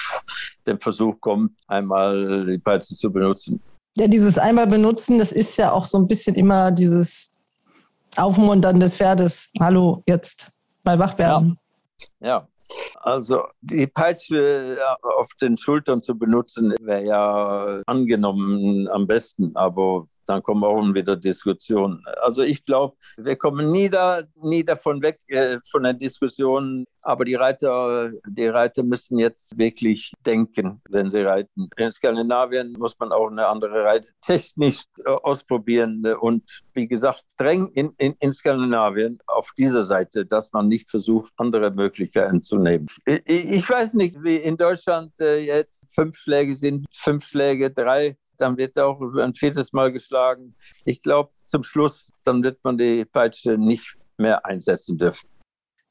den 0.66 0.80
Versuch 0.80 1.20
kommt, 1.22 1.52
einmal 1.68 2.46
die 2.46 2.58
Peitsche 2.58 2.98
zu 2.98 3.12
benutzen. 3.12 3.62
Ja, 3.98 4.08
dieses 4.08 4.38
einmal 4.38 4.68
benutzen, 4.68 5.18
das 5.20 5.32
ist 5.32 5.58
ja 5.58 5.72
auch 5.72 5.86
so 5.86 5.98
ein 5.98 6.08
bisschen 6.08 6.36
immer 6.36 6.72
dieses 6.72 7.34
Aufmuntern 8.18 8.80
des 8.80 8.98
Pferdes. 8.98 9.52
Hallo, 9.60 10.04
jetzt 10.06 10.52
mal 10.84 11.00
wach 11.00 11.18
werden. 11.18 11.58
Ja, 12.20 12.28
ja. 12.28 12.48
Also 12.96 13.44
die 13.62 13.88
Peitsche 13.88 14.80
auf 15.02 15.30
den 15.42 15.58
Schultern 15.58 16.02
zu 16.02 16.18
benutzen, 16.18 16.74
wäre 16.82 17.04
ja 17.04 17.82
angenommen 17.86 18.88
am 18.88 19.06
besten, 19.06 19.56
aber 19.56 20.08
dann 20.26 20.44
kommen 20.44 20.64
auch 20.64 20.82
wieder 20.94 21.16
Diskussionen. 21.16 22.04
Also 22.22 22.44
ich 22.44 22.64
glaube, 22.64 22.96
wir 23.18 23.36
kommen 23.36 23.72
nie, 23.72 23.90
da, 23.90 24.24
nie 24.42 24.64
davon 24.64 25.02
weg, 25.02 25.20
äh, 25.28 25.58
von 25.70 25.84
der 25.84 25.94
Diskussion. 25.94 26.86
Aber 27.02 27.24
die 27.24 27.36
Reiter, 27.36 28.12
die 28.28 28.48
Reiter 28.48 28.82
müssen 28.82 29.20
jetzt 29.20 29.58
wirklich 29.60 30.12
denken, 30.26 30.82
wenn 30.90 31.12
sie 31.12 31.22
reiten. 31.22 31.70
In 31.78 31.92
Skandinavien 31.92 32.74
muss 32.80 32.98
man 32.98 33.12
auch 33.12 33.30
eine 33.30 33.48
andere 33.48 33.84
Reittechnik 33.84 34.80
äh, 35.06 35.10
ausprobieren. 35.10 36.04
Und 36.20 36.62
wie 36.74 36.88
gesagt, 36.88 37.22
streng 37.36 37.68
in, 37.76 37.94
in, 37.98 38.16
in 38.20 38.34
Skandinavien 38.34 39.20
auf 39.28 39.52
dieser 39.58 39.86
Seite, 39.86 40.26
dass 40.26 40.52
man 40.52 40.68
nicht 40.68 40.90
versucht, 40.90 41.32
andere 41.38 41.70
Möglichkeiten 41.70 42.42
zu 42.42 42.58
nehmen. 42.58 42.88
Ich, 43.06 43.22
ich 43.28 43.70
weiß 43.70 43.94
nicht, 43.94 44.16
wie 44.24 44.38
in 44.38 44.58
Deutschland 44.58 45.12
äh, 45.20 45.38
jetzt 45.38 45.88
fünf 45.94 46.18
Schläge 46.18 46.56
sind, 46.56 46.88
fünf 46.92 47.26
Schläge, 47.26 47.70
drei 47.70 48.18
dann 48.38 48.58
wird 48.58 48.78
er 48.78 48.88
auch 48.88 49.02
ein 49.18 49.34
viertes 49.34 49.74
Mal 49.74 49.92
geschlagen. 49.92 50.56
Ich 50.86 51.02
glaube, 51.02 51.32
zum 51.46 51.64
Schluss, 51.64 52.12
dann 52.24 52.44
wird 52.44 52.64
man 52.64 52.78
die 52.78 53.06
Peitsche 53.06 53.58
nicht 53.58 53.98
mehr 54.18 54.46
einsetzen 54.46 54.98
dürfen. 54.98 55.28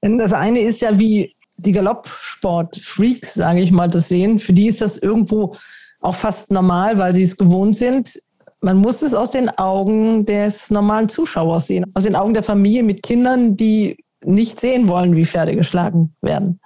Denn 0.02 0.18
das 0.18 0.32
eine 0.32 0.60
ist 0.60 0.80
ja, 0.80 0.98
wie 0.98 1.34
die 1.56 1.72
Galoppsport-Freaks, 1.72 3.34
sage 3.34 3.62
ich 3.62 3.70
mal, 3.70 3.88
das 3.88 4.08
sehen. 4.08 4.38
Für 4.38 4.52
die 4.52 4.66
ist 4.66 4.80
das 4.80 4.98
irgendwo 4.98 5.54
auch 6.00 6.14
fast 6.14 6.50
normal, 6.50 6.98
weil 6.98 7.14
sie 7.14 7.22
es 7.22 7.36
gewohnt 7.36 7.76
sind. 7.76 8.18
Man 8.60 8.78
muss 8.78 9.02
es 9.02 9.14
aus 9.14 9.30
den 9.30 9.48
Augen 9.50 10.24
des 10.24 10.70
normalen 10.70 11.08
Zuschauers 11.08 11.66
sehen, 11.66 11.84
aus 11.94 12.04
den 12.04 12.16
Augen 12.16 12.34
der 12.34 12.42
Familie 12.42 12.82
mit 12.82 13.02
Kindern, 13.02 13.56
die 13.56 14.04
nicht 14.24 14.58
sehen 14.58 14.88
wollen, 14.88 15.16
wie 15.16 15.24
Pferde 15.24 15.54
geschlagen 15.54 16.14
werden. 16.22 16.60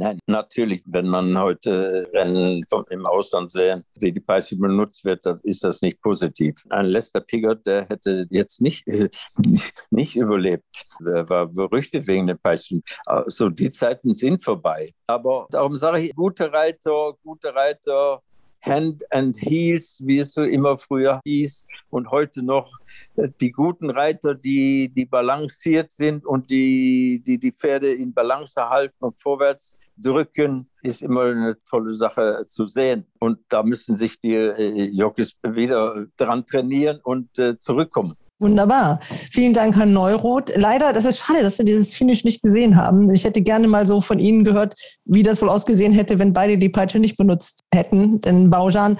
Nein, 0.00 0.18
natürlich, 0.26 0.82
wenn 0.86 1.08
man 1.08 1.38
heute 1.38 2.08
Rennen 2.14 2.64
im 2.88 3.04
Ausland 3.04 3.50
sehen, 3.50 3.84
wie 3.98 4.10
die 4.10 4.20
Peitsche 4.20 4.56
benutzt 4.56 5.04
wird, 5.04 5.26
dann 5.26 5.40
ist 5.42 5.62
das 5.62 5.82
nicht 5.82 6.00
positiv. 6.00 6.54
Ein 6.70 6.86
Lester 6.86 7.20
Piggott, 7.20 7.66
der 7.66 7.86
hätte 7.86 8.26
jetzt 8.30 8.62
nicht, 8.62 8.86
nicht 9.90 10.16
überlebt. 10.16 10.86
Er 11.04 11.28
war 11.28 11.48
berüchtigt 11.48 12.06
wegen 12.06 12.28
den 12.28 12.38
Peitschen. 12.38 12.82
Also 13.04 13.50
die 13.50 13.68
Zeiten 13.68 14.14
sind 14.14 14.42
vorbei. 14.42 14.90
Aber 15.06 15.46
darum 15.50 15.76
sage 15.76 16.00
ich, 16.00 16.14
gute 16.16 16.50
Reiter, 16.50 17.12
gute 17.22 17.54
Reiter, 17.54 18.22
Hand 18.62 19.04
and 19.12 19.36
Heels, 19.36 19.98
wie 20.02 20.20
es 20.20 20.32
so 20.32 20.44
immer 20.44 20.78
früher 20.78 21.20
hieß, 21.24 21.66
und 21.90 22.10
heute 22.10 22.42
noch 22.42 22.70
die 23.16 23.50
guten 23.50 23.90
Reiter, 23.90 24.34
die, 24.34 24.90
die 24.94 25.04
balanciert 25.04 25.90
sind 25.90 26.24
und 26.24 26.50
die, 26.50 27.22
die 27.24 27.38
die 27.38 27.52
Pferde 27.52 27.92
in 27.92 28.14
Balance 28.14 28.60
halten 28.68 28.96
und 29.04 29.20
vorwärts 29.20 29.76
drücken, 30.02 30.68
ist 30.82 31.02
immer 31.02 31.24
eine 31.24 31.56
tolle 31.68 31.92
Sache 31.92 32.44
zu 32.48 32.66
sehen. 32.66 33.06
Und 33.18 33.38
da 33.48 33.62
müssen 33.62 33.96
sich 33.96 34.20
die 34.20 34.34
äh, 34.34 34.90
Jockeys 34.90 35.36
wieder 35.42 36.06
dran 36.16 36.46
trainieren 36.46 37.00
und 37.02 37.38
äh, 37.38 37.58
zurückkommen. 37.58 38.14
Wunderbar. 38.40 39.00
Vielen 39.30 39.52
Dank, 39.52 39.76
Herr 39.76 39.84
Neuroth. 39.84 40.50
Leider, 40.56 40.94
das 40.94 41.04
ist 41.04 41.18
schade, 41.18 41.42
dass 41.42 41.58
wir 41.58 41.66
dieses 41.66 41.94
Finish 41.94 42.24
nicht 42.24 42.42
gesehen 42.42 42.74
haben. 42.74 43.10
Ich 43.10 43.24
hätte 43.24 43.42
gerne 43.42 43.68
mal 43.68 43.86
so 43.86 44.00
von 44.00 44.18
Ihnen 44.18 44.44
gehört, 44.44 44.74
wie 45.04 45.22
das 45.22 45.42
wohl 45.42 45.50
ausgesehen 45.50 45.92
hätte, 45.92 46.18
wenn 46.18 46.32
beide 46.32 46.56
die 46.56 46.70
Peitsche 46.70 46.98
nicht 46.98 47.18
benutzt 47.18 47.60
hätten. 47.70 48.22
Denn 48.22 48.48
Baujan 48.48 48.96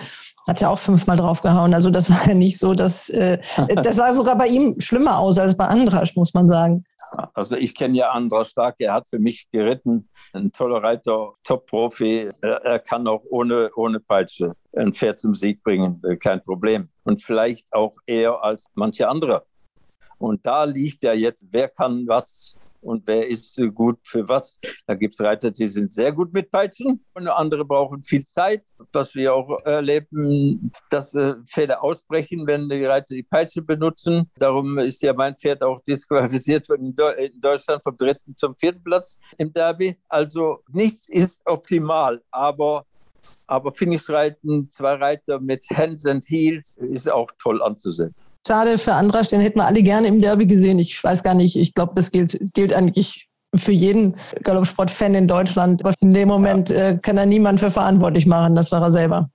hat 0.46 0.60
ja 0.60 0.68
auch 0.68 0.78
fünfmal 0.78 1.16
draufgehauen. 1.16 1.72
Also 1.72 1.88
das 1.88 2.10
war 2.10 2.28
ja 2.28 2.34
nicht 2.34 2.58
so, 2.58 2.74
dass 2.74 3.08
äh, 3.08 3.38
das 3.74 3.96
sah 3.96 4.14
sogar 4.14 4.36
bei 4.36 4.46
ihm 4.46 4.78
schlimmer 4.78 5.18
aus 5.18 5.38
als 5.38 5.56
bei 5.56 5.66
Andrasch, 5.66 6.16
muss 6.16 6.34
man 6.34 6.46
sagen. 6.46 6.84
Also 7.34 7.56
ich 7.56 7.74
kenne 7.74 7.96
ja 7.96 8.10
Andra 8.10 8.44
Stark, 8.44 8.76
er 8.78 8.92
hat 8.92 9.08
für 9.08 9.18
mich 9.18 9.48
geritten, 9.50 10.08
ein 10.32 10.52
toller 10.52 10.82
Reiter, 10.82 11.32
Top-Profi. 11.44 12.28
Er, 12.40 12.64
er, 12.64 12.78
kann 12.78 13.06
auch 13.08 13.24
ohne, 13.28 13.70
ohne 13.74 14.00
Peitsche 14.00 14.54
ein 14.76 14.92
Pferd 14.92 15.18
zum 15.18 15.34
Sieg 15.34 15.62
bringen, 15.62 16.00
äh, 16.08 16.16
kein 16.16 16.42
Problem. 16.42 16.88
Und 17.04 17.22
vielleicht 17.22 17.66
auch 17.72 17.96
eher 18.06 18.42
als 18.44 18.66
manche 18.74 19.08
andere. 19.08 19.44
Und 20.18 20.44
da 20.44 20.64
liegt 20.64 21.02
ja 21.02 21.12
jetzt, 21.12 21.46
wer 21.50 21.68
kann 21.68 22.06
was 22.06 22.58
und 22.80 23.06
wer 23.06 23.28
ist 23.28 23.60
gut 23.74 23.98
für 24.04 24.28
was. 24.28 24.60
Da 24.86 24.94
gibt 24.94 25.14
es 25.14 25.20
Reiter, 25.20 25.50
die 25.50 25.68
sind 25.68 25.92
sehr 25.92 26.12
gut 26.12 26.32
mit 26.32 26.50
Peitschen 26.50 27.04
und 27.14 27.28
andere 27.28 27.64
brauchen 27.64 28.02
viel 28.02 28.24
Zeit. 28.24 28.62
Was 28.92 29.14
wir 29.14 29.34
auch 29.34 29.60
erleben, 29.64 30.72
dass 30.90 31.14
äh, 31.14 31.34
Pferde 31.46 31.82
ausbrechen, 31.82 32.46
wenn 32.46 32.68
die 32.68 32.84
Reiter 32.84 33.14
die 33.14 33.22
Peitsche 33.22 33.62
benutzen. 33.62 34.30
Darum 34.36 34.78
ist 34.78 35.02
ja 35.02 35.12
mein 35.12 35.36
Pferd 35.36 35.62
auch 35.62 35.80
disqualifiziert 35.82 36.68
in, 36.70 36.94
in 37.18 37.40
Deutschland 37.40 37.82
vom 37.82 37.96
dritten 37.96 38.36
zum 38.36 38.56
vierten 38.56 38.82
Platz 38.82 39.18
im 39.38 39.52
Derby. 39.52 39.96
Also 40.08 40.62
nichts 40.68 41.08
ist 41.08 41.42
optimal, 41.46 42.22
aber 42.30 42.86
aber 43.46 43.74
Finish-Reiten, 43.74 44.70
zwei 44.70 44.94
Reiter 44.94 45.40
mit 45.40 45.66
Hands 45.70 46.04
and 46.06 46.24
Heels 46.26 46.76
ist 46.76 47.10
auch 47.10 47.30
toll 47.38 47.62
anzusehen. 47.62 48.14
Schade 48.46 48.78
für 48.78 48.94
Andrasch, 48.94 49.28
den 49.28 49.40
hätten 49.40 49.58
wir 49.58 49.66
alle 49.66 49.82
gerne 49.82 50.08
im 50.08 50.20
Derby 50.20 50.46
gesehen. 50.46 50.78
Ich 50.78 51.02
weiß 51.02 51.22
gar 51.22 51.34
nicht, 51.34 51.56
ich 51.56 51.74
glaube, 51.74 51.92
das 51.94 52.10
gilt, 52.10 52.38
gilt 52.54 52.72
eigentlich 52.72 53.28
für 53.54 53.72
jeden 53.72 54.16
Galoppsport-Fan 54.42 55.14
in 55.14 55.28
Deutschland. 55.28 55.84
Aber 55.84 55.94
in 56.00 56.14
dem 56.14 56.28
Moment 56.28 56.70
ja. 56.70 56.90
äh, 56.90 56.98
kann 56.98 57.18
er 57.18 57.26
niemand 57.26 57.60
für 57.60 57.70
verantwortlich 57.70 58.26
machen. 58.26 58.54
Das 58.54 58.72
war 58.72 58.82
er 58.82 58.90
selber. 58.90 59.30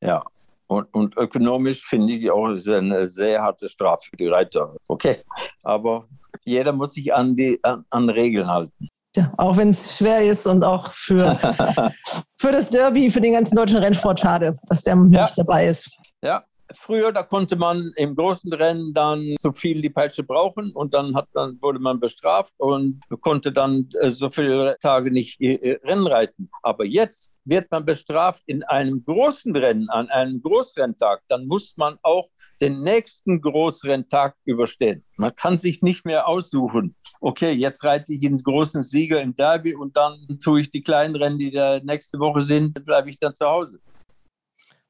Ja, 0.00 0.24
und, 0.66 0.92
und 0.94 1.16
ökonomisch 1.16 1.84
finde 1.86 2.14
ich 2.14 2.30
auch 2.30 2.48
ist 2.48 2.68
eine 2.68 3.06
sehr 3.06 3.42
harte 3.42 3.68
Strafe 3.68 4.08
für 4.10 4.16
die 4.16 4.28
Reiter. 4.28 4.74
Okay, 4.88 5.22
aber 5.62 6.06
jeder 6.44 6.72
muss 6.72 6.94
sich 6.94 7.12
an 7.12 7.36
die 7.36 7.58
an, 7.62 7.84
an 7.90 8.08
Regeln 8.08 8.48
halten. 8.48 8.88
Ja, 9.14 9.30
auch 9.36 9.58
wenn 9.58 9.68
es 9.68 9.98
schwer 9.98 10.22
ist 10.22 10.46
und 10.46 10.64
auch 10.64 10.92
für, 10.94 11.38
für 12.40 12.52
das 12.52 12.70
Derby, 12.70 13.10
für 13.10 13.20
den 13.20 13.34
ganzen 13.34 13.54
deutschen 13.54 13.76
Rennsport 13.76 14.20
schade, 14.20 14.58
dass 14.68 14.82
der 14.82 14.94
ja. 14.94 15.24
nicht 15.24 15.36
dabei 15.36 15.66
ist. 15.66 15.90
Ja, 16.22 16.42
Früher, 16.76 17.12
da 17.12 17.22
konnte 17.22 17.56
man 17.56 17.92
im 17.96 18.14
großen 18.14 18.52
Rennen 18.52 18.92
dann 18.92 19.34
so 19.38 19.52
viel 19.52 19.80
die 19.80 19.90
Peitsche 19.90 20.22
brauchen 20.22 20.72
und 20.72 20.94
dann, 20.94 21.14
hat, 21.14 21.28
dann 21.34 21.60
wurde 21.60 21.78
man 21.78 22.00
bestraft 22.00 22.52
und 22.58 23.00
konnte 23.20 23.52
dann 23.52 23.88
äh, 24.00 24.10
so 24.10 24.30
viele 24.30 24.76
Tage 24.80 25.10
nicht 25.10 25.40
äh, 25.40 25.78
Rennen 25.84 26.06
reiten. 26.06 26.50
Aber 26.62 26.84
jetzt 26.84 27.34
wird 27.44 27.70
man 27.70 27.84
bestraft 27.84 28.42
in 28.46 28.62
einem 28.64 29.04
großen 29.04 29.54
Rennen, 29.56 29.88
an 29.90 30.08
einem 30.10 30.42
Großrenntag. 30.42 31.22
Dann 31.28 31.46
muss 31.46 31.76
man 31.76 31.98
auch 32.02 32.28
den 32.60 32.82
nächsten 32.82 33.40
Großrenntag 33.40 34.34
überstehen. 34.44 35.04
Man 35.16 35.34
kann 35.34 35.58
sich 35.58 35.82
nicht 35.82 36.04
mehr 36.04 36.28
aussuchen. 36.28 36.94
Okay, 37.20 37.52
jetzt 37.52 37.84
reite 37.84 38.12
ich 38.12 38.26
einen 38.26 38.38
großen 38.38 38.82
Sieger 38.82 39.20
im 39.20 39.34
Derby 39.34 39.74
und 39.74 39.96
dann 39.96 40.26
tue 40.42 40.60
ich 40.60 40.70
die 40.70 40.82
kleinen 40.82 41.16
Rennen, 41.16 41.38
die 41.38 41.50
da 41.50 41.80
nächste 41.80 42.18
Woche 42.18 42.40
sind, 42.40 42.84
bleibe 42.84 43.08
ich 43.08 43.18
dann 43.18 43.34
zu 43.34 43.46
Hause. 43.46 43.80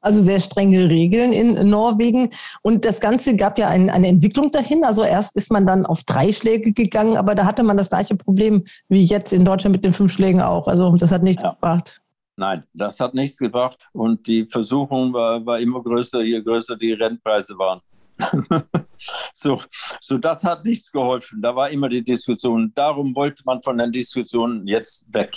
Also 0.03 0.21
sehr 0.21 0.41
strenge 0.41 0.89
Regeln 0.89 1.33
in 1.33 1.71
Norwegen. 1.71 2.29
Und 2.63 2.85
das 2.85 3.01
Ganze 3.01 3.37
gab 3.37 3.57
ja 3.59 3.69
ein, 3.69 3.89
eine 3.89 4.09
Entwicklung 4.09 4.51
dahin. 4.51 4.85
Also 4.85 5.05
erst 5.05 5.37
ist 5.37 5.51
man 5.51 5.67
dann 5.67 5.87
auf 5.87 6.03
drei 6.05 6.33
Schläge 6.33 6.73
gegangen, 6.73 7.17
aber 7.17 7.35
da 7.35 7.47
hatte 7.47 7.63
man 7.63 7.77
das 7.77 7.89
gleiche 7.89 8.17
Problem 8.17 8.65
wie 8.89 9.05
jetzt 9.05 9.33
in 9.33 9.45
Deutschland 9.45 9.75
mit 9.77 9.85
den 9.85 9.93
fünf 9.93 10.13
Schlägen 10.13 10.43
auch. 10.43 10.67
Also 10.67 10.95
das 10.97 11.13
hat 11.13 11.23
nichts 11.23 11.45
ja. 11.45 11.53
gebracht. 11.53 12.03
Nein, 12.37 12.65
das 12.75 12.99
hat 12.99 13.15
nichts 13.15 13.39
gebracht. 13.39 13.79
Und 13.93 14.27
die 14.27 14.47
Versuchung 14.47 15.13
war, 15.13 15.45
war 15.47 15.61
immer 15.61 15.83
größer, 15.83 16.23
je 16.23 16.43
größer 16.43 16.77
die 16.77 16.93
Rennpreise 16.93 17.57
waren. 17.59 17.81
so, 19.35 19.61
so, 20.01 20.19
das 20.19 20.45
hat 20.45 20.65
nichts 20.65 20.91
geholfen. 20.91 21.43
Da 21.43 21.55
war 21.55 21.71
immer 21.71 21.89
die 21.89 22.03
Diskussion. 22.03 22.73
Darum 22.75 23.15
wollte 23.15 23.43
man 23.47 23.63
von 23.63 23.79
den 23.79 23.93
Diskussionen 23.93 24.67
jetzt 24.67 25.13
weg. 25.13 25.33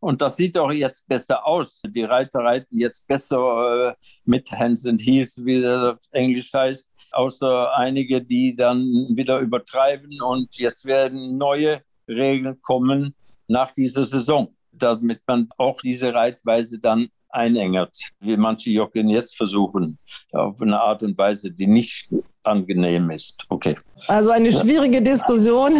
Und 0.00 0.22
das 0.22 0.36
sieht 0.36 0.56
doch 0.56 0.70
jetzt 0.70 1.08
besser 1.08 1.46
aus. 1.46 1.82
Die 1.84 2.04
Reiter 2.04 2.40
reiten 2.40 2.78
jetzt 2.78 3.06
besser 3.06 3.90
äh, 3.90 3.94
mit 4.24 4.50
Hands 4.52 4.86
and 4.86 5.00
Heels, 5.00 5.44
wie 5.44 5.60
das 5.60 6.08
Englisch 6.12 6.52
heißt, 6.52 6.90
außer 7.12 7.74
einige, 7.76 8.22
die 8.22 8.54
dann 8.54 8.82
wieder 9.10 9.40
übertreiben. 9.40 10.20
Und 10.22 10.56
jetzt 10.58 10.84
werden 10.84 11.36
neue 11.36 11.80
Regeln 12.08 12.60
kommen 12.62 13.14
nach 13.48 13.72
dieser 13.72 14.04
Saison, 14.04 14.54
damit 14.72 15.20
man 15.26 15.48
auch 15.56 15.80
diese 15.80 16.14
Reitweise 16.14 16.78
dann 16.78 17.08
einengert, 17.30 17.96
wie 18.20 18.36
manche 18.36 18.70
Jocken 18.70 19.08
jetzt 19.08 19.36
versuchen, 19.36 19.98
auf 20.32 20.60
eine 20.60 20.80
Art 20.80 21.02
und 21.02 21.18
Weise, 21.18 21.50
die 21.50 21.66
nicht 21.66 22.08
angenehm 22.42 23.10
ist. 23.10 23.44
Okay. 23.48 23.76
Also 24.06 24.30
eine 24.30 24.52
schwierige 24.52 25.02
Diskussion. 25.02 25.74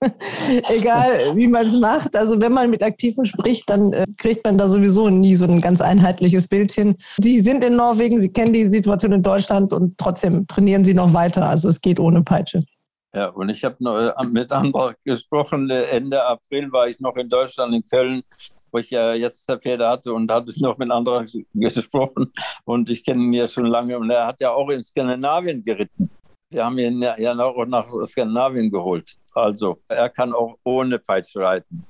Egal, 0.70 1.34
wie 1.34 1.48
man 1.48 1.66
es 1.66 1.78
macht. 1.80 2.16
Also 2.16 2.40
wenn 2.40 2.52
man 2.52 2.70
mit 2.70 2.82
Aktiven 2.82 3.24
spricht, 3.24 3.68
dann 3.68 3.92
äh, 3.92 4.04
kriegt 4.16 4.44
man 4.44 4.56
da 4.56 4.68
sowieso 4.68 5.08
nie 5.08 5.34
so 5.34 5.44
ein 5.44 5.60
ganz 5.60 5.80
einheitliches 5.80 6.48
Bild 6.48 6.72
hin. 6.72 6.96
Sie 7.20 7.40
sind 7.40 7.64
in 7.64 7.76
Norwegen, 7.76 8.20
sie 8.20 8.32
kennen 8.32 8.52
die 8.52 8.66
Situation 8.66 9.12
in 9.12 9.22
Deutschland 9.22 9.72
und 9.72 9.98
trotzdem 9.98 10.46
trainieren 10.46 10.84
sie 10.84 10.94
noch 10.94 11.12
weiter. 11.12 11.48
Also 11.48 11.68
es 11.68 11.80
geht 11.80 11.98
ohne 11.98 12.22
Peitsche. 12.22 12.62
Ja, 13.14 13.28
und 13.28 13.48
ich 13.48 13.64
habe 13.64 13.76
äh, 14.16 14.26
mit 14.26 14.52
anderen 14.52 14.94
gesprochen. 15.04 15.70
Ende 15.70 16.22
April 16.22 16.70
war 16.72 16.88
ich 16.88 17.00
noch 17.00 17.16
in 17.16 17.28
Deutschland, 17.28 17.74
in 17.74 17.84
Köln, 17.86 18.22
wo 18.70 18.78
ich 18.78 18.90
ja 18.90 19.14
jetzt 19.14 19.50
Pferde 19.50 19.88
hatte 19.88 20.12
und 20.12 20.30
hatte 20.30 20.50
ich 20.50 20.60
noch 20.60 20.76
mit 20.78 20.90
anderen 20.90 21.26
gesprochen. 21.54 22.32
Und 22.64 22.90
ich 22.90 23.04
kenne 23.04 23.24
ihn 23.24 23.32
ja 23.32 23.46
schon 23.46 23.66
lange 23.66 23.98
und 23.98 24.10
er 24.10 24.26
hat 24.26 24.40
ja 24.40 24.52
auch 24.52 24.68
in 24.68 24.82
Skandinavien 24.82 25.64
geritten. 25.64 26.10
Wir 26.50 26.64
haben 26.64 26.78
ihn 26.78 27.02
ja 27.02 27.38
auch 27.38 27.66
nach 27.66 27.88
Skandinavien 28.04 28.70
geholt. 28.70 29.16
Also 29.38 29.78
er 29.88 30.08
kann 30.08 30.32
auch 30.32 30.56
ohne 30.64 30.98
Peitsche 30.98 31.40
reiten. 31.40 31.84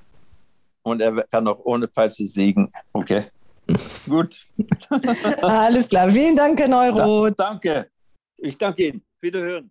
Und 0.83 1.01
er 1.01 1.23
kann 1.23 1.47
auch 1.47 1.59
ohne 1.65 1.87
Peitsche 1.87 2.25
siegen. 2.27 2.71
Okay. 2.93 3.23
Gut. 4.07 4.47
Alles 5.41 5.89
klar. 5.89 6.11
Vielen 6.11 6.35
Dank, 6.35 6.59
Herr 6.59 6.69
Neuroth. 6.69 7.33
Da, 7.37 7.49
danke. 7.49 7.89
Ich 8.37 8.57
danke 8.57 8.87
Ihnen. 8.87 9.03
Wiederhören. 9.21 9.69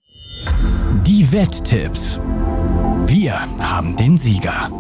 Die 1.07 1.31
Wetttipps. 1.33 2.18
Wir 3.07 3.41
haben 3.59 3.97
den 3.97 4.18
Sieger. 4.18 4.70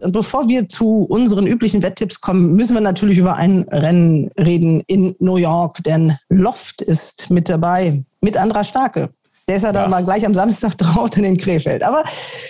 Und 0.00 0.12
bevor 0.12 0.48
wir 0.48 0.68
zu 0.68 1.06
unseren 1.08 1.46
üblichen 1.46 1.82
Wetttipps 1.82 2.20
kommen, 2.20 2.52
müssen 2.52 2.74
wir 2.74 2.80
natürlich 2.80 3.18
über 3.18 3.36
ein 3.36 3.62
Rennen 3.62 4.30
reden 4.38 4.82
in 4.86 5.16
New 5.18 5.36
York, 5.36 5.82
denn 5.84 6.16
Loft 6.28 6.82
ist 6.82 7.30
mit 7.30 7.48
dabei, 7.48 8.04
mit 8.20 8.36
Andra 8.36 8.62
Starke. 8.62 9.10
Der 9.48 9.56
ist 9.56 9.62
ja, 9.62 9.72
dann 9.72 9.90
mal 9.90 10.04
gleich 10.04 10.24
am 10.26 10.34
Samstag 10.34 10.74
drauf 10.78 11.16
in 11.16 11.22
den 11.22 11.38
Krefeld. 11.38 11.82
Aber 11.82 12.04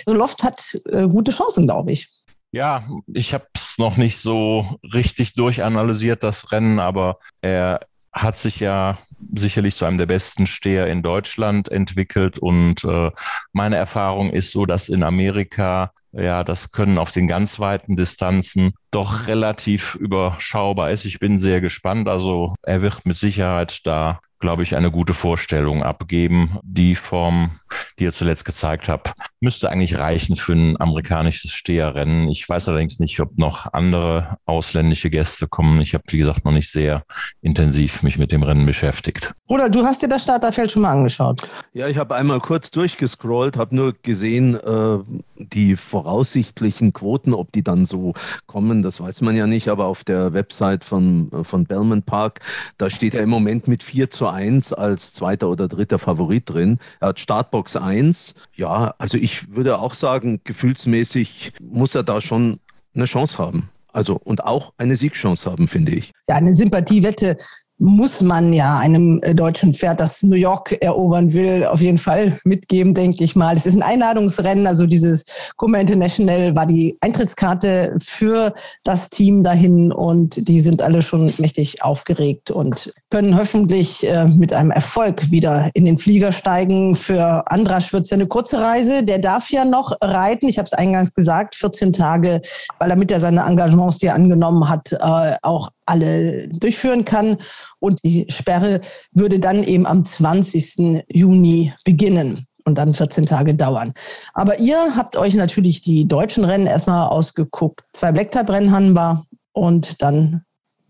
so 0.05 0.13
Loft 0.13 0.43
hat 0.43 0.79
äh, 0.91 1.07
gute 1.07 1.31
Chancen, 1.31 1.65
glaube 1.65 1.93
ich. 1.93 2.09
Ja, 2.51 2.83
ich 3.13 3.33
habe 3.33 3.45
es 3.53 3.77
noch 3.77 3.95
nicht 3.97 4.17
so 4.17 4.79
richtig 4.93 5.33
durchanalysiert, 5.33 6.23
das 6.23 6.51
Rennen, 6.51 6.79
aber 6.79 7.19
er 7.41 7.81
hat 8.11 8.37
sich 8.37 8.59
ja 8.59 8.97
sicherlich 9.35 9.75
zu 9.75 9.85
einem 9.85 9.99
der 9.99 10.07
besten 10.07 10.47
Steher 10.47 10.87
in 10.87 11.03
Deutschland 11.03 11.69
entwickelt. 11.69 12.39
Und 12.39 12.83
äh, 12.83 13.11
meine 13.53 13.75
Erfahrung 13.75 14.31
ist 14.31 14.51
so, 14.51 14.65
dass 14.65 14.89
in 14.89 15.03
Amerika 15.03 15.91
ja, 16.11 16.43
das 16.43 16.71
können 16.71 16.97
auf 16.97 17.11
den 17.11 17.27
ganz 17.27 17.59
weiten 17.59 17.95
Distanzen 17.95 18.73
doch 18.91 19.27
relativ 19.27 19.95
überschaubar 19.95 20.89
ist. 20.91 21.05
Ich 21.05 21.19
bin 21.19 21.37
sehr 21.37 21.61
gespannt. 21.61 22.09
Also 22.09 22.55
er 22.63 22.81
wird 22.81 23.05
mit 23.05 23.17
Sicherheit 23.17 23.81
da 23.85 24.19
glaube 24.39 24.63
ich, 24.63 24.75
eine 24.75 24.89
gute 24.89 25.13
Vorstellung 25.13 25.83
abgeben. 25.83 26.57
Die 26.63 26.95
Form, 26.95 27.59
die 27.99 28.05
er 28.05 28.13
zuletzt 28.13 28.45
gezeigt 28.45 28.87
hat, 28.87 29.13
müsste 29.41 29.69
eigentlich 29.69 29.99
reichen 29.99 30.37
für 30.37 30.53
ein 30.53 30.79
amerikanisches 30.79 31.51
Steherrennen. 31.51 32.29
Ich 32.29 32.47
weiß 32.47 32.69
allerdings 32.69 32.99
nicht, 32.99 33.19
ob 33.19 33.37
noch 33.37 33.73
andere 33.73 34.37
ausländische 34.45 35.09
Gäste 35.09 35.47
kommen. 35.47 35.81
Ich 35.81 35.93
habe, 35.93 36.03
wie 36.07 36.17
gesagt, 36.17 36.45
noch 36.45 36.53
nicht 36.53 36.71
sehr 36.71 37.03
intensiv 37.41 38.01
mich 38.01 38.17
mit 38.17 38.31
dem 38.31 38.43
Rennen 38.43 38.65
beschäftigt. 38.65 39.33
Oder 39.47 39.69
du 39.69 39.83
hast 39.83 40.01
dir 40.01 40.07
das 40.07 40.23
Starterfeld 40.23 40.71
schon 40.71 40.83
mal 40.83 40.91
angeschaut? 40.91 41.41
Ja, 41.73 41.87
ich 41.87 41.97
habe 41.97 42.15
einmal 42.15 42.39
kurz 42.39 42.71
durchgescrollt, 42.71 43.57
habe 43.57 43.75
nur 43.75 43.93
gesehen, 44.01 44.55
äh, 44.55 44.99
die 45.35 45.75
voraussichtlichen 45.75 46.93
Quoten, 46.93 47.33
ob 47.33 47.51
die 47.51 47.63
dann 47.63 47.85
so 47.85 48.13
kommen, 48.45 48.81
das 48.81 49.01
weiß 49.01 49.21
man 49.21 49.35
ja 49.35 49.47
nicht, 49.47 49.67
aber 49.67 49.85
auf 49.85 50.03
der 50.03 50.33
Website 50.33 50.83
von, 50.83 51.29
von 51.43 51.65
Bellman 51.65 52.03
Park, 52.03 52.39
da 52.77 52.89
steht 52.89 53.15
er 53.15 53.23
im 53.23 53.29
Moment 53.29 53.67
mit 53.67 53.83
4 53.83 54.09
zu 54.09 54.28
1 54.31 54.73
als 54.73 55.13
zweiter 55.13 55.49
oder 55.49 55.67
dritter 55.67 55.99
Favorit 55.99 56.49
drin. 56.49 56.79
Er 56.99 57.09
hat 57.09 57.19
Startbox 57.19 57.75
1. 57.75 58.35
Ja, 58.55 58.93
also 58.97 59.17
ich 59.17 59.53
würde 59.55 59.79
auch 59.79 59.93
sagen, 59.93 60.41
gefühlsmäßig 60.43 61.53
muss 61.61 61.95
er 61.95 62.03
da 62.03 62.21
schon 62.21 62.59
eine 62.93 63.05
Chance 63.05 63.37
haben. 63.37 63.69
Also 63.91 64.15
und 64.15 64.43
auch 64.43 64.73
eine 64.77 64.95
Siegchance 64.95 65.49
haben, 65.49 65.67
finde 65.67 65.93
ich. 65.93 66.11
Ja, 66.27 66.35
eine 66.35 66.53
Sympathiewette 66.53 67.37
muss 67.79 68.21
man 68.21 68.51
ja 68.51 68.77
einem 68.77 69.19
äh, 69.23 69.33
deutschen 69.33 69.73
Pferd, 69.73 69.99
das 69.99 70.21
New 70.21 70.35
York 70.35 70.77
erobern 70.81 71.33
will, 71.33 71.65
auf 71.65 71.81
jeden 71.81 71.97
Fall 71.97 72.39
mitgeben, 72.43 72.93
denke 72.93 73.23
ich 73.23 73.35
mal. 73.35 73.55
Es 73.55 73.65
ist 73.65 73.75
ein 73.75 73.81
Einladungsrennen, 73.81 74.67
also 74.67 74.85
dieses 74.85 75.25
Kuma 75.55 75.79
International 75.79 76.55
war 76.55 76.65
die 76.65 76.97
Eintrittskarte 77.01 77.95
für 77.97 78.53
das 78.83 79.09
Team 79.09 79.43
dahin 79.43 79.91
und 79.93 80.47
die 80.47 80.59
sind 80.59 80.81
alle 80.81 81.01
schon 81.01 81.31
mächtig 81.37 81.81
aufgeregt 81.81 82.51
und 82.51 82.93
können 83.09 83.37
hoffentlich 83.37 84.05
äh, 84.07 84.25
mit 84.27 84.51
einem 84.51 84.71
Erfolg 84.71 85.31
wieder 85.31 85.69
in 85.73 85.85
den 85.85 85.97
Flieger 85.97 86.33
steigen. 86.33 86.95
Für 86.95 87.49
Andrasch 87.49 87.93
wird 87.93 88.03
es 88.03 88.09
ja 88.09 88.15
eine 88.15 88.27
kurze 88.27 88.59
Reise. 88.59 89.03
Der 89.03 89.19
darf 89.19 89.51
ja 89.51 89.63
noch 89.63 89.93
reiten. 90.01 90.49
Ich 90.49 90.57
habe 90.57 90.65
es 90.65 90.73
eingangs 90.73 91.13
gesagt, 91.13 91.55
14 91.55 91.93
Tage, 91.93 92.41
weil 92.77 92.89
er 92.89 92.97
mit 92.97 93.09
er 93.11 93.21
seine 93.21 93.41
Engagements, 93.41 93.99
die 93.99 94.07
er 94.07 94.15
angenommen 94.15 94.67
hat, 94.67 94.91
äh, 94.91 95.35
auch 95.41 95.71
alle 95.89 96.47
durchführen 96.49 97.05
kann. 97.05 97.37
Und 97.79 98.03
die 98.03 98.25
Sperre 98.29 98.81
würde 99.11 99.39
dann 99.39 99.63
eben 99.63 99.85
am 99.85 100.05
20. 100.05 101.03
Juni 101.11 101.73
beginnen 101.83 102.45
und 102.65 102.77
dann 102.77 102.93
14 102.93 103.25
Tage 103.25 103.55
dauern. 103.55 103.93
Aber 104.33 104.59
ihr 104.59 104.95
habt 104.95 105.17
euch 105.17 105.33
natürlich 105.33 105.81
die 105.81 106.07
deutschen 106.07 106.45
Rennen 106.45 106.67
erstmal 106.67 107.07
ausgeguckt. 107.07 107.81
Zwei 107.93 108.11
Blacktype-Rennen 108.11 108.71
haben 108.71 108.93
wir 108.93 109.25
und 109.53 110.01
dann 110.01 110.43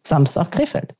Samstag 0.05 0.51
Krefeld. 0.51 0.93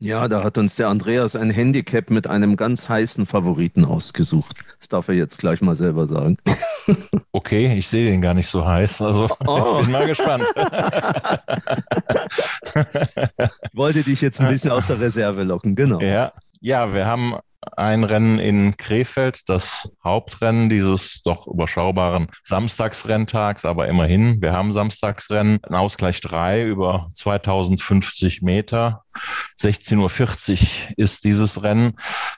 Ja, 0.00 0.28
da 0.28 0.44
hat 0.44 0.58
uns 0.58 0.76
der 0.76 0.88
Andreas 0.88 1.34
ein 1.34 1.50
Handicap 1.50 2.10
mit 2.10 2.28
einem 2.28 2.54
ganz 2.56 2.88
heißen 2.88 3.26
Favoriten 3.26 3.84
ausgesucht. 3.84 4.56
Das 4.78 4.86
darf 4.86 5.08
er 5.08 5.14
jetzt 5.14 5.38
gleich 5.38 5.60
mal 5.60 5.76
selber 5.76 6.06
sagen. 6.06 6.36
Okay, 7.32 7.78
ich 7.78 7.86
sehe 7.86 8.10
den 8.10 8.22
gar 8.22 8.32
nicht 8.32 8.48
so 8.48 8.66
heiß. 8.66 9.02
Also 9.02 9.28
oh. 9.46 9.82
bin 9.82 9.92
mal 9.92 10.06
gespannt. 10.06 10.44
Wollte 13.74 14.02
dich 14.02 14.22
jetzt 14.22 14.40
ein 14.40 14.48
bisschen 14.48 14.72
aus 14.72 14.86
der 14.86 14.98
Reserve 14.98 15.44
locken, 15.44 15.76
genau. 15.76 16.00
Ja, 16.00 16.32
ja, 16.60 16.94
wir 16.94 17.06
haben 17.06 17.36
ein 17.76 18.04
Rennen 18.04 18.38
in 18.38 18.76
Krefeld, 18.76 19.48
das 19.48 19.92
Hauptrennen 20.02 20.68
dieses 20.68 21.22
doch 21.22 21.46
überschaubaren 21.46 22.28
Samstagsrenntags, 22.42 23.64
aber 23.64 23.88
immerhin, 23.88 24.40
wir 24.40 24.52
haben 24.52 24.72
Samstagsrennen, 24.72 25.58
ein 25.62 25.74
Ausgleich 25.74 26.20
3 26.20 26.64
über 26.64 27.08
2050 27.12 28.42
Meter. 28.42 29.04
16.40 29.60 30.00
Uhr 30.00 30.94
ist 30.96 31.24
dieses 31.24 31.62
Rennen. 31.62 31.94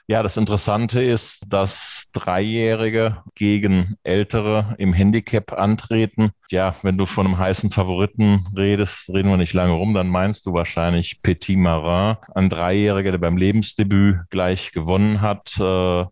Ja, 0.07 0.23
das 0.23 0.37
Interessante 0.37 1.01
ist, 1.01 1.43
dass 1.47 2.09
Dreijährige 2.13 3.17
gegen 3.35 3.95
Ältere 4.03 4.75
im 4.77 4.93
Handicap 4.93 5.53
antreten. 5.53 6.31
Ja, 6.49 6.75
wenn 6.81 6.97
du 6.97 7.05
von 7.05 7.27
einem 7.27 7.37
heißen 7.37 7.69
Favoriten 7.69 8.45
redest, 8.57 9.09
reden 9.09 9.29
wir 9.29 9.37
nicht 9.37 9.53
lange 9.53 9.73
rum, 9.73 9.93
dann 9.93 10.09
meinst 10.09 10.45
du 10.45 10.53
wahrscheinlich 10.53 11.21
Petit 11.21 11.57
Marin, 11.57 12.17
ein 12.35 12.49
Dreijähriger, 12.49 13.11
der 13.11 13.19
beim 13.19 13.37
Lebensdebüt 13.37 14.17
gleich 14.29 14.71
gewonnen 14.71 15.21
hat 15.21 15.57
äh, 15.59 16.05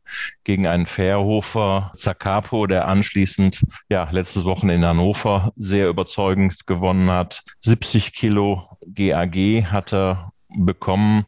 gegen 0.43 0.67
einen 0.67 0.85
Fairhofer 0.85 1.91
Zacapo, 1.95 2.67
der 2.67 2.87
anschließend 2.87 3.65
ja 3.89 4.07
letztes 4.11 4.45
Wochen 4.45 4.69
in 4.69 4.85
Hannover 4.85 5.51
sehr 5.55 5.89
überzeugend 5.89 6.67
gewonnen 6.67 7.09
hat. 7.09 7.43
70 7.59 8.13
Kilo 8.13 8.77
GAG 8.85 9.35
hat 9.71 9.93
er 9.93 10.31
bekommen. 10.55 11.25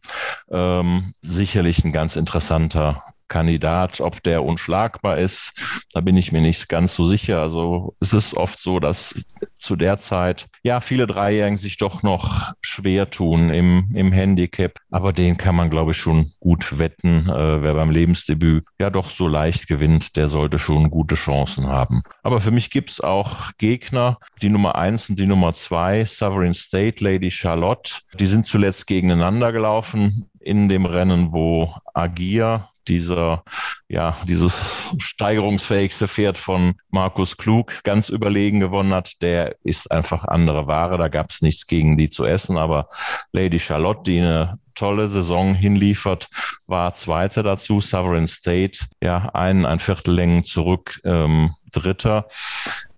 Ähm, 0.49 1.13
sicherlich 1.21 1.83
ein 1.83 1.91
ganz 1.91 2.15
interessanter 2.15 3.03
Kandidat, 3.31 4.01
ob 4.01 4.21
der 4.21 4.43
unschlagbar 4.43 5.17
ist, 5.17 5.53
da 5.93 6.01
bin 6.01 6.17
ich 6.17 6.33
mir 6.33 6.41
nicht 6.41 6.67
ganz 6.67 6.93
so 6.93 7.05
sicher. 7.05 7.39
Also 7.39 7.95
es 8.01 8.11
ist 8.11 8.35
oft 8.35 8.59
so, 8.59 8.81
dass 8.81 9.25
zu 9.57 9.77
der 9.77 9.97
Zeit 9.97 10.47
ja 10.63 10.81
viele 10.81 11.07
Dreijährigen 11.07 11.57
sich 11.57 11.77
doch 11.77 12.03
noch 12.03 12.51
schwer 12.61 13.09
tun 13.09 13.49
im, 13.49 13.87
im 13.95 14.11
Handicap, 14.11 14.73
aber 14.89 15.13
den 15.13 15.37
kann 15.37 15.55
man 15.55 15.69
glaube 15.69 15.91
ich 15.91 15.97
schon 15.97 16.33
gut 16.41 16.77
wetten. 16.77 17.29
Äh, 17.29 17.61
wer 17.61 17.73
beim 17.73 17.89
Lebensdebüt 17.89 18.65
ja 18.79 18.89
doch 18.89 19.09
so 19.09 19.29
leicht 19.29 19.67
gewinnt, 19.67 20.17
der 20.17 20.27
sollte 20.27 20.59
schon 20.59 20.91
gute 20.91 21.15
Chancen 21.15 21.67
haben. 21.67 22.03
Aber 22.23 22.41
für 22.41 22.51
mich 22.51 22.69
gibt 22.69 22.91
es 22.91 22.99
auch 22.99 23.51
Gegner, 23.57 24.17
die 24.41 24.49
Nummer 24.49 24.75
eins 24.75 25.09
und 25.09 25.17
die 25.17 25.25
Nummer 25.25 25.53
zwei, 25.53 26.03
Sovereign 26.03 26.53
State, 26.53 27.01
Lady 27.01 27.31
Charlotte, 27.31 27.93
die 28.19 28.27
sind 28.27 28.45
zuletzt 28.45 28.87
gegeneinander 28.87 29.53
gelaufen 29.53 30.29
in 30.41 30.67
dem 30.67 30.85
Rennen, 30.85 31.31
wo 31.31 31.73
Agia 31.93 32.71
dieser, 32.91 33.43
ja, 33.87 34.17
dieses 34.27 34.83
steigerungsfähigste 34.97 36.07
Pferd 36.09 36.37
von 36.37 36.73
Markus 36.89 37.37
Klug 37.37 37.83
ganz 37.83 38.09
überlegen 38.09 38.59
gewonnen 38.59 38.93
hat, 38.93 39.21
der 39.21 39.55
ist 39.63 39.89
einfach 39.91 40.25
andere 40.25 40.67
Ware. 40.67 40.97
Da 40.97 41.07
gab 41.07 41.29
es 41.29 41.41
nichts 41.41 41.67
gegen 41.67 41.97
die 41.97 42.09
zu 42.09 42.25
essen. 42.25 42.57
Aber 42.57 42.89
Lady 43.31 43.59
Charlotte, 43.59 44.01
die 44.05 44.19
eine 44.19 44.59
tolle 44.75 45.07
Saison 45.07 45.55
hinliefert, 45.55 46.27
war 46.67 46.93
Zweite 46.93 47.43
dazu. 47.43 47.79
Sovereign 47.79 48.27
State, 48.27 48.79
ja, 49.01 49.29
ein, 49.33 49.65
ein 49.65 49.79
Viertellängen 49.79 50.43
zurück, 50.43 50.99
ähm, 51.05 51.55
Dritter. 51.71 52.27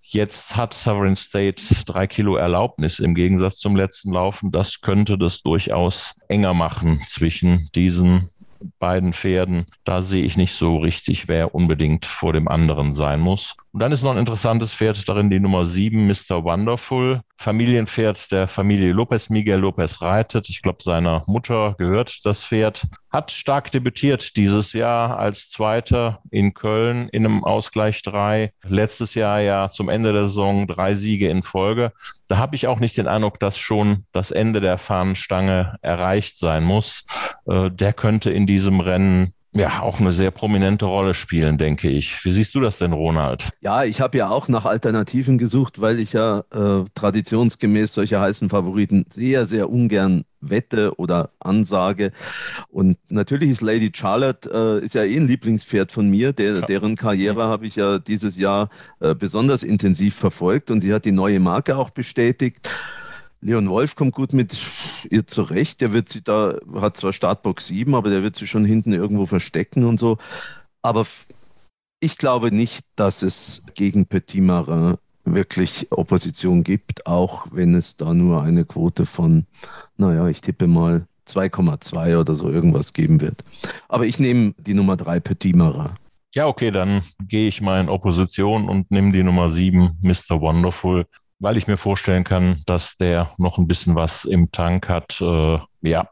Jetzt 0.02 0.56
hat 0.56 0.74
Sovereign 0.74 1.16
State 1.16 1.62
drei 1.86 2.08
Kilo 2.08 2.36
Erlaubnis 2.36 3.00
im 3.00 3.14
Gegensatz 3.14 3.58
zum 3.58 3.76
letzten 3.76 4.12
Laufen. 4.12 4.52
Das 4.52 4.82
könnte 4.82 5.18
das 5.18 5.42
durchaus 5.42 6.16
enger 6.28 6.54
machen 6.54 7.04
zwischen 7.08 7.70
diesen 7.76 8.30
beiden 8.80 9.14
Pferden, 9.14 9.66
da 9.84 10.02
sehe 10.02 10.24
ich 10.24 10.38
nicht 10.38 10.54
so 10.54 10.78
richtig, 10.78 11.28
wer 11.28 11.56
unbedingt 11.56 12.06
vor 12.06 12.34
dem 12.34 12.48
anderen 12.48 12.94
sein 12.94 13.20
muss. 13.20 13.56
Und 13.74 13.80
dann 13.80 13.92
ist 13.92 14.04
noch 14.04 14.12
ein 14.12 14.20
interessantes 14.20 14.76
Pferd 14.76 15.10
darin, 15.10 15.32
die 15.32 15.40
Nummer 15.40 15.66
7, 15.66 16.06
Mr. 16.06 16.44
Wonderful. 16.44 17.22
Familienpferd 17.38 18.32
der 18.32 18.48
Familie 18.48 18.94
Lopez. 18.94 19.32
Miguel 19.32 19.60
Lopez 19.60 20.00
reitet. 20.00 20.48
Ich 20.50 20.62
glaube, 20.62 20.84
seiner 20.84 21.24
Mutter 21.26 21.74
gehört 21.80 22.24
das 22.24 22.46
Pferd. 22.46 22.86
Hat 23.10 23.32
stark 23.32 23.72
debütiert 23.72 24.38
dieses 24.38 24.74
Jahr 24.74 25.18
als 25.18 25.50
Zweiter 25.50 26.22
in 26.30 26.54
Köln 26.54 27.10
in 27.10 27.26
einem 27.26 27.44
Ausgleich 27.44 28.04
3. 28.04 28.52
Letztes 28.62 29.16
Jahr 29.16 29.42
ja 29.42 29.70
zum 29.70 29.90
Ende 29.90 30.14
der 30.14 30.28
Saison 30.28 30.68
drei 30.68 30.94
Siege 30.94 31.30
in 31.30 31.42
Folge. 31.42 31.94
Da 32.28 32.38
habe 32.38 32.56
ich 32.56 32.68
auch 32.68 32.80
nicht 32.80 32.96
den 32.98 33.08
Eindruck, 33.08 33.40
dass 33.40 33.58
schon 33.58 34.06
das 34.12 34.30
Ende 34.30 34.62
der 34.62 34.78
Fahnenstange 34.78 35.80
erreicht 35.82 36.38
sein 36.38 36.64
muss. 36.64 37.06
Äh, 37.48 37.72
der 37.72 37.94
könnte 37.94 38.30
in 38.30 38.46
diesem 38.46 38.82
Rennen 38.82 39.34
ja 39.54 39.82
auch 39.82 40.00
eine 40.00 40.12
sehr 40.12 40.32
prominente 40.32 40.86
Rolle 40.86 41.14
spielen, 41.14 41.58
denke 41.58 41.90
ich. 41.90 42.26
Wie 42.26 42.32
siehst 42.32 42.56
du 42.56 42.60
das 42.60 42.80
denn, 42.80 42.94
Ronald? 42.94 43.50
Ja, 43.62 43.84
ich 43.84 44.02
habe 44.02 44.18
ja 44.18 44.30
auch 44.30 44.48
nach 44.48 44.66
Alternativen 44.66 45.38
gesucht, 45.38 45.80
weil 45.80 46.00
ich 46.00 46.14
ja 46.14 46.44
äh, 46.52 46.86
traditionsgemäß 46.96 47.94
solche 47.94 48.20
heißen 48.20 48.50
Favoriten 48.50 49.06
sehr, 49.12 49.46
sehr 49.46 49.70
ungern 49.70 50.26
wette 50.42 50.98
oder 50.98 51.30
ansage. 51.40 52.12
Und 52.70 52.98
natürlich 53.10 53.50
ist 53.52 53.62
Lady 53.62 53.92
Charlotte 53.94 54.50
äh, 54.52 54.84
ist 54.84 54.96
ja 54.96 55.04
eh 55.04 55.18
ein 55.18 55.28
Lieblingspferd 55.28 55.92
von 55.92 56.10
mir, 56.10 56.34
der, 56.34 56.56
ja. 56.56 56.62
deren 56.62 56.96
Karriere 56.96 57.44
habe 57.44 57.66
ich 57.66 57.76
ja 57.76 58.00
dieses 58.00 58.38
Jahr 58.38 58.70
äh, 59.00 59.16
besonders 59.16 59.64
intensiv 59.64 60.16
verfolgt 60.16 60.72
und 60.72 60.82
sie 60.82 60.94
hat 60.94 61.06
die 61.06 61.12
neue 61.12 61.40
Marke 61.40 61.78
auch 61.78 61.92
bestätigt. 61.92 62.70
Leon 63.44 63.70
Wolf 63.70 63.96
kommt 63.96 64.14
gut 64.14 64.34
mit 64.34 64.58
ihr 65.10 65.28
zurecht. 65.28 65.82
Der 65.82 65.94
wird 65.94 66.10
sie 66.10 66.24
da, 66.24 66.56
hat 66.76 66.98
zwar 66.98 67.12
Startbox 67.12 67.68
7, 67.68 67.94
aber 67.94 68.10
der 68.10 68.24
wird 68.24 68.38
sie 68.38 68.48
schon 68.48 68.66
hinten 68.66 68.94
irgendwo 68.94 69.26
verstecken 69.26 69.84
und 69.84 70.00
so. 70.00 70.18
Aber 70.82 71.06
ich 72.00 72.18
glaube 72.18 72.52
nicht, 72.52 72.86
dass 72.96 73.22
es 73.22 73.64
gegen 73.76 74.06
Petit 74.06 74.42
Marin 74.42 74.96
wirklich 75.26 75.88
Opposition 75.92 76.64
gibt, 76.64 77.06
auch 77.06 77.48
wenn 77.52 77.76
es 77.76 77.98
da 77.98 78.14
nur 78.14 78.42
eine 78.42 78.66
Quote 78.66 79.06
von, 79.06 79.46
naja, 79.98 80.28
ich 80.28 80.42
tippe 80.42 80.68
mal 80.68 81.06
2,2 81.28 82.20
oder 82.20 82.36
so 82.36 82.50
irgendwas 82.50 82.94
geben 82.94 83.22
wird. 83.22 83.44
Aber 83.88 84.06
ich 84.06 84.20
nehme 84.20 84.54
die 84.58 84.74
Nummer 84.74 84.98
3 84.98 85.20
Petit 85.20 85.56
Marin. 85.56 85.92
Ja, 86.34 86.48
okay, 86.48 86.72
dann 86.72 87.04
gehe 87.28 87.48
ich 87.48 87.62
mal 87.62 87.80
in 87.80 87.90
Opposition 87.90 88.68
und 88.68 88.90
nehme 88.90 89.12
die 89.12 89.24
Nummer 89.24 89.50
7, 89.50 90.00
Mr. 90.02 90.42
Wonderful 90.42 91.06
weil 91.44 91.58
ich 91.58 91.68
mir 91.68 91.78
vorstellen 91.78 92.24
kann, 92.24 92.62
dass 92.66 92.96
der 92.96 93.32
noch 93.38 93.58
ein 93.58 93.68
bisschen 93.68 93.96
was 93.96 94.24
im 94.26 94.52
Tank 94.52 94.88
hat. 94.88 95.20
Äh, 95.22 95.60
ja, 95.82 96.08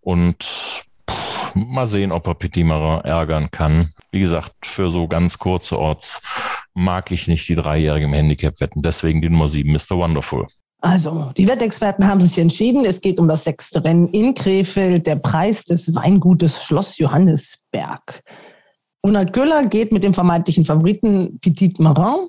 und 0.00 0.42
pff, 0.42 0.84
mal 1.54 1.86
sehen, 1.86 2.10
ob 2.10 2.26
er 2.26 2.34
Petit 2.34 2.64
Marin 2.64 3.04
ärgern 3.04 3.50
kann. 3.50 3.92
Wie 4.10 4.20
gesagt, 4.20 4.52
für 4.64 4.90
so 4.90 5.06
ganz 5.06 5.38
kurze 5.38 5.78
Orts 5.78 6.22
mag 6.74 7.10
ich 7.10 7.28
nicht 7.28 7.48
die 7.48 7.54
dreijährigen 7.54 8.12
Handicap 8.14 8.60
wetten. 8.60 8.80
Deswegen 8.82 9.20
die 9.20 9.28
Nummer 9.28 9.46
7, 9.46 9.70
Mr. 9.70 9.96
Wonderful. 9.96 10.46
Also, 10.80 11.30
die 11.36 11.46
Wettexperten 11.46 12.08
haben 12.08 12.22
sich 12.22 12.38
entschieden. 12.38 12.84
Es 12.84 13.00
geht 13.00 13.20
um 13.20 13.28
das 13.28 13.44
sechste 13.44 13.84
Rennen 13.84 14.08
in 14.08 14.34
Krefeld, 14.34 15.06
der 15.06 15.16
Preis 15.16 15.64
des 15.64 15.94
Weingutes 15.94 16.64
Schloss 16.64 16.98
Johannesberg. 16.98 18.22
Ronald 19.04 19.32
Köhler 19.32 19.66
geht 19.66 19.92
mit 19.92 20.02
dem 20.02 20.14
vermeintlichen 20.14 20.64
Favoriten 20.64 21.38
Petit 21.40 21.78
Marin 21.78 22.28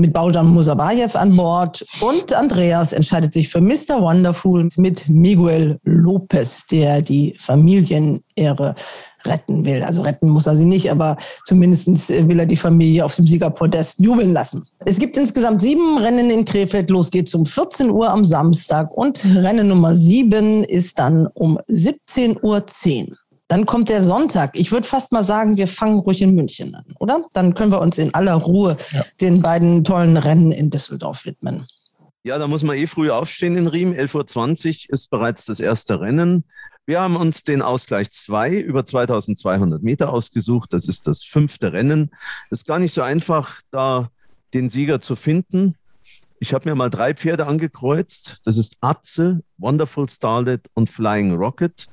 mit 0.00 0.12
Baujan 0.12 0.46
Musabayev 0.46 1.14
an 1.16 1.36
Bord 1.36 1.84
und 2.00 2.32
Andreas 2.32 2.92
entscheidet 2.92 3.32
sich 3.32 3.48
für 3.48 3.60
Mr. 3.60 4.00
Wonderful 4.00 4.68
mit 4.76 5.08
Miguel 5.08 5.78
Lopez, 5.84 6.66
der 6.66 7.02
die 7.02 7.36
Familienehre 7.38 8.74
retten 9.26 9.64
will. 9.64 9.82
Also 9.82 10.02
retten 10.02 10.30
muss 10.30 10.46
er 10.46 10.56
sie 10.56 10.64
nicht, 10.64 10.90
aber 10.90 11.16
zumindest 11.44 11.88
will 12.08 12.40
er 12.40 12.46
die 12.46 12.56
Familie 12.56 13.04
auf 13.04 13.16
dem 13.16 13.26
Siegerpodest 13.26 14.00
jubeln 14.00 14.32
lassen. 14.32 14.64
Es 14.86 14.98
gibt 14.98 15.16
insgesamt 15.16 15.60
sieben 15.60 15.98
Rennen 15.98 16.30
in 16.30 16.44
Krefeld. 16.44 16.90
Los 16.90 17.10
geht's 17.10 17.34
um 17.34 17.44
14 17.44 17.90
Uhr 17.90 18.08
am 18.08 18.24
Samstag 18.24 18.90
und 18.96 19.22
Rennen 19.36 19.68
Nummer 19.68 19.94
sieben 19.94 20.64
ist 20.64 20.98
dann 20.98 21.26
um 21.34 21.58
17.10 21.68 22.40
Uhr. 22.42 23.16
Dann 23.50 23.66
kommt 23.66 23.88
der 23.88 24.00
Sonntag. 24.00 24.52
Ich 24.56 24.70
würde 24.70 24.86
fast 24.86 25.10
mal 25.10 25.24
sagen, 25.24 25.56
wir 25.56 25.66
fangen 25.66 25.98
ruhig 25.98 26.22
in 26.22 26.36
München 26.36 26.72
an, 26.72 26.84
oder? 27.00 27.24
Dann 27.32 27.52
können 27.52 27.72
wir 27.72 27.80
uns 27.80 27.98
in 27.98 28.14
aller 28.14 28.34
Ruhe 28.34 28.76
ja. 28.92 29.04
den 29.20 29.42
beiden 29.42 29.82
tollen 29.82 30.16
Rennen 30.16 30.52
in 30.52 30.70
Düsseldorf 30.70 31.24
widmen. 31.24 31.66
Ja, 32.22 32.38
da 32.38 32.46
muss 32.46 32.62
man 32.62 32.76
eh 32.76 32.86
früh 32.86 33.10
aufstehen 33.10 33.56
in 33.56 33.66
Riem. 33.66 33.92
11.20 33.92 34.68
Uhr 34.86 34.92
ist 34.92 35.10
bereits 35.10 35.46
das 35.46 35.58
erste 35.58 36.00
Rennen. 36.00 36.44
Wir 36.86 37.00
haben 37.00 37.16
uns 37.16 37.42
den 37.42 37.60
Ausgleich 37.60 38.12
2 38.12 38.52
über 38.52 38.84
2200 38.84 39.82
Meter 39.82 40.12
ausgesucht. 40.12 40.72
Das 40.72 40.86
ist 40.86 41.08
das 41.08 41.24
fünfte 41.24 41.72
Rennen. 41.72 42.12
Es 42.52 42.60
ist 42.60 42.68
gar 42.68 42.78
nicht 42.78 42.94
so 42.94 43.02
einfach, 43.02 43.62
da 43.72 44.10
den 44.54 44.68
Sieger 44.68 45.00
zu 45.00 45.16
finden. 45.16 45.74
Ich 46.38 46.54
habe 46.54 46.68
mir 46.68 46.76
mal 46.76 46.88
drei 46.88 47.14
Pferde 47.14 47.46
angekreuzt. 47.46 48.42
Das 48.44 48.56
ist 48.56 48.76
Atze, 48.80 49.42
Wonderful 49.58 50.08
Starlet 50.08 50.70
und 50.74 50.88
Flying 50.88 51.34
Rocket. 51.34 51.88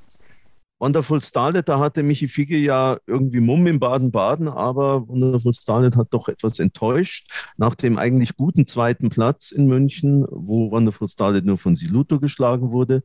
Wonderful 0.79 1.21
Starlet, 1.21 1.67
da 1.67 1.79
hatte 1.79 2.03
Michi 2.03 2.27
Figge 2.27 2.57
ja 2.57 2.97
irgendwie 3.07 3.39
Mumm 3.39 3.65
in 3.65 3.79
Baden-Baden, 3.79 4.47
aber 4.47 5.07
Wonderful 5.07 5.53
Starlet 5.53 5.95
hat 5.95 6.09
doch 6.11 6.27
etwas 6.27 6.59
enttäuscht. 6.59 7.31
Nach 7.57 7.73
dem 7.73 7.97
eigentlich 7.97 8.35
guten 8.35 8.65
zweiten 8.67 9.09
Platz 9.09 9.51
in 9.51 9.67
München, 9.67 10.25
wo 10.29 10.69
Wonderful 10.69 11.09
Starlet 11.09 11.45
nur 11.45 11.57
von 11.57 11.75
Siluto 11.75 12.19
geschlagen 12.19 12.71
wurde. 12.71 13.03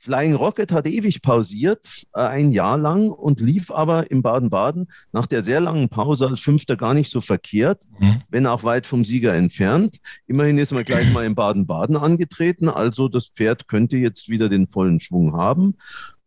Flying 0.00 0.34
Rocket 0.34 0.70
hat 0.70 0.86
ewig 0.86 1.22
pausiert, 1.22 1.88
äh, 2.14 2.20
ein 2.20 2.52
Jahr 2.52 2.78
lang, 2.78 3.10
und 3.10 3.40
lief 3.40 3.72
aber 3.72 4.12
in 4.12 4.22
Baden-Baden 4.22 4.86
nach 5.10 5.26
der 5.26 5.42
sehr 5.42 5.60
langen 5.60 5.88
Pause 5.88 6.28
als 6.28 6.40
Fünfter 6.40 6.76
gar 6.76 6.94
nicht 6.94 7.10
so 7.10 7.20
verkehrt, 7.20 7.82
mhm. 7.98 8.22
wenn 8.28 8.46
auch 8.46 8.62
weit 8.62 8.86
vom 8.86 9.04
Sieger 9.04 9.34
entfernt. 9.34 9.96
Immerhin 10.28 10.58
ist 10.58 10.72
man 10.72 10.84
gleich 10.84 11.12
mal 11.12 11.24
in 11.24 11.34
Baden-Baden 11.34 11.96
angetreten, 11.96 12.68
also 12.68 13.08
das 13.08 13.26
Pferd 13.26 13.66
könnte 13.66 13.96
jetzt 13.96 14.28
wieder 14.28 14.48
den 14.48 14.68
vollen 14.68 15.00
Schwung 15.00 15.36
haben. 15.36 15.74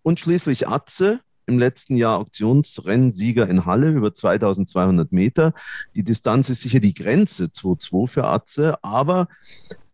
Und 0.03 0.19
schließlich 0.19 0.67
Atze, 0.67 1.19
im 1.45 1.59
letzten 1.59 1.97
Jahr 1.97 2.19
Auktionsrennsieger 2.19 3.47
in 3.47 3.65
Halle 3.65 3.89
über 3.89 4.13
2200 4.13 5.11
Meter. 5.11 5.53
Die 5.95 6.03
Distanz 6.03 6.49
ist 6.49 6.61
sicher 6.61 6.79
die 6.79 6.93
Grenze 6.93 7.45
2-2 7.45 8.07
für 8.07 8.25
Atze, 8.25 8.83
aber 8.83 9.27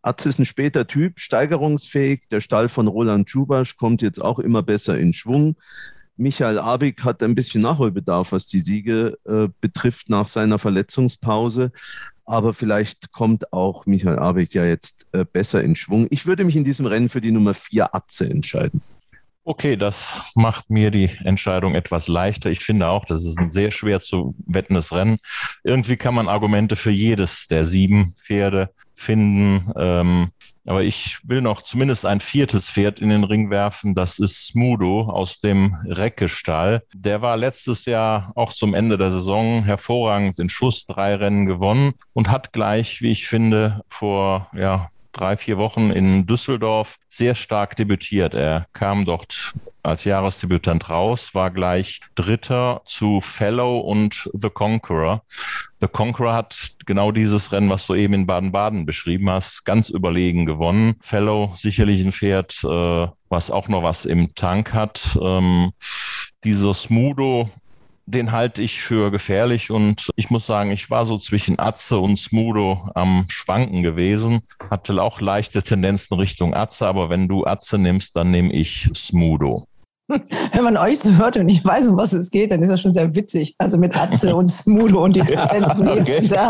Atze 0.01 0.29
ist 0.29 0.39
ein 0.39 0.45
später 0.45 0.87
Typ, 0.87 1.19
steigerungsfähig. 1.19 2.27
Der 2.29 2.41
Stall 2.41 2.69
von 2.69 2.87
Roland 2.87 3.29
Schubasch 3.29 3.75
kommt 3.75 4.01
jetzt 4.01 4.21
auch 4.21 4.39
immer 4.39 4.63
besser 4.63 4.97
in 4.97 5.13
Schwung. 5.13 5.55
Michael 6.15 6.59
Abig 6.59 7.03
hat 7.03 7.21
ein 7.21 7.35
bisschen 7.35 7.61
Nachholbedarf, 7.61 8.31
was 8.31 8.47
die 8.47 8.59
Siege 8.59 9.17
äh, 9.25 9.49
betrifft 9.61 10.09
nach 10.09 10.27
seiner 10.27 10.59
Verletzungspause. 10.59 11.71
Aber 12.25 12.53
vielleicht 12.53 13.11
kommt 13.11 13.53
auch 13.53 13.85
Michael 13.85 14.19
Abig 14.19 14.53
ja 14.53 14.65
jetzt 14.65 15.07
äh, 15.11 15.25
besser 15.25 15.63
in 15.63 15.75
Schwung. 15.75 16.07
Ich 16.09 16.25
würde 16.25 16.43
mich 16.43 16.55
in 16.55 16.63
diesem 16.63 16.85
Rennen 16.85 17.09
für 17.09 17.21
die 17.21 17.31
Nummer 17.31 17.53
4 17.53 17.93
Atze 17.93 18.29
entscheiden. 18.29 18.81
Okay, 19.49 19.77
das 19.77 20.33
macht 20.35 20.69
mir 20.69 20.91
die 20.91 21.09
Entscheidung 21.23 21.73
etwas 21.73 22.09
leichter. 22.09 22.49
Ich 22.49 22.59
finde 22.59 22.89
auch, 22.89 23.05
das 23.05 23.23
ist 23.23 23.39
ein 23.39 23.49
sehr 23.49 23.71
schwer 23.71 24.01
zu 24.01 24.35
wettendes 24.45 24.91
Rennen. 24.91 25.19
Irgendwie 25.63 25.95
kann 25.95 26.13
man 26.13 26.27
Argumente 26.27 26.75
für 26.75 26.91
jedes 26.91 27.47
der 27.47 27.65
sieben 27.65 28.13
Pferde 28.17 28.71
finden. 28.93 29.71
Ähm, 29.77 30.31
aber 30.65 30.83
ich 30.83 31.19
will 31.23 31.39
noch 31.39 31.61
zumindest 31.61 32.05
ein 32.05 32.19
viertes 32.19 32.69
Pferd 32.69 32.99
in 32.99 33.07
den 33.07 33.23
Ring 33.23 33.49
werfen. 33.49 33.95
Das 33.95 34.19
ist 34.19 34.47
Smudo 34.47 35.03
aus 35.09 35.39
dem 35.39 35.77
Reckestall. 35.85 36.83
Der 36.93 37.21
war 37.21 37.37
letztes 37.37 37.85
Jahr 37.85 38.33
auch 38.35 38.51
zum 38.51 38.73
Ende 38.73 38.97
der 38.97 39.11
Saison 39.11 39.63
hervorragend 39.63 40.39
in 40.39 40.49
Schuss, 40.49 40.85
drei 40.87 41.15
Rennen 41.15 41.45
gewonnen 41.45 41.93
und 42.11 42.29
hat 42.29 42.51
gleich, 42.51 43.01
wie 43.01 43.11
ich 43.11 43.29
finde, 43.29 43.79
vor 43.87 44.49
ja, 44.53 44.89
drei, 45.17 45.35
vier 45.37 45.57
Wochen 45.57 45.91
in 45.91 46.25
Düsseldorf 46.25 46.97
sehr 47.09 47.35
stark 47.35 47.75
debütiert. 47.75 48.35
Er 48.35 48.67
kam 48.73 49.05
dort 49.05 49.53
als 49.83 50.03
Jahresdebütant 50.03 50.89
raus, 50.89 51.33
war 51.33 51.49
gleich 51.51 52.01
Dritter 52.15 52.81
zu 52.85 53.21
Fellow 53.21 53.79
und 53.79 54.29
The 54.33 54.49
Conqueror. 54.49 55.23
The 55.79 55.87
Conqueror 55.87 56.33
hat 56.33 56.71
genau 56.85 57.11
dieses 57.11 57.51
Rennen, 57.51 57.69
was 57.69 57.87
du 57.87 57.95
eben 57.95 58.13
in 58.13 58.27
Baden-Baden 58.27 58.85
beschrieben 58.85 59.29
hast, 59.29 59.63
ganz 59.65 59.89
überlegen 59.89 60.45
gewonnen. 60.45 60.95
Fellow 61.01 61.53
sicherlich 61.55 62.01
ein 62.01 62.11
Pferd, 62.11 62.63
äh, 62.63 63.07
was 63.29 63.51
auch 63.51 63.67
noch 63.67 63.83
was 63.83 64.05
im 64.05 64.35
Tank 64.35 64.73
hat. 64.73 65.17
Ähm, 65.21 65.71
dieser 66.43 66.73
Smudo 66.73 67.49
den 68.07 68.31
halte 68.31 68.61
ich 68.61 68.81
für 68.81 69.11
gefährlich 69.11 69.69
und 69.69 70.09
ich 70.15 70.29
muss 70.29 70.47
sagen, 70.47 70.71
ich 70.71 70.89
war 70.89 71.05
so 71.05 71.17
zwischen 71.17 71.59
Atze 71.59 71.99
und 71.99 72.17
Smudo 72.17 72.89
am 72.95 73.25
Schwanken 73.27 73.83
gewesen. 73.83 74.39
Hatte 74.71 75.01
auch 75.03 75.19
leichte 75.19 75.61
Tendenzen 75.61 76.17
Richtung 76.17 76.53
Atze, 76.53 76.87
aber 76.87 77.09
wenn 77.09 77.27
du 77.27 77.45
Atze 77.45 77.77
nimmst, 77.77 78.15
dann 78.15 78.31
nehme 78.31 78.53
ich 78.53 78.89
Smudo. 78.95 79.67
Wenn 80.53 80.63
man 80.63 80.77
euch 80.77 80.99
so 80.99 81.15
hört 81.17 81.35
und 81.37 81.49
ich 81.49 81.63
weiß, 81.63 81.87
um 81.87 81.97
was 81.97 82.13
es 82.13 82.31
geht, 82.31 82.51
dann 82.51 82.61
ist 82.61 82.69
das 82.69 82.79
schon 82.79 82.93
sehr 82.93 83.13
witzig. 83.13 83.55
Also 83.57 83.77
mit 83.77 83.95
Atze 83.95 84.35
und 84.35 84.49
Smudo 84.49 85.03
und 85.03 85.15
die 85.15 85.21
Tendenzen 85.25 85.85
ja, 85.85 85.93
okay. 85.93 86.27
da. 86.27 86.49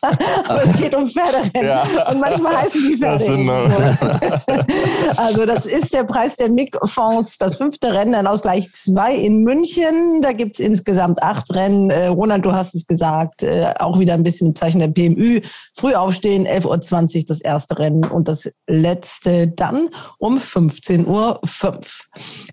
Aber 0.48 0.62
es 0.62 0.72
geht 0.76 0.94
um 0.94 1.06
Pferderennen. 1.06 1.66
Ja. 1.66 2.08
Und 2.08 2.20
manchmal 2.20 2.56
heißen 2.58 2.80
die 2.88 2.96
Pferde. 2.96 3.24
Das 3.46 5.18
also 5.18 5.44
das 5.44 5.66
ist 5.66 5.92
der 5.92 6.04
Preis 6.04 6.36
der 6.36 6.50
MIG-Fonds, 6.50 7.38
das 7.38 7.56
fünfte 7.56 7.92
Rennen, 7.92 8.12
dann 8.12 8.28
Ausgleich 8.28 8.70
2 8.72 9.14
in 9.14 9.42
München. 9.42 10.22
Da 10.22 10.32
gibt 10.32 10.58
es 10.58 10.64
insgesamt 10.64 11.22
acht 11.22 11.52
Rennen. 11.52 11.90
Äh, 11.90 12.06
Ronald, 12.06 12.44
du 12.44 12.52
hast 12.52 12.76
es 12.76 12.86
gesagt, 12.86 13.42
äh, 13.42 13.74
auch 13.80 13.98
wieder 13.98 14.14
ein 14.14 14.22
bisschen 14.22 14.48
im 14.48 14.54
Zeichen 14.54 14.78
der 14.78 14.88
PMÜ. 14.88 15.40
Früh 15.74 15.94
aufstehen, 15.94 16.46
11.20 16.46 17.16
Uhr 17.16 17.24
das 17.26 17.40
erste 17.40 17.78
Rennen 17.78 18.04
und 18.04 18.28
das 18.28 18.50
letzte 18.68 19.48
dann 19.48 19.88
um 20.18 20.38
15.05 20.38 21.06
Uhr. 21.06 21.40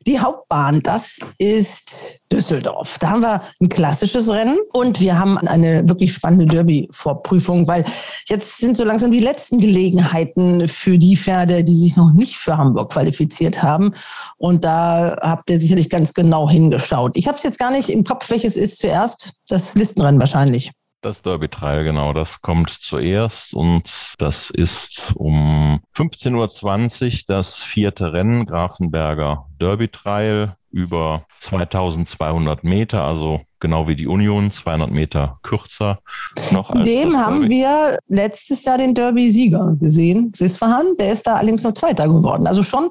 Die 0.06 0.20
Hauptbahn, 0.20 0.82
das 0.82 1.20
ist 1.38 2.20
Düsseldorf. 2.32 2.98
Da 3.00 3.10
haben 3.10 3.22
wir 3.22 3.42
ein 3.62 3.70
klassisches 3.70 4.30
Rennen 4.30 4.58
und 4.74 5.00
wir 5.00 5.18
haben 5.18 5.38
eine 5.38 5.88
wirklich 5.88 6.14
spannende 6.14 6.46
Derby-Vorprüfung, 6.46 7.68
weil 7.68 7.86
jetzt 8.28 8.58
sind 8.58 8.78
so 8.78 8.84
langsam 8.84 9.12
die 9.12 9.20
letzten 9.20 9.60
Gelegenheiten 9.60 10.68
für 10.68 10.98
die 10.98 11.16
Pferde, 11.16 11.64
die 11.64 11.76
sich 11.76 11.96
noch 11.96 12.14
nicht 12.14 12.38
für 12.38 12.58
Hamburg 12.58 12.92
qualifiziert 12.92 13.64
haben. 13.64 13.94
Und 14.38 14.64
da 14.64 15.18
habt 15.22 15.50
ihr 15.50 15.60
sicherlich 15.60 15.90
ganz 15.90 16.14
genau 16.14 16.50
hingeschaut. 16.50 17.16
Ich 17.16 17.28
habe 17.28 17.38
es 17.38 17.44
jetzt 17.44 17.60
gar 17.60 17.72
nicht 17.72 17.90
im 17.90 18.04
Kopf, 18.04 18.30
welches 18.30 18.56
ist 18.56 18.80
zuerst. 18.80 19.34
Das 19.48 19.76
Listenrennen 19.76 20.20
wahrscheinlich. 20.20 20.72
Das 21.02 21.22
Derby-Trail, 21.22 21.84
genau, 21.84 22.12
das 22.12 22.42
kommt 22.42 22.72
zuerst 22.72 23.54
und 23.54 24.16
das 24.18 24.50
ist 24.50 25.14
um 25.16 25.80
15.20 25.96 27.06
Uhr 27.06 27.20
das 27.28 27.58
vierte 27.58 28.14
Rennen, 28.14 28.48
Grafenberger 28.48 29.46
Derby-Trail 29.60 30.56
über 30.72 31.24
2200 31.38 32.64
Meter, 32.64 33.04
also 33.04 33.42
genau 33.60 33.88
wie 33.88 33.96
die 33.96 34.08
Union, 34.08 34.52
200 34.52 34.90
Meter 34.90 35.38
kürzer 35.44 36.00
noch. 36.50 36.72
Als 36.72 36.88
Dem 36.88 37.16
haben 37.16 37.48
wir 37.48 38.00
letztes 38.08 38.66
Jahr 38.66 38.80
den 38.80 38.96
Derby-Sieger 38.96 39.76
gesehen, 39.80 40.34
Sisfahan, 40.36 40.98
der 41.00 41.14
ist 41.14 41.28
da 41.28 41.36
allerdings 41.36 41.62
nur 41.62 41.76
Zweiter 41.76 42.08
geworden. 42.08 42.48
Also 42.48 42.64
schon 42.64 42.90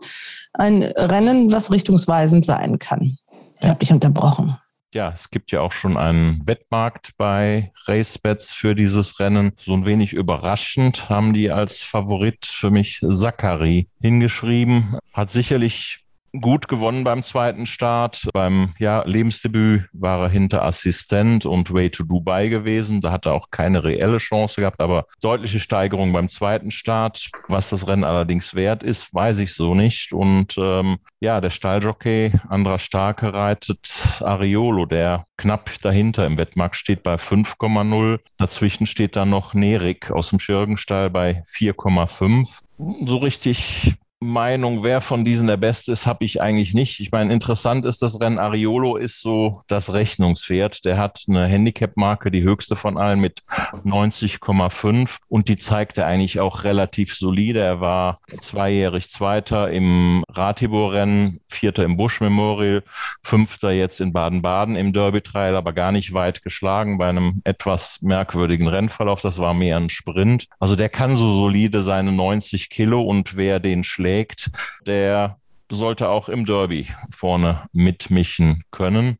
ein 0.53 0.83
Rennen, 0.83 1.51
was 1.51 1.73
richtungsweisend 1.73 2.45
sein 2.45 2.79
kann. 2.79 3.19
Ich 3.61 3.69
habe 3.69 3.81
dich 3.81 3.93
unterbrochen 3.93 4.57
ja, 4.97 5.13
es 5.15 5.31
gibt 5.31 5.53
ja 5.53 5.61
auch 5.61 5.73
schon 5.73 5.99
einen 5.99 6.47
Wettmarkt 6.47 7.13
bei 7.19 7.71
RaceBets 7.87 8.51
für 8.51 8.75
dieses 8.75 9.21
Rennen. 9.21 9.53
So 9.59 9.75
ein 9.75 9.85
wenig 9.85 10.15
überraschend 10.15 11.11
haben 11.11 11.35
die 11.35 11.51
als 11.51 11.83
Favorit 11.83 12.47
für 12.47 12.71
mich 12.71 13.01
Zachary 13.07 13.89
hingeschrieben. 14.01 14.97
Hat 15.13 15.31
sicherlich 15.31 16.06
gut 16.41 16.69
gewonnen 16.69 17.05
beim 17.05 17.23
zweiten 17.23 17.67
Start. 17.67 18.29
Beim 18.33 18.75
ja, 18.79 19.03
Lebensdebüt 19.05 19.89
war 19.93 20.23
er 20.23 20.29
hinter 20.29 20.65
Assistent 20.65 21.47
und 21.47 21.73
Way 21.73 21.91
to 21.91 22.05
Dubai 22.05 22.49
gewesen. 22.49 23.01
Da 23.01 23.13
hat 23.13 23.27
er 23.27 23.33
auch 23.33 23.51
keine 23.51 23.85
reelle 23.85 24.19
Chance 24.19 24.61
gehabt, 24.61 24.81
aber 24.81 25.07
deutliche 25.21 25.61
Steigerung 25.61 26.13
beim 26.13 26.29
zweiten 26.29 26.71
Start. 26.71 27.31
Was 27.49 27.71
das 27.71 27.87
Rennen 27.87 28.05
allerdings 28.05 28.55
wert 28.55 28.83
ist, 28.83 29.13
weiß 29.15 29.39
ich 29.39 29.55
so 29.55 29.75
nicht. 29.75 30.13
Und 30.13 30.57
ähm, 30.59 30.99
ja, 31.21 31.41
der 31.41 31.51
Stalljockey 31.51 32.33
Andra 32.49 32.79
Starke 32.79 33.33
reitet 33.33 34.21
Ariolo, 34.21 34.87
der 34.87 35.27
knapp 35.37 35.71
dahinter 35.83 36.27
im 36.27 36.39
Wettmarkt 36.39 36.77
steht 36.77 37.03
bei 37.03 37.17
5,0. 37.17 38.21
Dazwischen 38.39 38.87
steht 38.87 39.17
dann 39.17 39.31
noch 39.31 39.55
Nerik 39.55 40.11
aus 40.11 40.31
dem 40.31 40.41
Schirgenstall 40.41 41.11
bei 41.11 41.43
4,5. 41.47 42.63
So 42.79 43.17
richtig 43.19 43.97
Meinung, 44.21 44.83
wer 44.83 45.03
von 45.03 45.27
diesen 45.27 45.47
der 45.47 45.59
Beste 45.59 45.93
ist, 45.93 46.07
habe 46.07 46.25
ich 46.25 46.41
eigentlich 46.41 46.73
nicht. 46.73 47.01
Ich 47.01 47.13
meine, 47.13 47.35
interessant 47.35 47.85
ist, 47.85 48.01
das 48.01 48.19
Rennen 48.19 48.39
Ariolo 48.39 48.97
ist 48.97 49.21
so 49.21 49.61
das 49.67 49.93
Rechnungspferd. 49.93 50.87
Der 50.87 50.97
hat 50.97 51.25
eine 51.29 51.47
Handicap-Marke, 51.47 52.31
die 52.31 52.43
höchste 52.43 52.77
von 52.77 52.97
allen 52.97 53.21
mit 53.21 53.43
90,5 53.85 55.17
und 55.29 55.49
die 55.49 55.59
zeigt 55.59 55.99
er 55.99 56.07
eigentlich 56.07 56.41
auch 56.41 56.65
relativ 56.65 57.15
solide. 57.15 57.61
Er 57.61 57.81
war 57.81 58.21
zweijährig 58.41 59.11
Zweiter 59.11 59.71
im 59.71 60.25
Ratibor-Rennen, 60.31 61.41
Vierter 61.47 61.85
im 61.85 61.99
Bush 61.99 62.23
Memorial, 62.23 62.85
Fünfter 63.23 63.71
jetzt 63.73 64.01
in 64.01 64.15
Baden-Baden 64.15 64.77
im 64.77 64.95
Derby-Trial, 64.95 65.57
aber 65.57 65.75
gar 65.75 65.93
nicht 65.93 66.15
weit 66.15 66.43
geschlagen 66.43 66.97
bei 66.97 67.11
einem 67.11 67.43
etwas 67.45 68.01
merkwürdigen 68.01 68.67
Rennverlauf. 68.67 69.21
Das 69.21 69.39
war 69.39 69.53
mehr 69.53 69.77
ein 69.77 69.91
Sprint. 69.91 70.49
Also 70.59 70.75
der 70.75 70.89
kann 70.89 71.17
so 71.17 71.33
solide 71.33 71.83
seine 71.83 72.13
90 72.13 72.71
Kilo 72.71 73.03
und 73.03 73.37
wer 73.37 73.61
den 73.61 73.85
schlägt, 73.85 74.07
schlägt, 74.17 74.51
der 74.87 75.39
sollte 75.71 76.09
auch 76.09 76.29
im 76.29 76.45
Derby 76.47 76.87
vorne 77.15 77.69
mitmischen 77.73 78.65
können. 78.71 79.19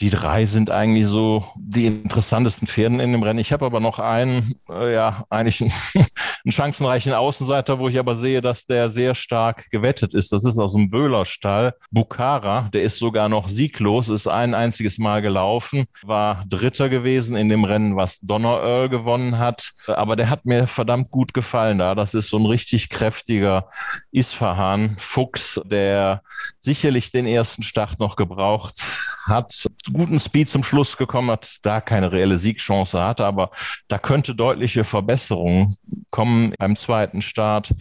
Die 0.00 0.10
drei 0.10 0.44
sind 0.44 0.70
eigentlich 0.70 1.06
so 1.06 1.44
die 1.54 1.86
interessantesten 1.86 2.66
Pferden 2.66 2.98
in 2.98 3.12
dem 3.12 3.22
Rennen. 3.22 3.38
Ich 3.38 3.52
habe 3.52 3.64
aber 3.64 3.78
noch 3.78 4.00
einen, 4.00 4.56
äh, 4.68 4.92
ja, 4.92 5.24
eigentlich 5.30 5.60
einen, 5.60 5.72
einen 6.44 6.52
chancenreichen 6.52 7.12
Außenseiter, 7.12 7.78
wo 7.78 7.88
ich 7.88 7.98
aber 7.98 8.16
sehe, 8.16 8.40
dass 8.40 8.66
der 8.66 8.90
sehr 8.90 9.14
stark 9.14 9.70
gewettet 9.70 10.12
ist. 10.12 10.32
Das 10.32 10.44
ist 10.44 10.58
aus 10.58 10.72
dem 10.72 10.90
Wöhlerstall. 10.90 11.74
Bukara, 11.92 12.70
der 12.72 12.82
ist 12.82 12.98
sogar 12.98 13.28
noch 13.28 13.48
sieglos, 13.48 14.08
ist 14.08 14.26
ein 14.26 14.54
einziges 14.54 14.98
Mal 14.98 15.22
gelaufen, 15.22 15.84
war 16.02 16.44
Dritter 16.48 16.88
gewesen 16.88 17.36
in 17.36 17.48
dem 17.48 17.62
Rennen, 17.64 17.94
was 17.94 18.18
Donner 18.18 18.62
Earl 18.62 18.88
gewonnen 18.88 19.38
hat. 19.38 19.72
Aber 19.86 20.16
der 20.16 20.28
hat 20.28 20.44
mir 20.44 20.66
verdammt 20.66 21.12
gut 21.12 21.32
gefallen 21.34 21.78
da. 21.78 21.94
Das 21.94 22.14
ist 22.14 22.30
so 22.30 22.38
ein 22.38 22.46
richtig 22.46 22.88
kräftiger 22.88 23.68
Isfahan-Fuchs, 24.10 25.60
der 25.64 26.22
sicherlich 26.58 27.12
den 27.12 27.26
ersten 27.26 27.62
Start 27.62 28.00
noch 28.00 28.16
gebraucht 28.16 28.82
hat 29.26 29.66
guten 29.92 30.20
Speed 30.20 30.48
zum 30.48 30.62
Schluss 30.62 30.96
gekommen, 30.96 31.30
hat 31.30 31.58
da 31.62 31.80
keine 31.80 32.12
reelle 32.12 32.38
Siegchance 32.38 33.00
hatte, 33.02 33.24
aber 33.24 33.50
da 33.88 33.98
könnte 33.98 34.34
deutliche 34.34 34.84
Verbesserungen 34.84 35.76
kommen 36.10 36.54
beim 36.58 36.76
zweiten 36.76 37.22
Start. 37.22 37.74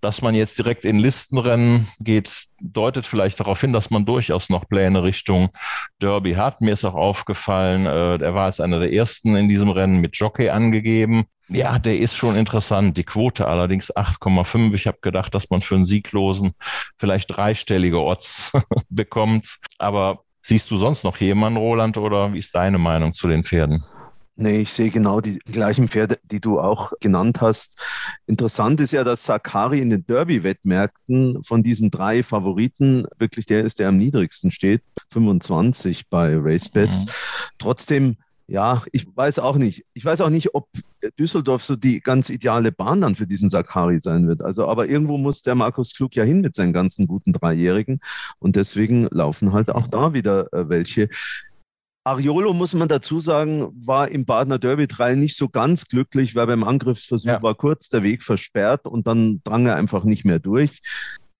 Dass 0.00 0.22
man 0.22 0.34
jetzt 0.34 0.58
direkt 0.58 0.84
in 0.84 0.98
Listenrennen 0.98 1.88
geht, 1.98 2.46
deutet 2.60 3.04
vielleicht 3.04 3.38
darauf 3.40 3.60
hin, 3.60 3.72
dass 3.72 3.90
man 3.90 4.06
durchaus 4.06 4.48
noch 4.48 4.66
Pläne 4.66 5.02
Richtung 5.02 5.50
Derby 6.00 6.34
hat. 6.34 6.60
Mir 6.62 6.72
ist 6.72 6.84
auch 6.84 6.94
aufgefallen, 6.94 7.84
äh, 7.84 8.16
er 8.16 8.34
war 8.34 8.44
als 8.44 8.60
einer 8.60 8.80
der 8.80 8.92
ersten 8.92 9.36
in 9.36 9.48
diesem 9.48 9.68
Rennen 9.68 10.00
mit 10.00 10.16
Jockey 10.16 10.48
angegeben. 10.48 11.26
Ja, 11.48 11.80
der 11.80 11.98
ist 11.98 12.16
schon 12.16 12.36
interessant. 12.36 12.96
Die 12.96 13.04
Quote 13.04 13.48
allerdings 13.48 13.94
8,5. 13.94 14.72
Ich 14.74 14.86
habe 14.86 14.98
gedacht, 15.02 15.34
dass 15.34 15.50
man 15.50 15.62
für 15.62 15.74
einen 15.74 15.84
Sieglosen 15.84 16.52
vielleicht 16.96 17.36
dreistellige 17.36 18.00
Odds 18.00 18.52
bekommt. 18.88 19.58
Aber 19.78 20.22
Siehst 20.50 20.68
du 20.72 20.78
sonst 20.78 21.04
noch 21.04 21.16
jemanden, 21.18 21.58
Roland, 21.58 21.96
oder 21.96 22.32
wie 22.32 22.38
ist 22.38 22.56
deine 22.56 22.76
Meinung 22.76 23.12
zu 23.12 23.28
den 23.28 23.44
Pferden? 23.44 23.84
Nee, 24.34 24.62
ich 24.62 24.72
sehe 24.72 24.90
genau 24.90 25.20
die 25.20 25.38
gleichen 25.38 25.86
Pferde, 25.86 26.18
die 26.24 26.40
du 26.40 26.58
auch 26.58 26.90
genannt 26.98 27.40
hast. 27.40 27.80
Interessant 28.26 28.80
ist 28.80 28.90
ja, 28.90 29.04
dass 29.04 29.22
Sakari 29.22 29.78
in 29.78 29.90
den 29.90 30.04
Derby-Wettmärkten 30.06 31.44
von 31.44 31.62
diesen 31.62 31.92
drei 31.92 32.24
Favoriten 32.24 33.06
wirklich 33.16 33.46
der 33.46 33.60
ist, 33.62 33.78
der 33.78 33.90
am 33.90 33.96
niedrigsten 33.96 34.50
steht. 34.50 34.82
25 35.12 36.08
bei 36.08 36.36
RaceBets. 36.36 37.04
Mhm. 37.04 37.10
Trotzdem 37.58 38.16
ja, 38.50 38.82
ich 38.90 39.06
weiß 39.14 39.38
auch 39.38 39.56
nicht. 39.56 39.86
Ich 39.94 40.04
weiß 40.04 40.22
auch 40.22 40.28
nicht, 40.28 40.56
ob 40.56 40.68
Düsseldorf 41.20 41.62
so 41.62 41.76
die 41.76 42.00
ganz 42.00 42.30
ideale 42.30 42.72
Bahn 42.72 43.00
dann 43.00 43.14
für 43.14 43.28
diesen 43.28 43.48
Sakari 43.48 44.00
sein 44.00 44.26
wird. 44.26 44.42
Also, 44.42 44.66
aber 44.66 44.88
irgendwo 44.88 45.18
muss 45.18 45.42
der 45.42 45.54
Markus 45.54 45.94
Klug 45.94 46.16
ja 46.16 46.24
hin 46.24 46.40
mit 46.40 46.56
seinen 46.56 46.72
ganzen 46.72 47.06
guten 47.06 47.32
Dreijährigen. 47.32 48.00
Und 48.40 48.56
deswegen 48.56 49.06
laufen 49.12 49.52
halt 49.52 49.70
auch 49.70 49.86
da 49.86 50.14
wieder 50.14 50.52
äh, 50.52 50.68
welche. 50.68 51.08
Ariolo, 52.02 52.52
muss 52.52 52.74
man 52.74 52.88
dazu 52.88 53.20
sagen, 53.20 53.68
war 53.86 54.08
im 54.08 54.24
Badener 54.24 54.58
Derby 54.58 54.88
3 54.88 55.14
nicht 55.14 55.36
so 55.36 55.48
ganz 55.48 55.86
glücklich, 55.86 56.34
weil 56.34 56.48
beim 56.48 56.64
Angriffsversuch 56.64 57.28
ja. 57.28 57.42
war 57.42 57.54
kurz 57.54 57.88
der 57.88 58.02
Weg 58.02 58.24
versperrt 58.24 58.88
und 58.88 59.06
dann 59.06 59.42
drang 59.44 59.66
er 59.66 59.76
einfach 59.76 60.02
nicht 60.02 60.24
mehr 60.24 60.40
durch. 60.40 60.80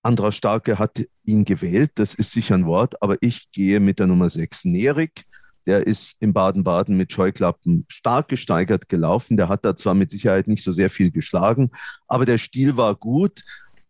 Andra 0.01 0.31
Starke 0.31 0.79
hat 0.79 1.03
ihn 1.25 1.43
gewählt, 1.43 1.91
das 1.95 2.13
ist 2.13 2.31
sicher 2.31 2.55
ein 2.55 2.65
Wort, 2.65 3.01
aber 3.01 3.17
ich 3.19 3.51
gehe 3.51 3.81
mit 3.81 3.99
der 3.99 4.07
Nummer 4.07 4.29
6 4.29 4.65
Nerik 4.65 5.25
der 5.65 5.85
ist 5.85 6.15
in 6.19 6.33
Baden-Baden 6.33 6.97
mit 6.97 7.13
Scheuklappen 7.13 7.85
stark 7.87 8.27
gesteigert 8.29 8.89
gelaufen. 8.89 9.37
Der 9.37 9.49
hat 9.49 9.63
da 9.65 9.75
zwar 9.75 9.93
mit 9.93 10.11
Sicherheit 10.11 10.47
nicht 10.47 10.63
so 10.63 10.71
sehr 10.71 10.89
viel 10.89 11.11
geschlagen, 11.11 11.71
aber 12.07 12.25
der 12.25 12.37
Stil 12.37 12.77
war 12.77 12.95
gut. 12.95 13.43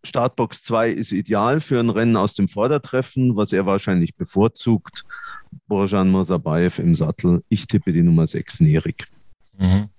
Startbox 0.03 0.63
2 0.63 0.89
ist 0.89 1.11
ideal 1.11 1.61
für 1.61 1.79
ein 1.79 1.89
Rennen 1.89 2.17
aus 2.17 2.33
dem 2.33 2.47
Vordertreffen, 2.47 3.35
was 3.35 3.53
er 3.53 3.65
wahrscheinlich 3.65 4.15
bevorzugt. 4.15 5.03
Borjan 5.67 6.09
Mosabayev 6.09 6.81
im 6.81 6.95
Sattel. 6.95 7.43
Ich 7.49 7.67
tippe 7.67 7.93
die 7.93 8.01
Nummer 8.01 8.25
6, 8.25 8.61
Nerik. 8.61 9.07
Mhm. 9.57 9.89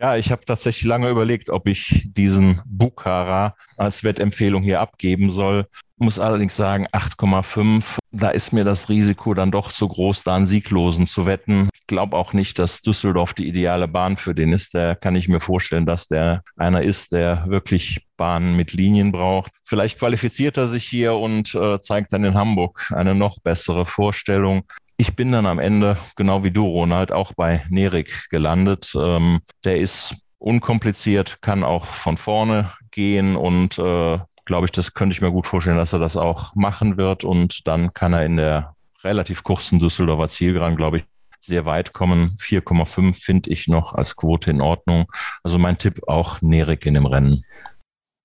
Ja, 0.00 0.16
ich 0.16 0.30
habe 0.30 0.44
tatsächlich 0.44 0.84
lange 0.84 1.08
überlegt, 1.08 1.50
ob 1.50 1.66
ich 1.66 2.04
diesen 2.12 2.62
Bukhara 2.64 3.56
als 3.76 4.04
Wettempfehlung 4.04 4.62
hier 4.62 4.80
abgeben 4.80 5.30
soll. 5.32 5.66
Muss 5.96 6.20
allerdings 6.20 6.54
sagen, 6.54 6.86
8,5, 6.92 7.98
da 8.12 8.28
ist 8.28 8.52
mir 8.52 8.62
das 8.62 8.88
Risiko 8.88 9.34
dann 9.34 9.50
doch 9.50 9.72
zu 9.72 9.88
groß, 9.88 10.22
da 10.22 10.36
einen 10.36 10.46
Sieglosen 10.46 11.08
zu 11.08 11.26
wetten. 11.26 11.68
Ich 11.74 11.88
glaube 11.88 12.16
auch 12.16 12.32
nicht, 12.32 12.60
dass 12.60 12.80
Düsseldorf 12.80 13.34
die 13.34 13.48
ideale 13.48 13.88
Bahn 13.88 14.16
für 14.16 14.36
den 14.36 14.52
ist. 14.52 14.72
Da 14.72 14.94
kann 14.94 15.16
ich 15.16 15.26
mir 15.26 15.40
vorstellen, 15.40 15.84
dass 15.86 16.06
der 16.06 16.44
einer 16.56 16.82
ist, 16.82 17.10
der 17.10 17.46
wirklich 17.48 18.06
Bahnen 18.16 18.56
mit 18.56 18.72
Linien 18.72 19.10
braucht. 19.10 19.50
Vielleicht 19.64 19.98
qualifiziert 19.98 20.56
er 20.58 20.68
sich 20.68 20.84
hier 20.84 21.14
und 21.14 21.56
äh, 21.56 21.80
zeigt 21.80 22.12
dann 22.12 22.22
in 22.22 22.34
Hamburg 22.34 22.92
eine 22.94 23.16
noch 23.16 23.40
bessere 23.40 23.84
Vorstellung. 23.84 24.62
Ich 25.00 25.14
bin 25.14 25.30
dann 25.30 25.46
am 25.46 25.60
Ende, 25.60 25.96
genau 26.16 26.42
wie 26.42 26.50
du, 26.50 26.66
Ronald, 26.66 27.12
auch 27.12 27.32
bei 27.32 27.64
Nerik 27.68 28.28
gelandet. 28.30 28.92
Ähm, 28.96 29.40
der 29.64 29.78
ist 29.78 30.16
unkompliziert, 30.38 31.40
kann 31.40 31.62
auch 31.62 31.86
von 31.86 32.16
vorne 32.16 32.72
gehen 32.90 33.36
und 33.36 33.78
äh, 33.78 34.18
glaube 34.44 34.64
ich, 34.64 34.72
das 34.72 34.94
könnte 34.94 35.12
ich 35.12 35.20
mir 35.20 35.30
gut 35.30 35.46
vorstellen, 35.46 35.76
dass 35.76 35.92
er 35.92 36.00
das 36.00 36.16
auch 36.16 36.54
machen 36.56 36.96
wird. 36.96 37.22
Und 37.22 37.68
dann 37.68 37.92
kann 37.94 38.12
er 38.12 38.24
in 38.24 38.38
der 38.38 38.74
relativ 39.04 39.44
kurzen 39.44 39.78
Düsseldorfer 39.78 40.28
Zielgeraden, 40.28 40.76
glaube 40.76 40.98
ich, 40.98 41.04
sehr 41.38 41.64
weit 41.64 41.92
kommen. 41.92 42.34
4,5 42.40 43.22
finde 43.22 43.50
ich 43.50 43.68
noch 43.68 43.94
als 43.94 44.16
Quote 44.16 44.50
in 44.50 44.60
Ordnung. 44.60 45.04
Also 45.44 45.58
mein 45.58 45.78
Tipp 45.78 46.00
auch 46.08 46.42
Nerik 46.42 46.86
in 46.86 46.94
dem 46.94 47.06
Rennen. 47.06 47.44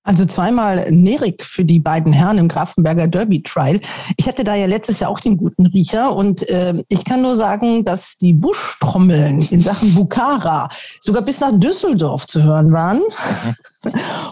Also 0.03 0.25
zweimal 0.25 0.91
Nerik 0.91 1.45
für 1.45 1.63
die 1.63 1.79
beiden 1.79 2.11
Herren 2.11 2.37
im 2.37 2.49
Grafenberger 2.49 3.07
Derby 3.07 3.41
Trial. 3.41 3.79
Ich 4.17 4.27
hatte 4.27 4.43
da 4.43 4.53
ja 4.53 4.65
letztes 4.65 4.99
Jahr 4.99 5.09
auch 5.09 5.21
den 5.21 5.37
guten 5.37 5.65
Riecher 5.67 6.13
und 6.13 6.47
äh, 6.49 6.83
ich 6.89 7.05
kann 7.05 7.21
nur 7.21 7.37
sagen, 7.37 7.85
dass 7.85 8.17
die 8.17 8.33
Buschtrommeln 8.33 9.47
in 9.49 9.61
Sachen 9.61 9.95
Bukhara 9.95 10.67
sogar 10.99 11.21
bis 11.21 11.39
nach 11.39 11.57
Düsseldorf 11.57 12.27
zu 12.27 12.43
hören 12.43 12.73
waren. 12.73 12.97
Mhm. 12.97 13.55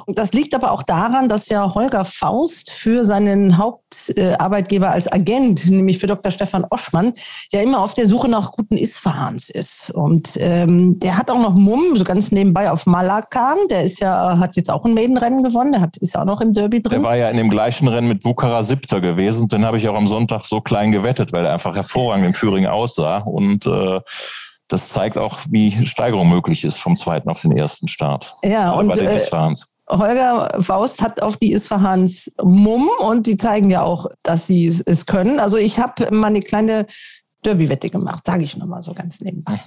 Und 0.06 0.18
das 0.18 0.34
liegt 0.34 0.56
aber 0.56 0.72
auch 0.72 0.84
daran, 0.84 1.30
dass 1.30 1.49
ja 1.49 1.74
Holger 1.74 2.06
Faust 2.06 2.72
für 2.72 3.04
seinen 3.04 3.58
Hauptarbeitgeber 3.58 4.89
als 4.89 5.12
Agent, 5.12 5.70
nämlich 5.70 5.99
für 5.99 6.08
Dr. 6.08 6.32
Stefan 6.32 6.66
Oschmann, 6.70 7.14
ja 7.52 7.62
immer 7.62 7.80
auf 7.80 7.93
der 7.93 8.06
Suche 8.06 8.30
nach 8.30 8.52
guten 8.52 8.78
Isfahans 8.78 9.49
ist. 9.49 9.91
Und 9.91 10.38
ähm, 10.38 10.99
der 10.99 11.18
hat 11.18 11.30
auch 11.30 11.41
noch 11.41 11.54
Mumm, 11.54 11.97
so 11.97 12.04
ganz 12.04 12.32
nebenbei 12.32 12.72
auf 12.72 12.86
Malakan. 12.86 13.58
Der 13.70 13.84
ist 13.84 13.99
ja, 13.99 14.38
hat 14.39 14.56
jetzt 14.56 14.70
auch 14.70 14.86
ein 14.86 14.93
Maidenrennen 14.93 15.43
gewonnen, 15.43 15.74
der 15.74 15.82
hat, 15.82 15.97
ist 15.97 16.14
ja 16.14 16.22
auch 16.22 16.26
noch 16.26 16.41
im 16.41 16.54
Derby 16.54 16.82
drin. 16.82 17.02
Der 17.02 17.10
war 17.10 17.18
ja 17.18 17.30
in 17.30 17.38
dem 17.38 17.49
gleichen 17.49 17.88
Rennen 17.88 18.08
mit 18.08 18.24
Bukhara 18.24 18.64
Siebter 18.64 19.02
gewesen. 19.02 19.47
Den 19.47 19.66
habe 19.66 19.78
ich 19.78 19.88
auch 19.89 19.95
am 19.95 20.08
Sonntag 20.08 20.45
so 20.45 20.62
klein 20.62 20.91
gewettet, 20.91 21.34
weil 21.34 21.45
er 21.45 21.54
einfach 21.54 21.76
hervorragend 21.76 22.26
im 22.26 22.34
Führing 22.34 22.66
aussah. 22.66 23.20
Und 23.20 23.66
äh, 23.66 23.99
das 24.72 24.88
zeigt 24.88 25.18
auch, 25.18 25.40
wie 25.50 25.86
Steigerung 25.86 26.30
möglich 26.30 26.64
ist 26.64 26.78
vom 26.78 26.96
zweiten 26.96 27.30
auf 27.30 27.42
den 27.42 27.52
ersten 27.52 27.88
Start. 27.88 28.34
Ja, 28.44 28.72
und 28.72 28.98
äh, 28.98 29.20
Holger 29.90 30.62
Faust 30.62 31.02
hat 31.02 31.22
auf 31.22 31.38
die 31.38 31.52
Isfahans 31.52 32.32
Mumm 32.42 32.90
und 33.00 33.28
die 33.28 33.36
zeigen 33.36 33.70
ja 33.70 33.82
auch, 33.82 34.08
dass 34.24 34.48
sie 34.48 34.68
es 34.68 35.06
können. 35.06 35.40
Also 35.40 35.58
ich 35.58 35.80
habe 35.80 36.14
mal 36.16 36.28
eine 36.28 36.40
kleine 36.40 36.88
Derby-Wette 37.44 37.90
gemacht, 37.90 38.26
sage 38.26 38.44
ich 38.44 38.56
nochmal 38.56 38.82
so 38.84 38.94
ganz 38.94 39.20
nebenbei. 39.20 39.60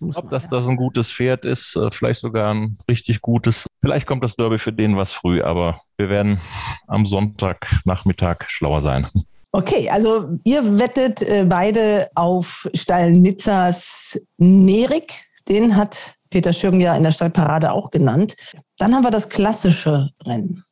Mhm. 0.00 0.12
Ob 0.14 0.30
das 0.30 0.48
das 0.48 0.66
ein 0.66 0.76
gutes 0.76 1.10
Pferd 1.12 1.44
ist, 1.44 1.76
äh, 1.76 1.90
vielleicht 1.92 2.20
sogar 2.20 2.54
ein 2.54 2.78
richtig 2.88 3.20
gutes. 3.20 3.66
Vielleicht 3.80 4.06
kommt 4.06 4.24
das 4.24 4.36
Derby 4.36 4.58
für 4.58 4.72
den 4.72 4.96
was 4.96 5.12
früh, 5.12 5.42
aber 5.42 5.80
wir 5.96 6.08
werden 6.08 6.40
am 6.86 7.06
Sonntagnachmittag 7.06 8.48
schlauer 8.48 8.80
sein. 8.80 9.06
Okay, 9.52 9.88
also 9.88 10.38
ihr 10.44 10.78
wettet 10.78 11.22
äh, 11.22 11.46
beide 11.48 12.08
auf 12.14 12.68
Stallnitzers 12.74 14.20
Nerik. 14.36 15.24
Den 15.48 15.74
hat 15.74 16.16
Peter 16.30 16.52
Schürgen 16.52 16.80
ja 16.80 16.94
in 16.94 17.02
der 17.02 17.12
Stallparade 17.12 17.72
auch 17.72 17.90
genannt. 17.90 18.36
Dann 18.78 18.94
haben 18.94 19.04
wir 19.04 19.10
das 19.10 19.28
klassische 19.28 20.10
Rennen. 20.26 20.64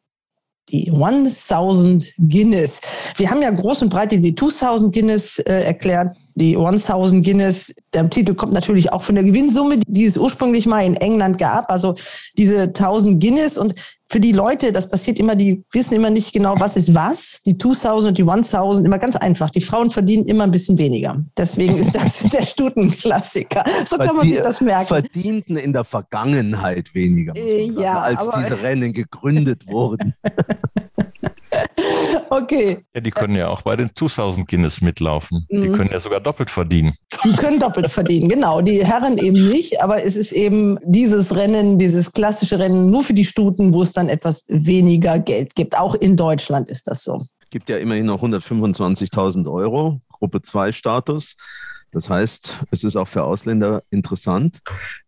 Die 0.68 0.90
1000 0.90 2.12
Guinness. 2.18 2.80
Wir 3.16 3.30
haben 3.30 3.40
ja 3.40 3.50
groß 3.50 3.82
und 3.82 3.88
breit 3.88 4.12
die 4.12 4.34
2000 4.34 4.92
Guinness 4.92 5.38
äh, 5.38 5.62
erklärt 5.62 6.16
die 6.36 6.56
1000 6.56 7.24
Guinness. 7.24 7.74
Der 7.94 8.08
Titel 8.10 8.34
kommt 8.34 8.52
natürlich 8.52 8.92
auch 8.92 9.02
von 9.02 9.14
der 9.14 9.24
Gewinnsumme, 9.24 9.78
die 9.86 10.04
es 10.04 10.18
ursprünglich 10.18 10.66
mal 10.66 10.84
in 10.84 10.96
England 10.96 11.38
gab. 11.38 11.70
Also 11.70 11.94
diese 12.36 12.62
1000 12.62 13.20
Guinness. 13.22 13.56
Und 13.56 13.74
für 14.08 14.20
die 14.20 14.32
Leute, 14.32 14.70
das 14.70 14.88
passiert 14.88 15.18
immer, 15.18 15.34
die 15.34 15.64
wissen 15.72 15.94
immer 15.94 16.10
nicht 16.10 16.32
genau, 16.32 16.54
was 16.58 16.76
ist 16.76 16.94
was. 16.94 17.42
Die 17.44 17.58
2000 17.58 18.10
und 18.10 18.18
die 18.18 18.22
1000, 18.22 18.86
immer 18.86 18.98
ganz 18.98 19.16
einfach. 19.16 19.50
Die 19.50 19.60
Frauen 19.60 19.90
verdienen 19.90 20.26
immer 20.26 20.44
ein 20.44 20.52
bisschen 20.52 20.78
weniger. 20.78 21.24
Deswegen 21.36 21.76
ist 21.76 21.94
das 21.94 22.18
der 22.32 22.42
Stutenklassiker. 22.42 23.64
So 23.86 23.96
kann 23.96 24.16
man 24.16 24.28
sich 24.28 24.40
das 24.40 24.60
merken. 24.60 24.86
Verdienten 24.86 25.56
in 25.56 25.72
der 25.72 25.84
Vergangenheit 25.84 26.94
weniger, 26.94 27.36
äh, 27.36 27.70
sagen, 27.70 27.82
ja, 27.82 28.00
als 28.00 28.30
diese 28.38 28.62
Rennen 28.62 28.92
gegründet 28.92 29.66
wurden. 29.66 30.14
Okay. 32.30 32.84
Ja, 32.94 33.00
die 33.00 33.10
können 33.10 33.36
ja 33.36 33.48
auch 33.48 33.62
bei 33.62 33.76
den 33.76 33.90
2000 33.94 34.48
Guinness 34.48 34.80
mitlaufen. 34.80 35.46
Mhm. 35.50 35.62
Die 35.62 35.68
können 35.68 35.90
ja 35.92 36.00
sogar 36.00 36.20
doppelt 36.20 36.50
verdienen. 36.50 36.94
Die 37.24 37.32
können 37.32 37.58
doppelt 37.58 37.88
verdienen, 37.88 38.28
genau. 38.28 38.60
Die 38.60 38.84
Herren 38.84 39.18
eben 39.18 39.48
nicht, 39.48 39.80
aber 39.82 40.02
es 40.02 40.16
ist 40.16 40.32
eben 40.32 40.78
dieses 40.84 41.34
Rennen, 41.36 41.78
dieses 41.78 42.12
klassische 42.12 42.58
Rennen 42.58 42.90
nur 42.90 43.02
für 43.02 43.14
die 43.14 43.24
Stuten, 43.24 43.72
wo 43.72 43.82
es 43.82 43.92
dann 43.92 44.08
etwas 44.08 44.44
weniger 44.48 45.18
Geld 45.18 45.54
gibt. 45.54 45.78
Auch 45.78 45.94
in 45.94 46.16
Deutschland 46.16 46.68
ist 46.68 46.88
das 46.88 47.04
so. 47.04 47.22
Gibt 47.50 47.68
ja 47.70 47.78
immerhin 47.78 48.06
noch 48.06 48.22
125.000 48.22 49.50
Euro, 49.50 50.00
Gruppe 50.10 50.42
2 50.42 50.72
Status. 50.72 51.36
Das 51.96 52.10
heißt, 52.10 52.66
es 52.72 52.84
ist 52.84 52.94
auch 52.94 53.08
für 53.08 53.24
Ausländer 53.24 53.82
interessant. 53.88 54.58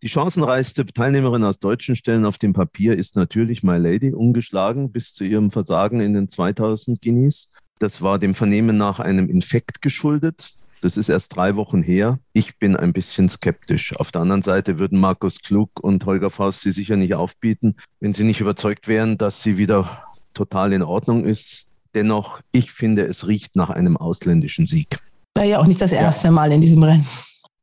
Die 0.02 0.08
chancenreichste 0.08 0.86
Teilnehmerin 0.86 1.44
aus 1.44 1.58
deutschen 1.58 1.96
Stellen 1.96 2.24
auf 2.24 2.38
dem 2.38 2.54
Papier 2.54 2.96
ist 2.96 3.14
natürlich 3.14 3.62
My 3.62 3.76
Lady, 3.76 4.14
ungeschlagen 4.14 4.90
bis 4.90 5.12
zu 5.12 5.24
ihrem 5.24 5.50
Versagen 5.50 6.00
in 6.00 6.14
den 6.14 6.30
2000 6.30 7.02
Guineas. 7.02 7.52
Das 7.78 8.00
war 8.00 8.18
dem 8.18 8.34
Vernehmen 8.34 8.78
nach 8.78 9.00
einem 9.00 9.28
Infekt 9.28 9.82
geschuldet. 9.82 10.48
Das 10.80 10.96
ist 10.96 11.10
erst 11.10 11.36
drei 11.36 11.56
Wochen 11.56 11.82
her. 11.82 12.20
Ich 12.32 12.58
bin 12.58 12.74
ein 12.74 12.94
bisschen 12.94 13.28
skeptisch. 13.28 13.94
Auf 13.94 14.10
der 14.10 14.22
anderen 14.22 14.40
Seite 14.42 14.78
würden 14.78 14.98
Markus 14.98 15.40
Klug 15.42 15.68
und 15.82 16.06
Holger 16.06 16.30
Faust 16.30 16.62
sie 16.62 16.70
sicher 16.70 16.96
nicht 16.96 17.12
aufbieten, 17.12 17.76
wenn 18.00 18.14
sie 18.14 18.24
nicht 18.24 18.40
überzeugt 18.40 18.88
wären, 18.88 19.18
dass 19.18 19.42
sie 19.42 19.58
wieder 19.58 20.04
total 20.32 20.72
in 20.72 20.82
Ordnung 20.82 21.26
ist. 21.26 21.66
Dennoch, 21.94 22.40
ich 22.50 22.72
finde, 22.72 23.06
es 23.06 23.26
riecht 23.26 23.56
nach 23.56 23.68
einem 23.68 23.98
ausländischen 23.98 24.64
Sieg. 24.64 24.98
War 25.34 25.44
ja 25.44 25.58
auch 25.58 25.66
nicht 25.66 25.80
das 25.80 25.92
erste 25.92 26.28
ja. 26.28 26.32
Mal 26.32 26.52
in 26.52 26.60
diesem 26.60 26.82
Rennen. 26.82 27.06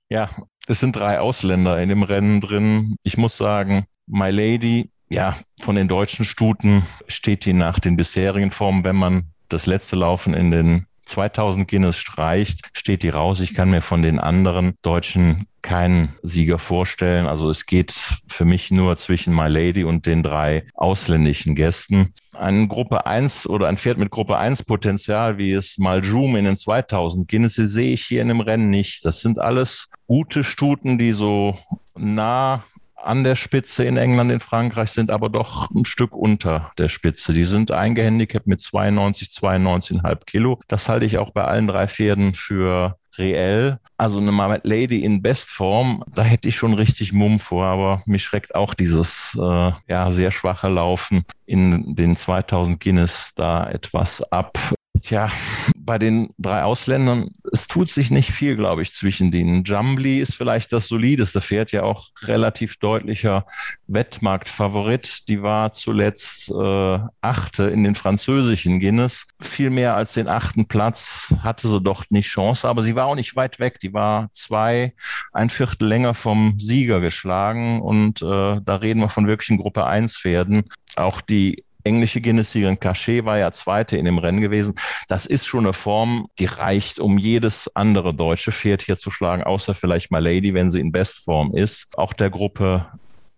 Ja, 0.09 0.29
es 0.67 0.79
sind 0.79 0.95
drei 0.95 1.19
Ausländer 1.19 1.81
in 1.81 1.89
dem 1.89 2.03
Rennen 2.03 2.41
drin. 2.41 2.95
Ich 3.03 3.17
muss 3.17 3.37
sagen, 3.37 3.85
My 4.07 4.29
Lady, 4.29 4.91
ja, 5.09 5.35
von 5.59 5.75
den 5.75 5.87
deutschen 5.87 6.25
Stuten 6.25 6.83
steht 7.07 7.45
die 7.45 7.53
nach 7.53 7.79
den 7.79 7.97
bisherigen 7.97 8.51
Formen, 8.51 8.83
wenn 8.83 8.95
man 8.95 9.31
das 9.49 9.65
letzte 9.65 9.95
Laufen 9.95 10.33
in 10.33 10.51
den 10.51 10.87
2000 11.05 11.67
Guinness 11.67 11.97
streicht, 11.97 12.69
steht 12.73 13.03
die 13.03 13.09
raus. 13.09 13.39
Ich 13.39 13.53
kann 13.53 13.69
mir 13.69 13.81
von 13.81 14.01
den 14.01 14.19
anderen 14.19 14.75
Deutschen 14.81 15.47
keinen 15.61 16.15
Sieger 16.21 16.59
vorstellen. 16.59 17.25
Also 17.25 17.49
es 17.49 17.65
geht 17.65 17.93
für 18.27 18.45
mich 18.45 18.69
nur 18.69 18.97
zwischen 18.97 19.35
My 19.35 19.47
Lady 19.47 19.83
und 19.83 20.05
den 20.05 20.21
drei 20.21 20.63
ausländischen 20.75 21.55
Gästen. 21.55 22.13
Ein 22.33 22.67
Gruppe 22.67 23.07
1 23.07 23.47
oder 23.47 23.67
ein 23.67 23.79
Pferd 23.79 23.97
mit 23.97 24.11
Gruppe 24.11 24.37
1 24.37 24.63
Potenzial, 24.63 25.39
wie 25.39 25.53
es 25.53 25.79
Maljum 25.79 26.35
in 26.35 26.45
den 26.45 26.57
2000 26.57 27.27
Guinness, 27.27 27.55
sehe 27.55 27.93
ich 27.93 28.05
hier 28.05 28.21
in 28.21 28.27
dem 28.27 28.41
Rennen 28.41 28.69
nicht. 28.69 29.03
Das 29.05 29.21
sind 29.21 29.39
alles 29.39 29.89
gute 30.05 30.43
Stuten, 30.43 30.99
die 30.99 31.13
so 31.13 31.57
nah 31.95 32.63
an 33.05 33.23
der 33.23 33.35
Spitze 33.35 33.85
in 33.85 33.97
England, 33.97 34.31
in 34.31 34.39
Frankreich, 34.39 34.91
sind 34.91 35.11
aber 35.11 35.29
doch 35.29 35.69
ein 35.71 35.85
Stück 35.85 36.15
unter 36.15 36.71
der 36.77 36.89
Spitze. 36.89 37.33
Die 37.33 37.43
sind 37.43 37.71
eingehandicapt 37.71 38.47
mit 38.47 38.61
92, 38.61 39.29
92,5 39.29 40.25
Kilo. 40.25 40.59
Das 40.67 40.89
halte 40.89 41.05
ich 41.05 41.17
auch 41.17 41.31
bei 41.31 41.43
allen 41.43 41.67
drei 41.67 41.87
Pferden 41.87 42.35
für 42.35 42.97
reell. 43.17 43.79
Also 43.97 44.19
eine 44.19 44.31
Marmet 44.31 44.65
Lady 44.65 45.03
in 45.03 45.21
Bestform, 45.21 46.03
da 46.13 46.23
hätte 46.23 46.49
ich 46.49 46.55
schon 46.57 46.73
richtig 46.73 47.13
Mumm 47.13 47.39
vor, 47.39 47.65
aber 47.65 48.03
mich 48.05 48.23
schreckt 48.23 48.55
auch 48.55 48.73
dieses 48.73 49.37
äh, 49.41 49.71
ja, 49.87 50.11
sehr 50.11 50.31
schwache 50.31 50.67
Laufen 50.67 51.23
in 51.45 51.95
den 51.95 52.15
2000 52.15 52.79
Guinness 52.79 53.31
da 53.35 53.69
etwas 53.69 54.21
ab. 54.31 54.57
Tja, 55.05 55.31
bei 55.77 55.99
den 55.99 56.33
drei 56.39 56.63
Ausländern, 56.63 57.29
es 57.53 57.67
tut 57.67 57.89
sich 57.89 58.09
nicht 58.09 58.31
viel, 58.31 58.55
glaube 58.55 58.81
ich, 58.81 58.91
zwischen 58.91 59.29
denen. 59.29 59.63
Jumbly 59.63 60.17
ist 60.17 60.33
vielleicht 60.33 60.73
das 60.73 60.87
solideste 60.87 61.41
Pferd, 61.41 61.71
ja 61.71 61.83
auch 61.83 62.09
relativ 62.23 62.77
deutlicher 62.77 63.45
Wettmarktfavorit. 63.85 65.29
Die 65.29 65.43
war 65.43 65.73
zuletzt 65.73 66.49
äh, 66.49 66.99
Achte 67.21 67.65
in 67.65 67.83
den 67.83 67.93
französischen 67.93 68.79
Guinness. 68.79 69.27
Viel 69.39 69.69
mehr 69.69 69.95
als 69.95 70.13
den 70.13 70.27
achten 70.27 70.67
Platz 70.67 71.35
hatte 71.43 71.67
sie 71.67 71.81
doch 71.81 72.05
nicht 72.09 72.27
Chance, 72.27 72.67
aber 72.67 72.81
sie 72.81 72.95
war 72.95 73.05
auch 73.05 73.13
nicht 73.13 73.35
weit 73.35 73.59
weg. 73.59 73.77
Die 73.77 73.93
war 73.93 74.27
zwei, 74.31 74.95
ein 75.33 75.51
Viertel 75.51 75.87
länger 75.87 76.15
vom 76.15 76.59
Sieger 76.59 76.99
geschlagen 76.99 77.79
und 77.79 78.23
äh, 78.23 78.59
da 78.59 78.75
reden 78.77 79.01
wir 79.01 79.09
von 79.09 79.27
wirklichen 79.27 79.57
Gruppe 79.57 79.85
1 79.85 80.17
Pferden. 80.17 80.63
Auch 80.95 81.21
die 81.21 81.64
englische 81.85 82.19
Guinness-Siegerin 82.19 82.79
Cachet 82.79 83.23
war 83.25 83.37
ja 83.37 83.51
Zweite 83.51 83.97
in 83.97 84.05
dem 84.05 84.17
Rennen 84.17 84.41
gewesen. 84.41 84.75
Das 85.07 85.25
ist 85.25 85.45
schon 85.45 85.65
eine 85.65 85.73
Form, 85.73 86.27
die 86.39 86.45
reicht, 86.45 86.99
um 86.99 87.17
jedes 87.17 87.73
andere 87.75 88.13
deutsche 88.13 88.51
Pferd 88.51 88.81
hier 88.81 88.97
zu 88.97 89.11
schlagen, 89.11 89.43
außer 89.43 89.73
vielleicht 89.73 90.11
mal 90.11 90.23
Lady, 90.23 90.53
wenn 90.53 90.69
sie 90.69 90.81
in 90.81 90.91
Bestform 90.91 91.53
ist. 91.55 91.87
Auch 91.97 92.13
der 92.13 92.29
Gruppe 92.29 92.87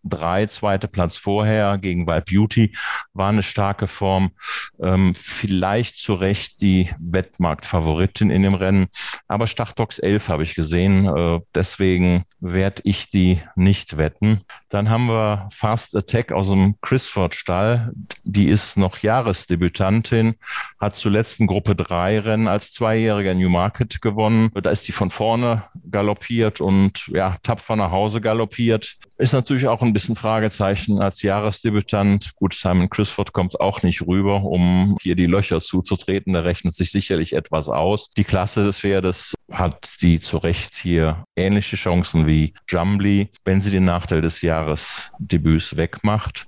drei, 0.09 0.45
zweite 0.45 0.87
Platz 0.87 1.17
vorher 1.17 1.77
gegen 1.77 2.07
Wild 2.07 2.25
Beauty 2.25 2.75
war 3.13 3.29
eine 3.29 3.43
starke 3.43 3.87
Form. 3.87 4.31
Ähm, 4.81 5.13
vielleicht 5.15 5.97
zu 5.97 6.13
Recht 6.13 6.61
die 6.61 6.89
Wettmarktfavoritin 6.99 8.29
in 8.29 8.43
dem 8.43 8.53
Rennen. 8.53 8.87
Aber 9.27 9.47
Startox 9.47 9.99
11 9.99 10.29
habe 10.29 10.43
ich 10.43 10.55
gesehen. 10.55 11.05
Äh, 11.05 11.39
deswegen 11.53 12.23
werde 12.39 12.81
ich 12.85 13.09
die 13.09 13.39
nicht 13.55 13.97
wetten. 13.97 14.41
Dann 14.69 14.89
haben 14.89 15.07
wir 15.07 15.47
Fast 15.51 15.95
Attack 15.95 16.31
aus 16.31 16.49
dem 16.49 16.75
Chrisford 16.81 17.35
Stall. 17.35 17.91
Die 18.23 18.47
ist 18.47 18.77
noch 18.77 18.99
Jahresdebütantin, 18.99 20.35
hat 20.79 20.95
zuletzt 20.95 21.39
in 21.39 21.47
Gruppe 21.47 21.75
3 21.75 22.19
Rennen 22.19 22.47
als 22.47 22.73
Zweijähriger 22.73 23.33
Newmarket 23.33 24.01
gewonnen. 24.01 24.49
Da 24.53 24.69
ist 24.69 24.87
die 24.87 24.91
von 24.91 25.09
vorne 25.09 25.63
galoppiert 25.89 26.61
und 26.61 27.07
ja, 27.07 27.35
tapfer 27.43 27.75
nach 27.75 27.91
Hause 27.91 28.21
galoppiert. 28.21 28.97
Ist 29.19 29.33
natürlich 29.33 29.67
auch 29.67 29.81
ein 29.81 29.93
bisschen 29.93 30.15
Fragezeichen 30.15 31.01
als 31.01 31.23
Jahresdebütant. 31.23 32.35
Gut, 32.35 32.53
Simon 32.53 32.89
Crisford 32.89 33.33
kommt 33.33 33.59
auch 33.59 33.81
nicht 33.81 34.05
rüber, 34.05 34.43
um 34.43 34.95
hier 35.01 35.15
die 35.15 35.25
Löcher 35.25 35.59
zuzutreten. 35.59 36.33
Da 36.33 36.41
rechnet 36.41 36.75
sich 36.75 36.91
sicherlich 36.91 37.33
etwas 37.33 37.67
aus. 37.67 38.11
Die 38.11 38.23
Klasse 38.23 38.63
des 38.63 38.79
Pferdes 38.79 39.33
hat 39.51 40.01
die 40.01 40.19
zu 40.19 40.37
Recht 40.37 40.75
hier 40.75 41.23
ähnliche 41.35 41.77
Chancen 41.77 42.27
wie 42.27 42.53
Jumbly, 42.69 43.31
wenn 43.43 43.61
sie 43.61 43.71
den 43.71 43.85
Nachteil 43.85 44.21
des 44.21 44.41
Jahresdebüts 44.41 45.77
wegmacht. 45.77 46.47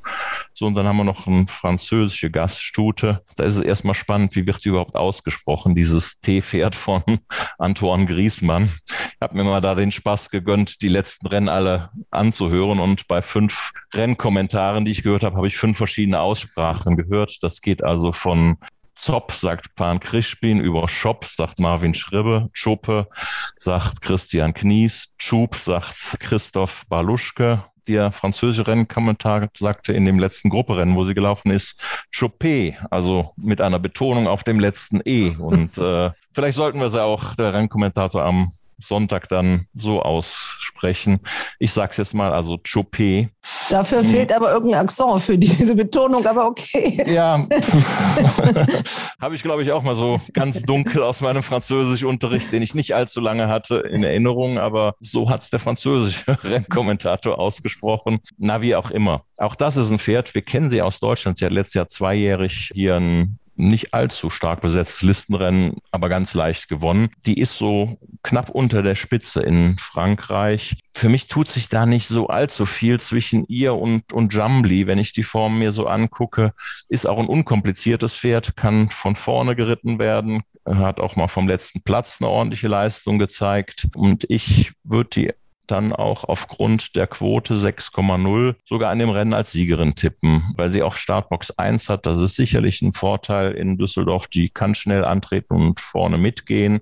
So, 0.60 0.66
und 0.66 0.76
dann 0.76 0.86
haben 0.86 0.98
wir 0.98 1.06
noch 1.06 1.26
eine 1.26 1.48
französische 1.48 2.30
Gaststute. 2.30 3.24
Da 3.38 3.46
ist 3.46 3.56
es 3.56 3.62
erstmal 3.62 3.96
spannend, 3.96 4.36
wie 4.36 4.46
wird 4.46 4.66
die 4.66 4.68
überhaupt 4.68 4.98
ausgesprochen, 4.98 5.74
dieses 5.74 6.20
T-Pferd 6.20 6.76
von 6.76 7.02
Antoine 7.58 8.06
Griesmann. 8.06 8.70
Ich 8.86 9.22
habe 9.22 9.38
mir 9.38 9.46
mal 9.46 9.62
da 9.62 9.74
den 9.74 9.94
Spaß 9.94 10.30
gegönnt, 10.30 10.82
die 10.82 10.90
letzten 10.90 11.28
Rennen 11.28 11.48
alle 11.48 11.92
anzuhören 12.12 12.82
und 12.82 13.08
bei 13.08 13.22
fünf 13.22 13.72
Rennkommentaren, 13.94 14.84
die 14.84 14.92
ich 14.92 15.02
gehört 15.02 15.24
habe, 15.24 15.38
habe 15.38 15.48
ich 15.48 15.56
fünf 15.56 15.78
verschiedene 15.78 16.20
Aussprachen 16.20 16.98
gehört. 16.98 17.38
Das 17.42 17.62
geht 17.62 17.82
also 17.82 18.12
von 18.12 18.58
Zop, 18.96 19.32
sagt 19.32 19.76
Pan 19.76 20.02
Krischbin, 20.02 20.60
über 20.60 20.90
Shop, 20.90 21.24
sagt 21.24 21.62
Marvin 21.62 21.94
Schribbe, 21.94 22.50
Chuppe, 22.52 23.08
sagt 23.56 24.02
Christian 24.02 24.54
Knies, 24.54 25.14
Schub, 25.18 25.56
sagt 25.56 26.20
Christoph 26.20 26.86
Baluschke, 26.90 27.64
der 27.90 28.12
französische 28.12 28.68
Rennkommentar 28.68 29.50
sagte 29.58 29.94
in 29.94 30.06
dem 30.06 30.20
letzten 30.20 30.50
Grupperennen, 30.50 30.96
wo 30.96 31.06
sie 31.06 31.16
gelaufen 31.16 31.52
ist, 31.52 31.82
Chopé, 32.14 32.76
also 32.92 33.34
mit 33.36 33.62
einer 33.62 33.80
Betonung 33.80 34.28
auf 34.28 34.44
dem 34.44 34.60
letzten 34.60 35.02
E. 35.06 35.32
Und 35.38 35.78
äh, 35.80 36.12
vielleicht 36.32 36.56
sollten 36.56 36.80
wir 36.80 36.92
sie 36.92 37.04
auch, 37.04 37.36
der 37.36 37.54
Rennkommentator 37.54 38.24
am 38.24 38.52
Sonntag 38.80 39.28
dann 39.30 39.68
so 39.74 40.02
aussprechen. 40.02 41.20
Ich 41.60 41.72
sage 41.72 41.92
es 41.92 41.98
jetzt 41.98 42.14
mal, 42.14 42.32
also 42.34 42.56
Chopé. 42.56 43.30
Dafür 43.70 44.00
hm. 44.00 44.10
fehlt 44.10 44.36
aber 44.36 44.52
irgendein 44.52 44.82
Akzent 44.82 45.22
für 45.22 45.38
diese 45.38 45.76
Betonung, 45.76 46.26
aber 46.26 46.46
okay. 46.46 47.04
Ja, 47.08 47.46
habe 49.22 49.36
ich 49.36 49.44
glaube 49.44 49.64
ich 49.64 49.72
auch 49.72 49.84
mal 49.84 49.96
so 49.96 50.20
ganz 50.34 50.62
dunkel 50.62 51.04
aus 51.04 51.22
meinem 51.22 51.44
Französischunterricht, 51.44 52.52
den 52.52 52.62
ich 52.62 52.76
nicht 52.76 52.96
allzu 52.96 53.22
lange 53.22 53.48
hatte, 53.48 53.78
in 53.78 54.04
Erinnerung, 54.04 54.58
aber 54.58 54.96
so 55.00 55.30
hat 55.30 55.42
es 55.42 55.50
der 55.50 55.60
französische 55.60 56.38
Rennkommentator 56.44 57.40
ausgesprochen. 57.40 58.20
Na, 58.38 58.62
wie 58.62 58.76
auch 58.76 58.92
immer. 58.92 59.24
Auch 59.38 59.56
das 59.56 59.78
ist 59.78 59.90
ein 59.90 60.00
Pferd. 60.00 60.34
Wir 60.36 60.42
kennen 60.42 60.70
sie 60.70 60.82
aus 60.82 61.00
Deutschland. 61.00 61.38
Sie 61.38 61.46
hat 61.46 61.52
letztes 61.52 61.76
Jahr 61.76 61.88
zweijährig 61.88 62.72
hier 62.74 62.98
ein 62.98 63.40
nicht 63.60 63.94
allzu 63.94 64.30
stark 64.30 64.62
besetztes 64.62 65.02
Listenrennen, 65.02 65.78
aber 65.92 66.10
ganz 66.10 66.34
leicht 66.34 66.70
gewonnen. 66.70 67.10
Die 67.26 67.40
ist 67.40 67.58
so 67.58 68.00
knapp 68.24 68.50
unter 68.50 68.82
der 68.82 68.96
Spitze 68.96 69.42
in 69.42 69.78
Frankreich. 69.78 70.78
Für 70.94 71.10
mich 71.10 71.28
tut 71.28 71.50
sich 71.50 71.70
da 71.70 71.86
nicht 71.86 72.08
so 72.08 72.28
allzu 72.28 72.66
viel 72.66 73.00
zwischen 73.00 73.46
ihr 73.48 73.76
und, 73.76 74.14
und 74.14 74.34
Jumbly. 74.34 74.88
Wenn 74.88 74.98
ich 74.98 75.14
die 75.14 75.24
Form 75.24 75.60
mir 75.60 75.72
so 75.72 75.88
angucke, 75.88 76.54
ist 76.88 77.08
auch 77.08 77.20
ein 77.20 77.28
unkompliziertes 77.28 78.16
Pferd, 78.16 78.56
kann 78.56 78.90
von 78.90 79.16
vorne 79.16 79.56
geritten 79.56 80.00
werden, 80.00 80.42
hat 80.66 81.00
auch 81.00 81.16
mal 81.16 81.28
vom 81.28 81.48
letzten 81.48 81.82
Platz 81.82 82.18
eine 82.20 82.30
ordentliche 82.30 82.68
Leistung 82.68 83.20
gezeigt. 83.20 83.88
Und 83.96 84.26
ich 84.30 84.72
würde 84.84 85.10
die 85.10 85.34
dann 85.72 85.94
auch 85.94 86.24
aufgrund 86.24 86.96
der 86.96 87.08
Quote 87.08 87.56
6,0 87.56 88.56
sogar 88.66 88.92
an 88.92 89.00
dem 89.00 89.10
Rennen 89.10 89.34
als 89.34 89.52
Siegerin 89.52 89.96
tippen, 89.96 90.54
weil 90.56 90.70
sie 90.70 90.84
auch 90.84 90.96
Startbox 90.96 91.52
1 91.52 91.90
hat. 91.90 92.06
Das 92.06 92.20
ist 92.20 92.36
sicherlich 92.36 92.82
ein 92.82 92.94
Vorteil 92.94 93.54
in 93.54 93.78
Düsseldorf. 93.78 94.28
Die 94.28 94.50
kann 94.50 94.76
schnell 94.76 95.06
antreten 95.06 95.54
und 95.54 95.80
vorne 95.80 96.18
mitgehen. 96.18 96.82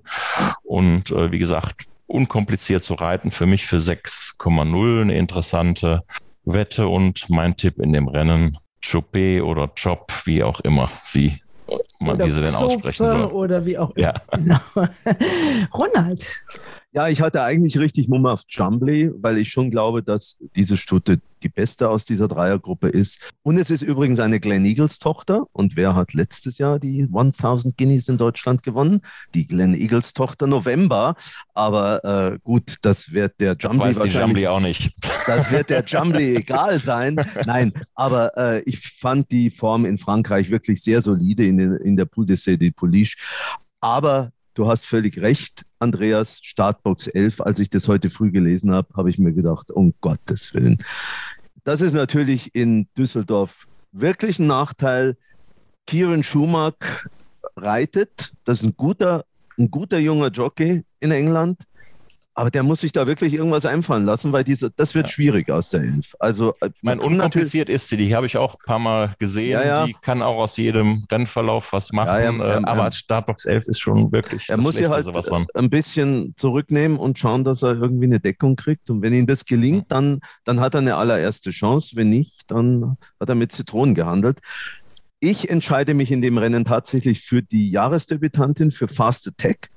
Und 0.64 1.10
äh, 1.10 1.30
wie 1.32 1.38
gesagt, 1.38 1.86
unkompliziert 2.06 2.84
zu 2.84 2.94
reiten. 2.94 3.30
Für 3.30 3.46
mich 3.46 3.66
für 3.66 3.78
6,0 3.78 5.00
eine 5.02 5.14
interessante 5.14 6.02
Wette 6.44 6.88
und 6.88 7.28
mein 7.28 7.56
Tipp 7.56 7.78
in 7.78 7.92
dem 7.92 8.08
Rennen. 8.08 8.58
Chopé 8.82 9.42
oder 9.42 9.68
Chop, 9.68 10.12
wie 10.24 10.42
auch 10.42 10.60
immer 10.60 10.88
sie 11.04 11.40
wie 12.00 12.30
sie 12.30 12.40
denn 12.40 12.54
aussprechen 12.54 13.06
soll. 13.06 13.24
Oder 13.24 13.64
wie 13.66 13.78
auch 13.78 13.90
immer. 13.90 14.06
Ja. 14.06 14.14
Genau. 14.38 14.88
Ronald, 15.74 16.26
Ja, 16.92 17.08
ich 17.08 17.20
hatte 17.20 17.42
eigentlich 17.42 17.78
richtig 17.78 18.08
Mumm 18.08 18.24
auf 18.24 18.42
Jumbly, 18.48 19.10
weil 19.14 19.36
ich 19.36 19.50
schon 19.50 19.70
glaube, 19.70 20.02
dass 20.02 20.38
diese 20.56 20.78
Stute 20.78 21.20
die 21.42 21.50
beste 21.50 21.90
aus 21.90 22.06
dieser 22.06 22.28
Dreiergruppe 22.28 22.88
ist. 22.88 23.34
Und 23.42 23.58
es 23.58 23.70
ist 23.70 23.82
übrigens 23.82 24.20
eine 24.20 24.40
Glen 24.40 24.64
Eagles 24.64 24.98
Tochter. 24.98 25.44
Und 25.52 25.76
wer 25.76 25.94
hat 25.94 26.14
letztes 26.14 26.56
Jahr 26.56 26.78
die 26.78 27.06
1000 27.12 27.76
Guineas 27.76 28.08
in 28.08 28.16
Deutschland 28.16 28.62
gewonnen? 28.62 29.02
Die 29.34 29.46
Glen 29.46 29.74
Eagles 29.74 30.14
Tochter 30.14 30.46
November. 30.46 31.14
Aber 31.52 32.04
äh, 32.04 32.38
gut, 32.42 32.76
das 32.80 33.12
wird 33.12 33.38
der 33.38 33.54
Jumbly 33.58 33.88
das 33.88 33.98
weiß 33.98 34.10
die 34.10 34.18
Jumbly 34.18 34.46
auch 34.46 34.60
nicht. 34.60 34.90
Das 35.26 35.50
wird 35.50 35.68
der 35.68 35.84
Jumbly 35.86 36.36
egal 36.36 36.80
sein. 36.80 37.16
Nein, 37.44 37.72
aber 37.94 38.36
äh, 38.38 38.62
ich 38.62 38.80
fand 38.80 39.30
die 39.30 39.50
Form 39.50 39.84
in 39.84 39.98
Frankreich 39.98 40.50
wirklich 40.50 40.82
sehr 40.82 41.02
solide 41.02 41.44
in, 41.44 41.58
in 41.58 41.96
der 41.96 42.06
Poule 42.06 42.28
de 42.28 42.36
Cé 42.36 42.74
Police. 42.74 43.14
Aber 43.80 44.32
du 44.58 44.66
hast 44.66 44.86
völlig 44.86 45.20
recht, 45.20 45.64
Andreas, 45.78 46.40
Startbox 46.42 47.06
11. 47.06 47.40
Als 47.42 47.60
ich 47.60 47.70
das 47.70 47.86
heute 47.86 48.10
früh 48.10 48.32
gelesen 48.32 48.72
habe, 48.72 48.88
habe 48.96 49.08
ich 49.08 49.18
mir 49.18 49.32
gedacht, 49.32 49.70
um 49.70 49.94
Gottes 50.00 50.52
Willen. 50.52 50.78
Das 51.62 51.80
ist 51.80 51.92
natürlich 51.92 52.54
in 52.54 52.88
Düsseldorf 52.96 53.66
wirklich 53.92 54.40
ein 54.40 54.48
Nachteil. 54.48 55.16
Kieran 55.86 56.24
Schumacher 56.24 56.74
reitet. 57.56 58.32
Das 58.44 58.60
ist 58.60 58.66
ein 58.66 58.76
guter, 58.76 59.24
ein 59.58 59.70
guter 59.70 59.98
junger 59.98 60.30
Jockey 60.30 60.84
in 60.98 61.12
England. 61.12 61.62
Aber 62.38 62.50
der 62.50 62.62
muss 62.62 62.82
sich 62.82 62.92
da 62.92 63.08
wirklich 63.08 63.34
irgendwas 63.34 63.66
einfallen 63.66 64.04
lassen, 64.04 64.30
weil 64.30 64.44
diese, 64.44 64.70
das 64.70 64.94
wird 64.94 65.08
ja. 65.08 65.12
schwierig 65.12 65.50
aus 65.50 65.70
der 65.70 65.80
Elf. 65.80 66.14
Also, 66.20 66.54
äh, 66.60 66.70
mein 66.82 67.00
unkompliziert 67.00 67.68
ist 67.68 67.88
sie, 67.88 67.96
die 67.96 68.14
habe 68.14 68.26
ich 68.26 68.36
auch 68.36 68.54
ein 68.54 68.64
paar 68.64 68.78
Mal 68.78 69.16
gesehen. 69.18 69.50
Ja, 69.50 69.64
ja. 69.64 69.86
Die 69.86 69.96
kann 70.02 70.22
auch 70.22 70.38
aus 70.38 70.56
jedem 70.56 71.04
Rennverlauf 71.10 71.72
was 71.72 71.90
machen. 71.90 72.40
Äh, 72.40 72.60
aber 72.62 72.92
Startbox 72.92 73.44
11 73.44 73.66
ist 73.66 73.80
schon 73.80 74.12
wirklich. 74.12 74.48
Er 74.48 74.56
muss 74.56 74.76
sich 74.76 74.88
halt 74.88 75.08
ein 75.54 75.68
bisschen 75.68 76.34
zurücknehmen 76.36 76.96
und 76.96 77.18
schauen, 77.18 77.42
dass 77.42 77.64
er 77.64 77.70
irgendwie 77.72 78.06
eine 78.06 78.20
Deckung 78.20 78.54
kriegt. 78.54 78.88
Und 78.88 79.02
wenn 79.02 79.12
ihm 79.12 79.26
das 79.26 79.44
gelingt, 79.44 79.86
dann, 79.88 80.20
dann 80.44 80.60
hat 80.60 80.76
er 80.76 80.82
eine 80.82 80.94
allererste 80.94 81.50
Chance. 81.50 81.96
Wenn 81.96 82.10
nicht, 82.10 82.42
dann 82.46 82.98
hat 83.18 83.28
er 83.28 83.34
mit 83.34 83.50
Zitronen 83.50 83.96
gehandelt. 83.96 84.38
Ich 85.18 85.50
entscheide 85.50 85.92
mich 85.92 86.12
in 86.12 86.22
dem 86.22 86.38
Rennen 86.38 86.64
tatsächlich 86.64 87.20
für 87.20 87.42
die 87.42 87.72
Jahresdebütantin, 87.72 88.70
für 88.70 88.86
Fast 88.86 89.26
Attack 89.26 89.70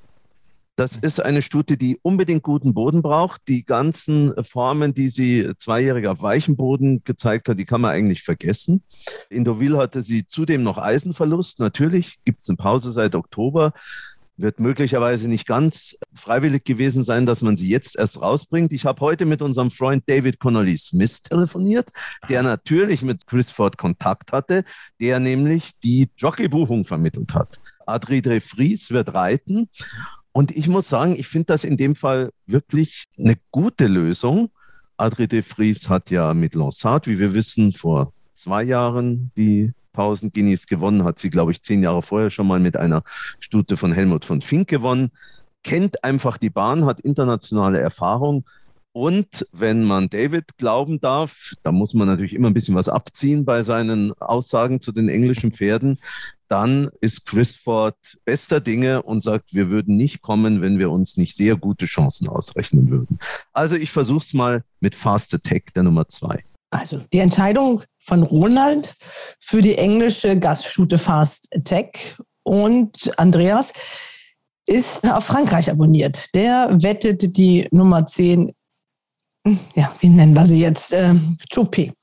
das 0.76 0.98
ist 0.98 1.22
eine 1.22 1.42
Stute, 1.42 1.78
die 1.78 2.00
unbedingt 2.02 2.44
guten 2.44 2.74
Boden 2.74 3.02
braucht. 3.02 3.42
Die 3.48 3.64
ganzen 3.66 4.34
Formen, 4.44 4.94
die 4.94 5.10
sie 5.10 5.52
zweijährig 5.58 6.08
auf 6.08 6.22
weichem 6.22 6.56
Boden 6.56 7.04
gezeigt 7.04 7.50
hat, 7.50 7.60
die 7.60 7.66
kann 7.66 7.82
man 7.82 7.92
eigentlich 7.92 8.24
vergessen. 8.24 8.84
In 9.30 9.44
Deauville 9.44 9.78
hatte 9.78 10.02
sie 10.02 10.26
zudem 10.26 10.64
noch 10.64 10.78
Eisenverlust. 10.78 11.60
Natürlich 11.60 12.20
gibt 12.26 12.42
es 12.42 12.50
eine 12.50 12.58
Pause 12.58 12.92
seit 12.92 13.16
Oktober 13.16 13.74
wird 14.38 14.60
möglicherweise 14.60 15.30
nicht 15.30 15.48
ganz 15.48 15.98
freiwillig 16.16 16.64
gewesen 16.64 17.04
sein, 17.04 17.26
dass 17.26 17.42
man 17.42 17.58
sie 17.58 17.70
jetzt 17.70 17.96
erst 17.96 18.22
rausbringt. 18.22 18.72
Ich 18.72 18.86
habe 18.86 19.00
heute 19.02 19.26
mit 19.26 19.42
unserem 19.42 19.70
Freund 19.70 20.04
David 20.08 20.40
Connolly 20.40 20.78
Smith 20.78 21.22
telefoniert, 21.22 21.90
der 22.28 22.42
natürlich 22.42 23.04
mit 23.04 23.28
Chris 23.28 23.52
Ford 23.52 23.78
Kontakt 23.78 24.32
hatte, 24.32 24.64
der 25.00 25.20
nämlich 25.20 25.72
die 25.84 26.10
Jockeybuchung 26.18 26.86
vermittelt 26.86 27.34
hat. 27.36 27.60
Adri 27.86 28.22
de 28.22 28.40
Vries 28.40 28.92
wird 28.92 29.14
reiten 29.14 29.70
und 30.34 30.52
ich 30.52 30.68
muss 30.68 30.90
sagen, 30.90 31.16
ich 31.18 31.28
finde 31.28 31.48
das 31.48 31.64
in 31.64 31.78
dem 31.78 31.96
Fall 31.96 32.32
wirklich 32.46 33.06
eine 33.18 33.36
gute 33.52 33.88
Lösung. 33.88 34.50
Adri 34.98 35.28
de 35.28 35.42
Vries 35.42 35.90
hat 35.90 36.10
ja 36.12 36.34
mit 36.34 36.56
Lansat, 36.56 37.08
wie 37.08 37.20
wir 37.20 37.34
wissen, 37.34 37.74
vor 37.74 38.14
zwei 38.34 38.64
Jahren 38.64 39.32
die 39.36 39.74
1000 39.94 40.34
Guineas 40.34 40.68
gewonnen, 40.68 41.04
hat 41.04 41.20
sie, 41.20 41.30
glaube 41.30 41.52
ich, 41.52 41.62
zehn 41.64 41.84
Jahre 41.84 42.02
vorher 42.02 42.30
schon 42.30 42.48
mal 42.48 42.60
mit 42.60 42.78
einer 42.78 43.04
Stute 43.40 43.76
von 43.76 43.92
Helmut 43.92 44.24
von 44.24 44.42
Fink 44.42 44.70
gewonnen, 44.70 45.12
kennt 45.64 46.04
einfach 46.04 46.38
die 46.38 46.50
Bahn, 46.50 46.86
hat 46.86 47.02
internationale 47.02 47.80
Erfahrung. 47.80 48.46
Und 48.94 49.48
wenn 49.54 49.84
man 49.86 50.10
David 50.10 50.58
glauben 50.58 51.00
darf, 51.00 51.54
da 51.64 51.72
muss 51.72 51.94
man 51.94 52.08
natürlich 52.08 52.34
immer 52.34 52.50
ein 52.50 52.54
bisschen 52.54 52.76
was 52.76 52.90
abziehen 52.90 53.46
bei 53.46 53.64
seinen 53.64 54.12
Aussagen 54.20 54.82
zu 54.82 54.92
den 54.92 55.08
englischen 55.08 55.54
Pferden, 55.54 55.98
dann 56.50 56.90
ist 57.00 57.26
Chris 57.26 57.56
Ford 57.56 57.96
bester 58.26 58.60
Dinge 58.60 59.02
und 59.04 59.24
sagt, 59.24 59.54
wir 59.54 59.70
würden 59.70 59.96
nicht 59.96 60.22
kommen, 60.22 60.62
wenn 60.62 60.78
wir 60.78 60.92
uns 60.92 61.16
nicht 61.16 61.38
sehr 61.38 61.56
gute 61.56 61.86
Chancen 61.86 62.28
ausrechnen 62.28 62.90
würden. 62.90 63.20
Also 63.54 63.78
ich 63.78 63.92
versuche 63.92 64.26
es 64.26 64.34
mal 64.34 64.62
mit 64.82 64.94
Fast 64.94 65.34
Attack, 65.34 65.74
der 65.74 65.84
Nummer 65.84 66.10
zwei. 66.10 66.44
Also 66.70 67.02
die 67.14 67.20
Entscheidung 67.20 67.84
von 68.00 68.24
Ronald 68.24 68.96
für 69.40 69.62
die 69.62 69.78
englische 69.78 70.38
Gaststute 70.38 70.98
Fast 70.98 71.48
Attack 71.56 72.22
und 72.44 73.18
Andreas 73.18 73.72
ist 74.66 75.06
auf 75.10 75.26
Frankreich 75.26 75.70
abonniert. 75.70 76.34
Der 76.36 76.70
wettet 76.82 77.38
die 77.38 77.68
Nummer 77.72 78.06
10, 78.06 78.52
ja, 79.76 79.96
wie 80.00 80.10
nennen 80.10 80.34
wir 80.34 80.46
sie 80.46 80.62
jetzt? 80.62 80.94
Äh, 80.94 81.16
Choupé. 81.54 81.94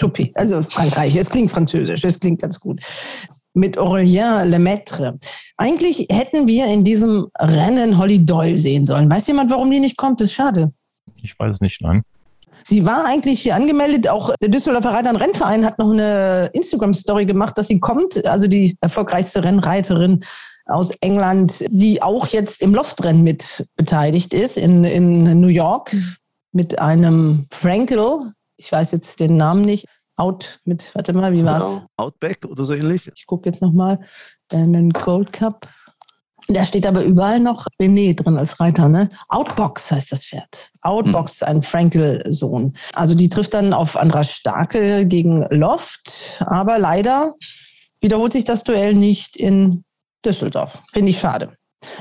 Choupé, 0.00 0.30
also 0.34 0.62
Frankreich. 0.62 1.16
Es 1.16 1.30
klingt 1.30 1.50
französisch, 1.50 2.04
es 2.04 2.20
klingt 2.20 2.40
ganz 2.40 2.60
gut 2.60 2.80
mit 3.56 3.78
Aurélien 3.78 4.44
Lemaitre. 4.44 5.18
Eigentlich 5.56 6.06
hätten 6.10 6.46
wir 6.46 6.66
in 6.66 6.84
diesem 6.84 7.26
Rennen 7.38 7.98
Holly 7.98 8.24
Doyle 8.24 8.56
sehen 8.56 8.86
sollen. 8.86 9.10
Weiß 9.10 9.26
jemand, 9.26 9.50
warum 9.50 9.70
die 9.70 9.80
nicht 9.80 9.96
kommt? 9.96 10.20
Das 10.20 10.28
ist 10.28 10.34
schade. 10.34 10.72
Ich 11.22 11.38
weiß 11.38 11.54
es 11.54 11.60
nicht, 11.60 11.80
nein. 11.80 12.02
Sie 12.64 12.84
war 12.84 13.06
eigentlich 13.06 13.40
hier 13.40 13.56
angemeldet. 13.56 14.08
Auch 14.08 14.34
der 14.42 14.50
Düsseldorfer 14.50 14.92
Reiter- 14.92 15.10
und 15.10 15.16
Rennverein 15.16 15.64
hat 15.64 15.78
noch 15.78 15.90
eine 15.90 16.50
Instagram-Story 16.52 17.24
gemacht, 17.24 17.56
dass 17.56 17.68
sie 17.68 17.80
kommt. 17.80 18.26
Also 18.26 18.46
die 18.46 18.76
erfolgreichste 18.80 19.42
Rennreiterin 19.42 20.20
aus 20.66 20.90
England, 21.00 21.64
die 21.70 22.02
auch 22.02 22.26
jetzt 22.26 22.60
im 22.60 22.74
Loftrennen 22.74 23.22
mit 23.22 23.66
beteiligt 23.76 24.34
ist 24.34 24.58
in, 24.58 24.84
in 24.84 25.40
New 25.40 25.48
York 25.48 25.94
mit 26.56 26.78
einem 26.78 27.46
Frankel. 27.50 28.32
Ich 28.56 28.72
weiß 28.72 28.90
jetzt 28.92 29.20
den 29.20 29.36
Namen 29.36 29.62
nicht. 29.62 29.86
Out 30.16 30.60
mit, 30.64 30.94
warte 30.94 31.12
mal, 31.12 31.34
wie 31.34 31.44
war's? 31.44 31.74
Genau. 31.74 31.86
Outback 31.98 32.46
oder 32.46 32.64
so 32.64 32.72
ähnlich. 32.72 33.10
Ich 33.14 33.26
gucke 33.26 33.48
jetzt 33.50 33.60
nochmal. 33.60 34.00
Diamond 34.50 34.94
Gold 34.94 35.34
Cup. 35.34 35.68
Da 36.48 36.64
steht 36.64 36.86
aber 36.86 37.02
überall 37.02 37.40
noch 37.40 37.66
René 37.80 38.16
drin 38.16 38.38
als 38.38 38.58
Reiter, 38.58 38.88
ne? 38.88 39.10
Outbox 39.28 39.90
heißt 39.90 40.10
das 40.12 40.24
Pferd. 40.24 40.70
Outbox, 40.80 41.40
hm. 41.40 41.48
ein 41.48 41.62
Frankel-Sohn. 41.62 42.74
Also 42.94 43.14
die 43.14 43.28
trifft 43.28 43.52
dann 43.52 43.74
auf 43.74 43.96
Andra 43.96 44.24
Starke 44.24 45.06
gegen 45.06 45.42
Loft, 45.50 46.42
aber 46.46 46.78
leider 46.78 47.34
wiederholt 48.00 48.32
sich 48.32 48.44
das 48.44 48.64
Duell 48.64 48.94
nicht 48.94 49.36
in 49.36 49.84
Düsseldorf. 50.24 50.82
Finde 50.92 51.10
ich 51.10 51.18
schade. 51.18 51.52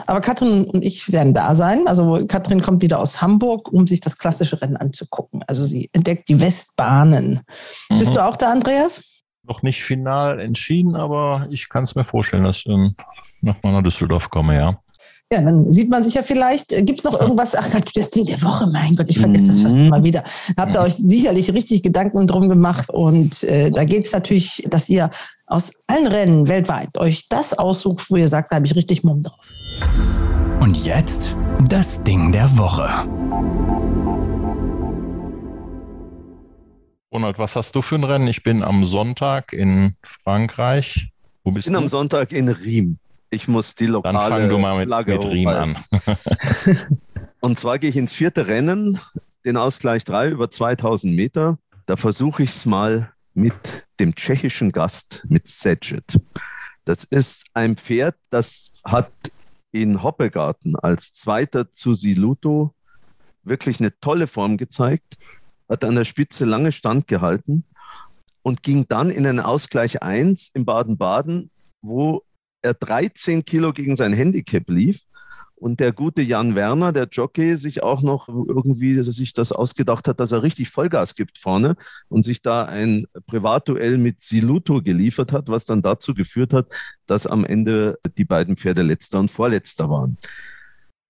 Aber 0.05 0.21
Katrin 0.21 0.65
und 0.65 0.83
ich 0.83 1.11
werden 1.11 1.33
da 1.33 1.55
sein. 1.55 1.87
Also 1.87 2.25
Katrin 2.27 2.61
kommt 2.61 2.81
wieder 2.81 2.99
aus 2.99 3.21
Hamburg, 3.21 3.71
um 3.71 3.87
sich 3.87 4.01
das 4.01 4.17
klassische 4.17 4.61
Rennen 4.61 4.77
anzugucken. 4.77 5.43
Also 5.47 5.65
sie 5.65 5.89
entdeckt 5.93 6.29
die 6.29 6.39
Westbahnen. 6.39 7.41
Mhm. 7.89 7.99
Bist 7.99 8.15
du 8.15 8.23
auch 8.23 8.37
da, 8.37 8.51
Andreas? 8.51 9.23
Noch 9.43 9.61
nicht 9.61 9.83
final 9.83 10.39
entschieden, 10.39 10.95
aber 10.95 11.47
ich 11.51 11.69
kann 11.69 11.83
es 11.83 11.95
mir 11.95 12.03
vorstellen, 12.03 12.43
dass 12.43 12.57
ich 12.57 12.67
ähm, 12.67 12.95
nach 13.41 13.57
meiner 13.61 13.83
Düsseldorf 13.83 14.29
komme, 14.29 14.55
ja. 14.55 14.79
Ja, 15.31 15.41
dann 15.41 15.67
sieht 15.67 15.89
man 15.89 16.03
sich 16.03 16.13
ja 16.13 16.21
vielleicht. 16.21 16.69
Gibt 16.69 16.99
es 16.99 17.03
noch 17.03 17.19
irgendwas? 17.19 17.55
Ach 17.55 17.69
Gott, 17.71 17.89
das 17.95 18.11
Ding 18.11 18.25
der 18.25 18.41
Woche, 18.43 18.67
mein 18.67 18.95
Gott, 18.95 19.09
ich 19.09 19.17
vergesse 19.17 19.47
das 19.47 19.59
fast 19.59 19.75
immer 19.75 20.03
wieder. 20.03 20.23
Habt 20.55 20.75
ihr 20.75 20.81
euch 20.81 20.95
sicherlich 20.95 21.51
richtig 21.51 21.81
Gedanken 21.81 22.27
drum 22.27 22.47
gemacht. 22.47 22.91
Und 22.91 23.43
äh, 23.43 23.71
da 23.71 23.85
geht 23.85 24.05
es 24.05 24.13
natürlich, 24.13 24.63
dass 24.69 24.87
ihr 24.87 25.09
aus 25.47 25.71
allen 25.87 26.07
Rennen 26.07 26.47
weltweit 26.47 26.97
euch 26.97 27.29
das 27.29 27.53
aussucht, 27.53 28.09
wo 28.09 28.15
ihr 28.15 28.27
sagt, 28.27 28.51
da 28.51 28.57
habe 28.57 28.65
ich 28.65 28.75
richtig 28.75 29.03
Mumm 29.03 29.21
drauf. 29.21 29.51
Und 30.59 30.83
jetzt 30.83 31.35
das 31.69 32.03
Ding 32.03 32.31
der 32.31 32.57
Woche. 32.57 32.89
Ronald, 37.13 37.39
was 37.39 37.55
hast 37.55 37.75
du 37.75 37.81
für 37.81 37.95
ein 37.95 38.03
Rennen? 38.03 38.27
Ich 38.27 38.43
bin 38.43 38.63
am 38.63 38.83
Sonntag 38.85 39.53
in 39.53 39.95
Frankreich. 40.01 41.11
Wo 41.43 41.51
bist 41.51 41.67
ich 41.67 41.71
bin 41.71 41.79
du? 41.79 41.85
am 41.85 41.87
Sonntag 41.87 42.31
in 42.31 42.49
Riem. 42.49 42.97
Ich 43.29 43.47
muss 43.47 43.75
die 43.75 43.85
lokale 43.85 44.17
Dann 44.17 44.29
fang 44.29 44.49
du 44.49 44.57
mal 44.57 44.77
mit, 44.77 44.87
Flagge 44.87 45.13
mit 45.13 45.25
Riem 45.25 45.47
an. 45.47 45.77
Und 47.39 47.59
zwar 47.59 47.79
gehe 47.79 47.89
ich 47.89 47.95
ins 47.95 48.13
vierte 48.13 48.47
Rennen, 48.47 48.99
den 49.45 49.57
Ausgleich 49.57 50.03
3 50.03 50.29
über 50.29 50.49
2000 50.49 51.15
Meter. 51.15 51.57
Da 51.85 51.95
versuche 51.95 52.43
ich 52.43 52.49
es 52.49 52.65
mal 52.65 53.11
mit 53.35 53.53
dem 53.99 54.15
tschechischen 54.15 54.71
Gast, 54.71 55.25
mit 55.29 55.47
Sedget. 55.47 56.19
Das 56.85 57.03
ist 57.03 57.45
ein 57.53 57.75
Pferd, 57.75 58.15
das 58.29 58.73
hat 58.83 59.11
in 59.71 60.01
Hoppegarten 60.01 60.75
als 60.75 61.13
Zweiter 61.13 61.71
zu 61.71 61.93
Siluto 61.93 62.73
wirklich 63.43 63.79
eine 63.79 63.97
tolle 63.99 64.27
Form 64.27 64.57
gezeigt, 64.57 65.17
hat 65.69 65.83
an 65.83 65.95
der 65.95 66.05
Spitze 66.05 66.45
lange 66.45 66.71
standgehalten 66.71 67.65
und 68.41 68.63
ging 68.63 68.87
dann 68.87 69.09
in 69.09 69.27
einen 69.27 69.39
Ausgleich 69.39 70.01
1 70.01 70.49
in 70.53 70.65
Baden-Baden, 70.65 71.51
wo 71.81 72.23
er 72.61 72.73
13 72.73 73.45
Kilo 73.45 73.73
gegen 73.73 73.95
sein 73.95 74.13
Handicap 74.13 74.69
lief 74.69 75.03
und 75.55 75.79
der 75.79 75.93
gute 75.93 76.21
Jan 76.21 76.55
Werner, 76.55 76.91
der 76.91 77.07
Jockey, 77.09 77.55
sich 77.55 77.81
auch 77.81 78.01
noch 78.01 78.27
irgendwie 78.27 79.01
sich 79.03 79.33
das 79.33 79.51
ausgedacht 79.51 80.07
hat, 80.07 80.19
dass 80.19 80.31
er 80.31 80.43
richtig 80.43 80.69
Vollgas 80.69 81.15
gibt 81.15 81.37
vorne 81.37 81.75
und 82.09 82.23
sich 82.23 82.41
da 82.41 82.65
ein 82.65 83.05
Privatduell 83.25 83.97
mit 83.97 84.21
Siluto 84.21 84.81
geliefert 84.81 85.31
hat, 85.31 85.47
was 85.47 85.65
dann 85.65 85.81
dazu 85.81 86.13
geführt 86.13 86.53
hat, 86.53 86.67
dass 87.05 87.25
am 87.25 87.45
Ende 87.45 87.97
die 88.17 88.25
beiden 88.25 88.57
Pferde 88.57 88.81
letzter 88.81 89.19
und 89.19 89.31
vorletzter 89.31 89.89
waren. 89.89 90.17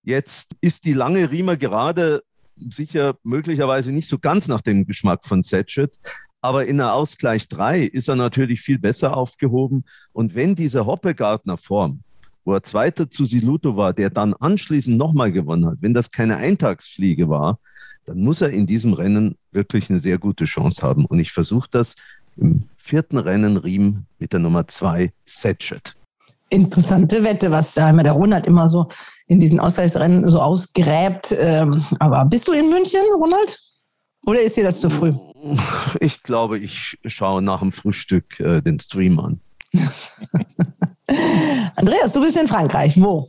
Jetzt 0.04 0.56
ist 0.62 0.86
die 0.86 0.94
lange 0.94 1.32
Riemer 1.32 1.58
gerade 1.58 2.22
sicher 2.56 3.16
möglicherweise 3.24 3.92
nicht 3.92 4.08
so 4.08 4.20
ganz 4.20 4.48
nach 4.48 4.62
dem 4.62 4.86
Geschmack 4.86 5.26
von 5.26 5.42
Setchet, 5.42 6.00
aber 6.42 6.68
in 6.68 6.78
der 6.78 6.94
Ausgleich 6.94 7.48
3 7.48 7.82
ist 7.82 8.08
er 8.08 8.16
natürlich 8.16 8.62
viel 8.62 8.78
besser 8.78 9.18
aufgehoben. 9.18 9.84
Und 10.14 10.36
wenn 10.36 10.54
diese 10.54 10.86
Hoppegartner 10.86 11.58
Form, 11.58 12.02
wo 12.46 12.54
er 12.54 12.64
Zweiter 12.64 13.10
zu 13.10 13.26
Siluto 13.26 13.76
war, 13.76 13.94
der 13.94 14.12
dann 14.12 14.34
anschließend 14.34 14.98
nochmal 14.98 15.32
gewonnen 15.32 15.66
hat, 15.66 15.78
wenn 15.82 15.94
das 15.94 16.12
keine 16.12 16.38
Eintagsfliege 16.38 17.28
war, 17.28 17.60
dann 18.06 18.20
muss 18.20 18.42
er 18.42 18.52
in 18.52 18.68
diesem 18.68 18.94
Rennen 18.94 19.36
wirklich 19.52 19.90
eine 19.90 20.00
sehr 20.00 20.20
gute 20.20 20.46
Chance 20.46 20.84
haben. 20.84 21.06
Und 21.06 21.20
ich 21.20 21.32
versuche 21.32 21.68
das 21.72 21.96
im 22.38 22.64
vierten 22.78 23.18
Rennen 23.18 23.58
Riem 23.58 24.06
mit 24.20 24.32
der 24.32 24.40
Nummer 24.40 24.68
2 24.68 25.12
Setchet. 25.26 25.96
Interessante 26.50 27.24
Wette, 27.24 27.50
was 27.50 27.74
da 27.74 27.90
immer 27.90 28.04
der 28.04 28.14
Ronald 28.14 28.46
immer 28.46 28.70
so 28.70 28.88
in 29.26 29.40
diesen 29.40 29.60
Ausgleichsrennen 29.60 30.28
so 30.28 30.40
ausgräbt. 30.40 31.36
Ähm, 31.40 31.84
aber 31.98 32.26
bist 32.26 32.48
du 32.48 32.52
in 32.52 32.70
München, 32.70 33.02
Ronald? 33.16 33.60
Oder 34.28 34.42
ist 34.42 34.56
dir 34.56 34.64
das 34.64 34.80
zu 34.80 34.90
früh? 34.92 35.14
Ich 36.00 36.22
glaube, 36.22 36.60
ich 36.60 36.98
schaue 37.06 37.42
nach 37.42 37.60
dem 37.60 37.72
Frühstück 37.72 38.40
äh, 38.40 38.62
den 38.62 38.80
Stream 38.80 39.20
an. 39.20 39.40
Andreas, 41.76 42.14
du 42.14 42.22
bist 42.22 42.38
in 42.38 42.48
Frankreich. 42.48 43.00
Wo? 43.02 43.28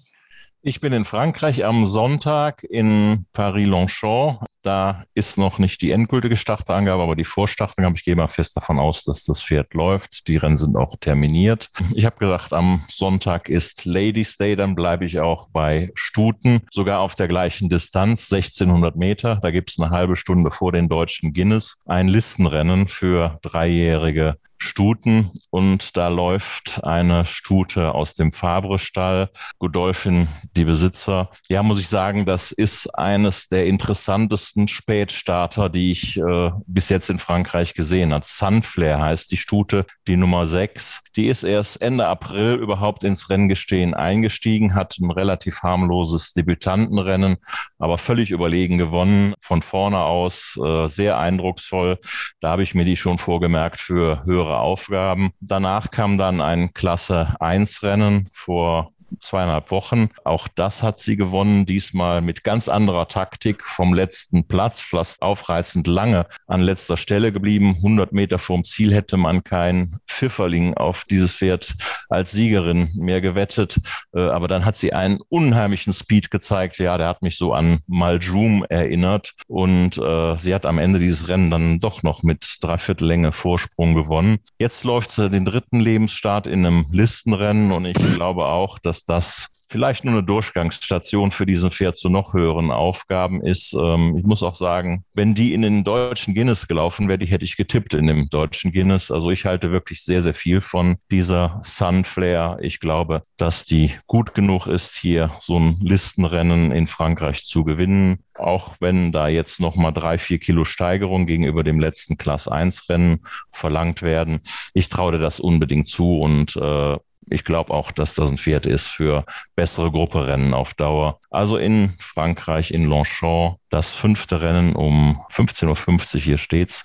Ich 0.62 0.80
bin 0.80 0.92
in 0.92 1.04
Frankreich 1.04 1.64
am 1.64 1.86
Sonntag 1.86 2.64
in 2.64 3.26
Paris-Longchamp. 3.32 4.40
Da 4.62 5.04
ist 5.14 5.38
noch 5.38 5.60
nicht 5.60 5.80
die 5.80 5.92
endgültige 5.92 6.36
Starterangabe, 6.36 7.04
aber 7.04 7.14
die 7.14 7.22
Vorstartangabe. 7.22 7.94
Ich 7.94 8.04
gehe 8.04 8.16
mal 8.16 8.26
fest 8.26 8.56
davon 8.56 8.80
aus, 8.80 9.04
dass 9.04 9.22
das 9.22 9.40
Pferd 9.40 9.74
läuft. 9.74 10.26
Die 10.26 10.36
Rennen 10.36 10.56
sind 10.56 10.74
auch 10.74 10.96
terminiert. 10.98 11.70
Ich 11.94 12.04
habe 12.04 12.16
gesagt, 12.16 12.52
am 12.52 12.82
Sonntag 12.88 13.48
ist 13.48 13.84
Ladies 13.84 14.38
Day, 14.38 14.56
dann 14.56 14.74
bleibe 14.74 15.04
ich 15.04 15.20
auch 15.20 15.50
bei 15.50 15.92
Stuten, 15.94 16.62
sogar 16.72 16.98
auf 16.98 17.14
der 17.14 17.28
gleichen 17.28 17.68
Distanz, 17.68 18.32
1600 18.32 18.96
Meter. 18.96 19.36
Da 19.36 19.52
gibt 19.52 19.70
es 19.70 19.78
eine 19.78 19.90
halbe 19.90 20.16
Stunde 20.16 20.50
vor 20.50 20.72
den 20.72 20.88
deutschen 20.88 21.32
Guinness 21.32 21.78
ein 21.86 22.08
Listenrennen 22.08 22.88
für 22.88 23.38
dreijährige 23.42 24.36
Stuten 24.58 25.30
und 25.50 25.96
da 25.96 26.08
läuft 26.08 26.80
eine 26.84 27.26
Stute 27.26 27.94
aus 27.94 28.14
dem 28.14 28.32
Fabre-Stall, 28.32 29.30
Godolphin, 29.58 30.28
die 30.56 30.64
Besitzer. 30.64 31.30
Ja, 31.48 31.62
muss 31.62 31.80
ich 31.80 31.88
sagen, 31.88 32.24
das 32.24 32.52
ist 32.52 32.88
eines 32.98 33.48
der 33.48 33.66
interessantesten 33.66 34.68
Spätstarter, 34.68 35.68
die 35.68 35.92
ich 35.92 36.16
äh, 36.16 36.50
bis 36.66 36.88
jetzt 36.88 37.10
in 37.10 37.18
Frankreich 37.18 37.74
gesehen 37.74 38.12
habe. 38.12 38.24
Sunflare 38.26 39.00
heißt 39.00 39.30
die 39.30 39.36
Stute, 39.36 39.86
die 40.06 40.16
Nummer 40.16 40.46
6. 40.46 41.02
Die 41.16 41.26
ist 41.26 41.42
erst 41.42 41.82
Ende 41.82 42.06
April 42.06 42.54
überhaupt 42.54 43.04
ins 43.04 43.30
Renngestehen 43.30 43.94
eingestiegen, 43.94 44.74
hat 44.74 44.98
ein 44.98 45.10
relativ 45.10 45.62
harmloses 45.62 46.32
Debütantenrennen, 46.32 47.36
aber 47.78 47.98
völlig 47.98 48.30
überlegen 48.30 48.78
gewonnen, 48.78 49.34
von 49.40 49.62
vorne 49.62 49.98
aus 49.98 50.58
äh, 50.62 50.86
sehr 50.88 51.18
eindrucksvoll. 51.18 51.98
Da 52.40 52.50
habe 52.50 52.62
ich 52.62 52.74
mir 52.74 52.84
die 52.84 52.96
schon 52.96 53.18
vorgemerkt 53.18 53.80
für 53.80 54.24
höhere 54.24 54.45
höhere 54.46 54.60
Aufgaben. 54.60 55.30
Danach 55.40 55.90
kam 55.90 56.18
dann 56.18 56.40
ein 56.40 56.72
Klasse 56.72 57.34
1 57.40 57.82
Rennen 57.82 58.28
vor 58.32 58.92
zweieinhalb 59.20 59.70
Wochen. 59.70 60.08
Auch 60.24 60.48
das 60.48 60.82
hat 60.82 60.98
sie 60.98 61.16
gewonnen, 61.16 61.66
diesmal 61.66 62.20
mit 62.20 62.44
ganz 62.44 62.68
anderer 62.68 63.08
Taktik 63.08 63.64
vom 63.64 63.94
letzten 63.94 64.46
Platz, 64.46 64.80
fast 64.80 65.22
aufreizend 65.22 65.86
lange 65.86 66.26
an 66.46 66.60
letzter 66.60 66.96
Stelle 66.96 67.32
geblieben. 67.32 67.76
100 67.76 68.12
Meter 68.12 68.38
vorm 68.38 68.64
Ziel 68.64 68.94
hätte 68.94 69.16
man 69.16 69.44
kein 69.44 69.98
Pfifferling 70.06 70.74
auf 70.74 71.04
dieses 71.04 71.32
Pferd 71.32 71.74
als 72.08 72.32
Siegerin 72.32 72.90
mehr 72.94 73.20
gewettet. 73.20 73.78
Äh, 74.14 74.22
aber 74.22 74.48
dann 74.48 74.64
hat 74.64 74.76
sie 74.76 74.92
einen 74.92 75.20
unheimlichen 75.28 75.92
Speed 75.92 76.30
gezeigt. 76.30 76.78
Ja, 76.78 76.98
der 76.98 77.08
hat 77.08 77.22
mich 77.22 77.36
so 77.36 77.52
an 77.52 77.78
Maljum 77.86 78.64
erinnert. 78.68 79.34
Und 79.46 79.98
äh, 79.98 80.36
sie 80.36 80.54
hat 80.54 80.66
am 80.66 80.78
Ende 80.78 80.98
dieses 80.98 81.28
Rennen 81.28 81.50
dann 81.50 81.80
doch 81.80 82.02
noch 82.02 82.22
mit 82.22 82.58
dreiviertel 82.60 83.06
Länge 83.06 83.32
Vorsprung 83.32 83.94
gewonnen. 83.94 84.38
Jetzt 84.58 84.84
läuft 84.84 85.10
sie 85.10 85.30
den 85.30 85.44
dritten 85.44 85.80
Lebensstart 85.80 86.46
in 86.46 86.66
einem 86.66 86.86
Listenrennen 86.92 87.72
und 87.72 87.84
ich 87.84 87.94
glaube 87.94 88.46
auch, 88.46 88.78
dass 88.78 88.95
das 89.04 89.50
vielleicht 89.68 90.04
nur 90.04 90.14
eine 90.14 90.22
Durchgangsstation 90.22 91.32
für 91.32 91.46
diesen 91.46 91.70
Pferd 91.70 91.96
zu 91.96 92.08
noch 92.08 92.34
höheren 92.34 92.70
Aufgaben 92.70 93.42
ist. 93.42 93.74
Ähm, 93.74 94.16
ich 94.16 94.24
muss 94.24 94.42
auch 94.42 94.54
sagen, 94.54 95.04
wenn 95.12 95.34
die 95.34 95.54
in 95.54 95.62
den 95.62 95.84
deutschen 95.84 96.34
Guinness 96.34 96.68
gelaufen 96.68 97.08
wäre, 97.08 97.18
die 97.18 97.26
hätte 97.26 97.44
ich 97.44 97.56
getippt 97.56 97.94
in 97.94 98.06
dem 98.06 98.28
deutschen 98.28 98.72
Guinness. 98.72 99.10
Also 99.10 99.30
ich 99.30 99.44
halte 99.44 99.72
wirklich 99.72 100.04
sehr, 100.04 100.22
sehr 100.22 100.34
viel 100.34 100.60
von 100.60 100.96
dieser 101.10 101.60
Sunflare. 101.62 102.58
Ich 102.62 102.80
glaube, 102.80 103.22
dass 103.36 103.64
die 103.64 103.92
gut 104.06 104.34
genug 104.34 104.66
ist, 104.66 104.94
hier 104.94 105.32
so 105.40 105.58
ein 105.58 105.80
Listenrennen 105.80 106.70
in 106.70 106.86
Frankreich 106.86 107.44
zu 107.44 107.64
gewinnen. 107.64 108.18
Auch 108.34 108.76
wenn 108.80 109.12
da 109.12 109.28
jetzt 109.28 109.60
nochmal 109.60 109.92
drei, 109.92 110.18
vier 110.18 110.38
Kilo 110.38 110.64
Steigerung 110.64 111.26
gegenüber 111.26 111.64
dem 111.64 111.80
letzten 111.80 112.18
Class 112.18 112.48
1 112.48 112.88
Rennen 112.88 113.20
verlangt 113.50 114.02
werden. 114.02 114.40
Ich 114.74 114.88
traue 114.88 115.18
das 115.18 115.40
unbedingt 115.40 115.88
zu 115.88 116.18
und 116.18 116.54
äh, 116.56 116.98
ich 117.28 117.44
glaube 117.44 117.72
auch, 117.74 117.90
dass 117.90 118.14
das 118.14 118.30
ein 118.30 118.38
Pferd 118.38 118.66
ist 118.66 118.86
für 118.86 119.24
bessere 119.54 119.90
Grupperennen 119.90 120.54
auf 120.54 120.74
Dauer. 120.74 121.18
Also 121.30 121.56
in 121.56 121.94
Frankreich, 121.98 122.70
in 122.70 122.84
Longchamp, 122.84 123.58
das 123.68 123.90
fünfte 123.90 124.40
Rennen 124.40 124.76
um 124.76 125.20
15.50 125.32 126.14
Uhr, 126.14 126.20
hier 126.20 126.38
steht's, 126.38 126.84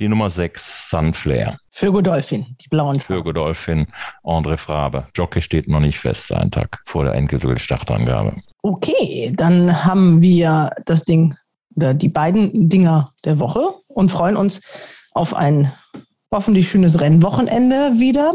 die 0.00 0.08
Nummer 0.08 0.30
6, 0.30 0.90
Sunflare. 0.90 1.58
Für 1.70 1.92
Godolphin, 1.92 2.56
die 2.62 2.68
blauen 2.68 3.00
Farben. 3.00 3.18
Für 3.18 3.22
Godolphin, 3.22 3.86
André 4.24 4.56
Frabe. 4.56 5.06
Jockey 5.14 5.42
steht 5.42 5.68
noch 5.68 5.80
nicht 5.80 5.98
fest, 5.98 6.32
einen 6.32 6.50
Tag 6.50 6.82
vor 6.86 7.04
der 7.04 7.14
endgültigen 7.14 7.58
Startangabe. 7.58 8.36
Okay, 8.62 9.32
dann 9.36 9.84
haben 9.84 10.22
wir 10.22 10.70
das 10.86 11.04
Ding 11.04 11.36
oder 11.76 11.94
die 11.94 12.08
beiden 12.08 12.68
Dinger 12.68 13.10
der 13.24 13.38
Woche 13.38 13.74
und 13.88 14.10
freuen 14.10 14.36
uns 14.36 14.60
auf 15.12 15.34
ein 15.34 15.72
hoffentlich 16.30 16.68
schönes 16.70 17.00
Rennwochenende 17.00 17.98
wieder. 17.98 18.32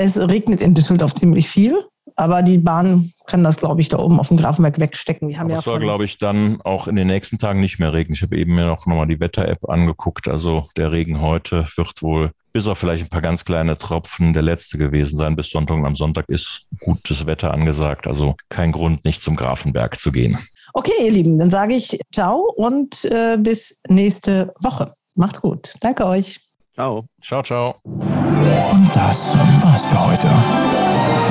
Es 0.00 0.16
regnet 0.16 0.62
in 0.62 0.74
Düsseldorf 0.74 1.16
ziemlich 1.16 1.48
viel, 1.48 1.84
aber 2.14 2.42
die 2.42 2.58
Bahn 2.58 3.12
kann 3.26 3.42
das, 3.42 3.56
glaube 3.56 3.80
ich, 3.80 3.88
da 3.88 3.98
oben 3.98 4.20
auf 4.20 4.28
dem 4.28 4.36
Grafenberg 4.36 4.78
wegstecken. 4.78 5.28
Wir 5.28 5.38
haben 5.38 5.46
aber 5.46 5.54
ja 5.54 5.58
es 5.58 5.64
soll, 5.64 5.80
glaube 5.80 6.04
ich, 6.04 6.18
dann 6.18 6.60
auch 6.62 6.86
in 6.86 6.94
den 6.94 7.08
nächsten 7.08 7.36
Tagen 7.36 7.60
nicht 7.60 7.80
mehr 7.80 7.92
regnen. 7.92 8.14
Ich 8.14 8.22
habe 8.22 8.36
eben 8.36 8.54
mir 8.54 8.66
noch 8.66 8.86
nochmal 8.86 9.08
die 9.08 9.18
Wetter-App 9.18 9.68
angeguckt. 9.68 10.28
Also 10.28 10.68
der 10.76 10.92
Regen 10.92 11.20
heute 11.20 11.66
wird 11.74 12.00
wohl 12.00 12.30
bis 12.52 12.68
auf 12.68 12.78
vielleicht 12.78 13.04
ein 13.04 13.08
paar 13.08 13.22
ganz 13.22 13.44
kleine 13.44 13.76
Tropfen 13.76 14.34
der 14.34 14.42
letzte 14.42 14.78
gewesen 14.78 15.16
sein. 15.16 15.34
Bis 15.34 15.50
Sonntag 15.50 15.76
und 15.76 15.84
am 15.84 15.96
Sonntag 15.96 16.26
ist 16.28 16.68
gutes 16.78 17.26
Wetter 17.26 17.52
angesagt. 17.52 18.06
Also 18.06 18.36
kein 18.50 18.70
Grund, 18.70 19.04
nicht 19.04 19.20
zum 19.20 19.34
Grafenberg 19.34 19.98
zu 19.98 20.12
gehen. 20.12 20.38
Okay, 20.74 20.92
ihr 21.04 21.10
Lieben, 21.10 21.38
dann 21.38 21.50
sage 21.50 21.74
ich 21.74 21.98
ciao 22.12 22.52
und 22.56 23.04
äh, 23.06 23.36
bis 23.36 23.82
nächste 23.88 24.52
Woche. 24.60 24.94
Macht's 25.16 25.40
gut. 25.40 25.74
Danke 25.80 26.06
euch. 26.06 26.47
Ciao. 26.78 27.04
Ciao, 27.20 27.42
ciao. 27.42 27.74
Und 27.84 28.88
das 28.94 29.34
war's 29.64 29.86
für 29.86 29.98
heute. 30.06 30.28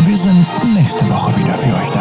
Wir 0.06 0.18
sind 0.18 0.46
nächste 0.76 1.10
Woche 1.10 1.38
wieder 1.38 1.54
für 1.54 1.74
euch 1.74 1.90
da. 1.92 1.97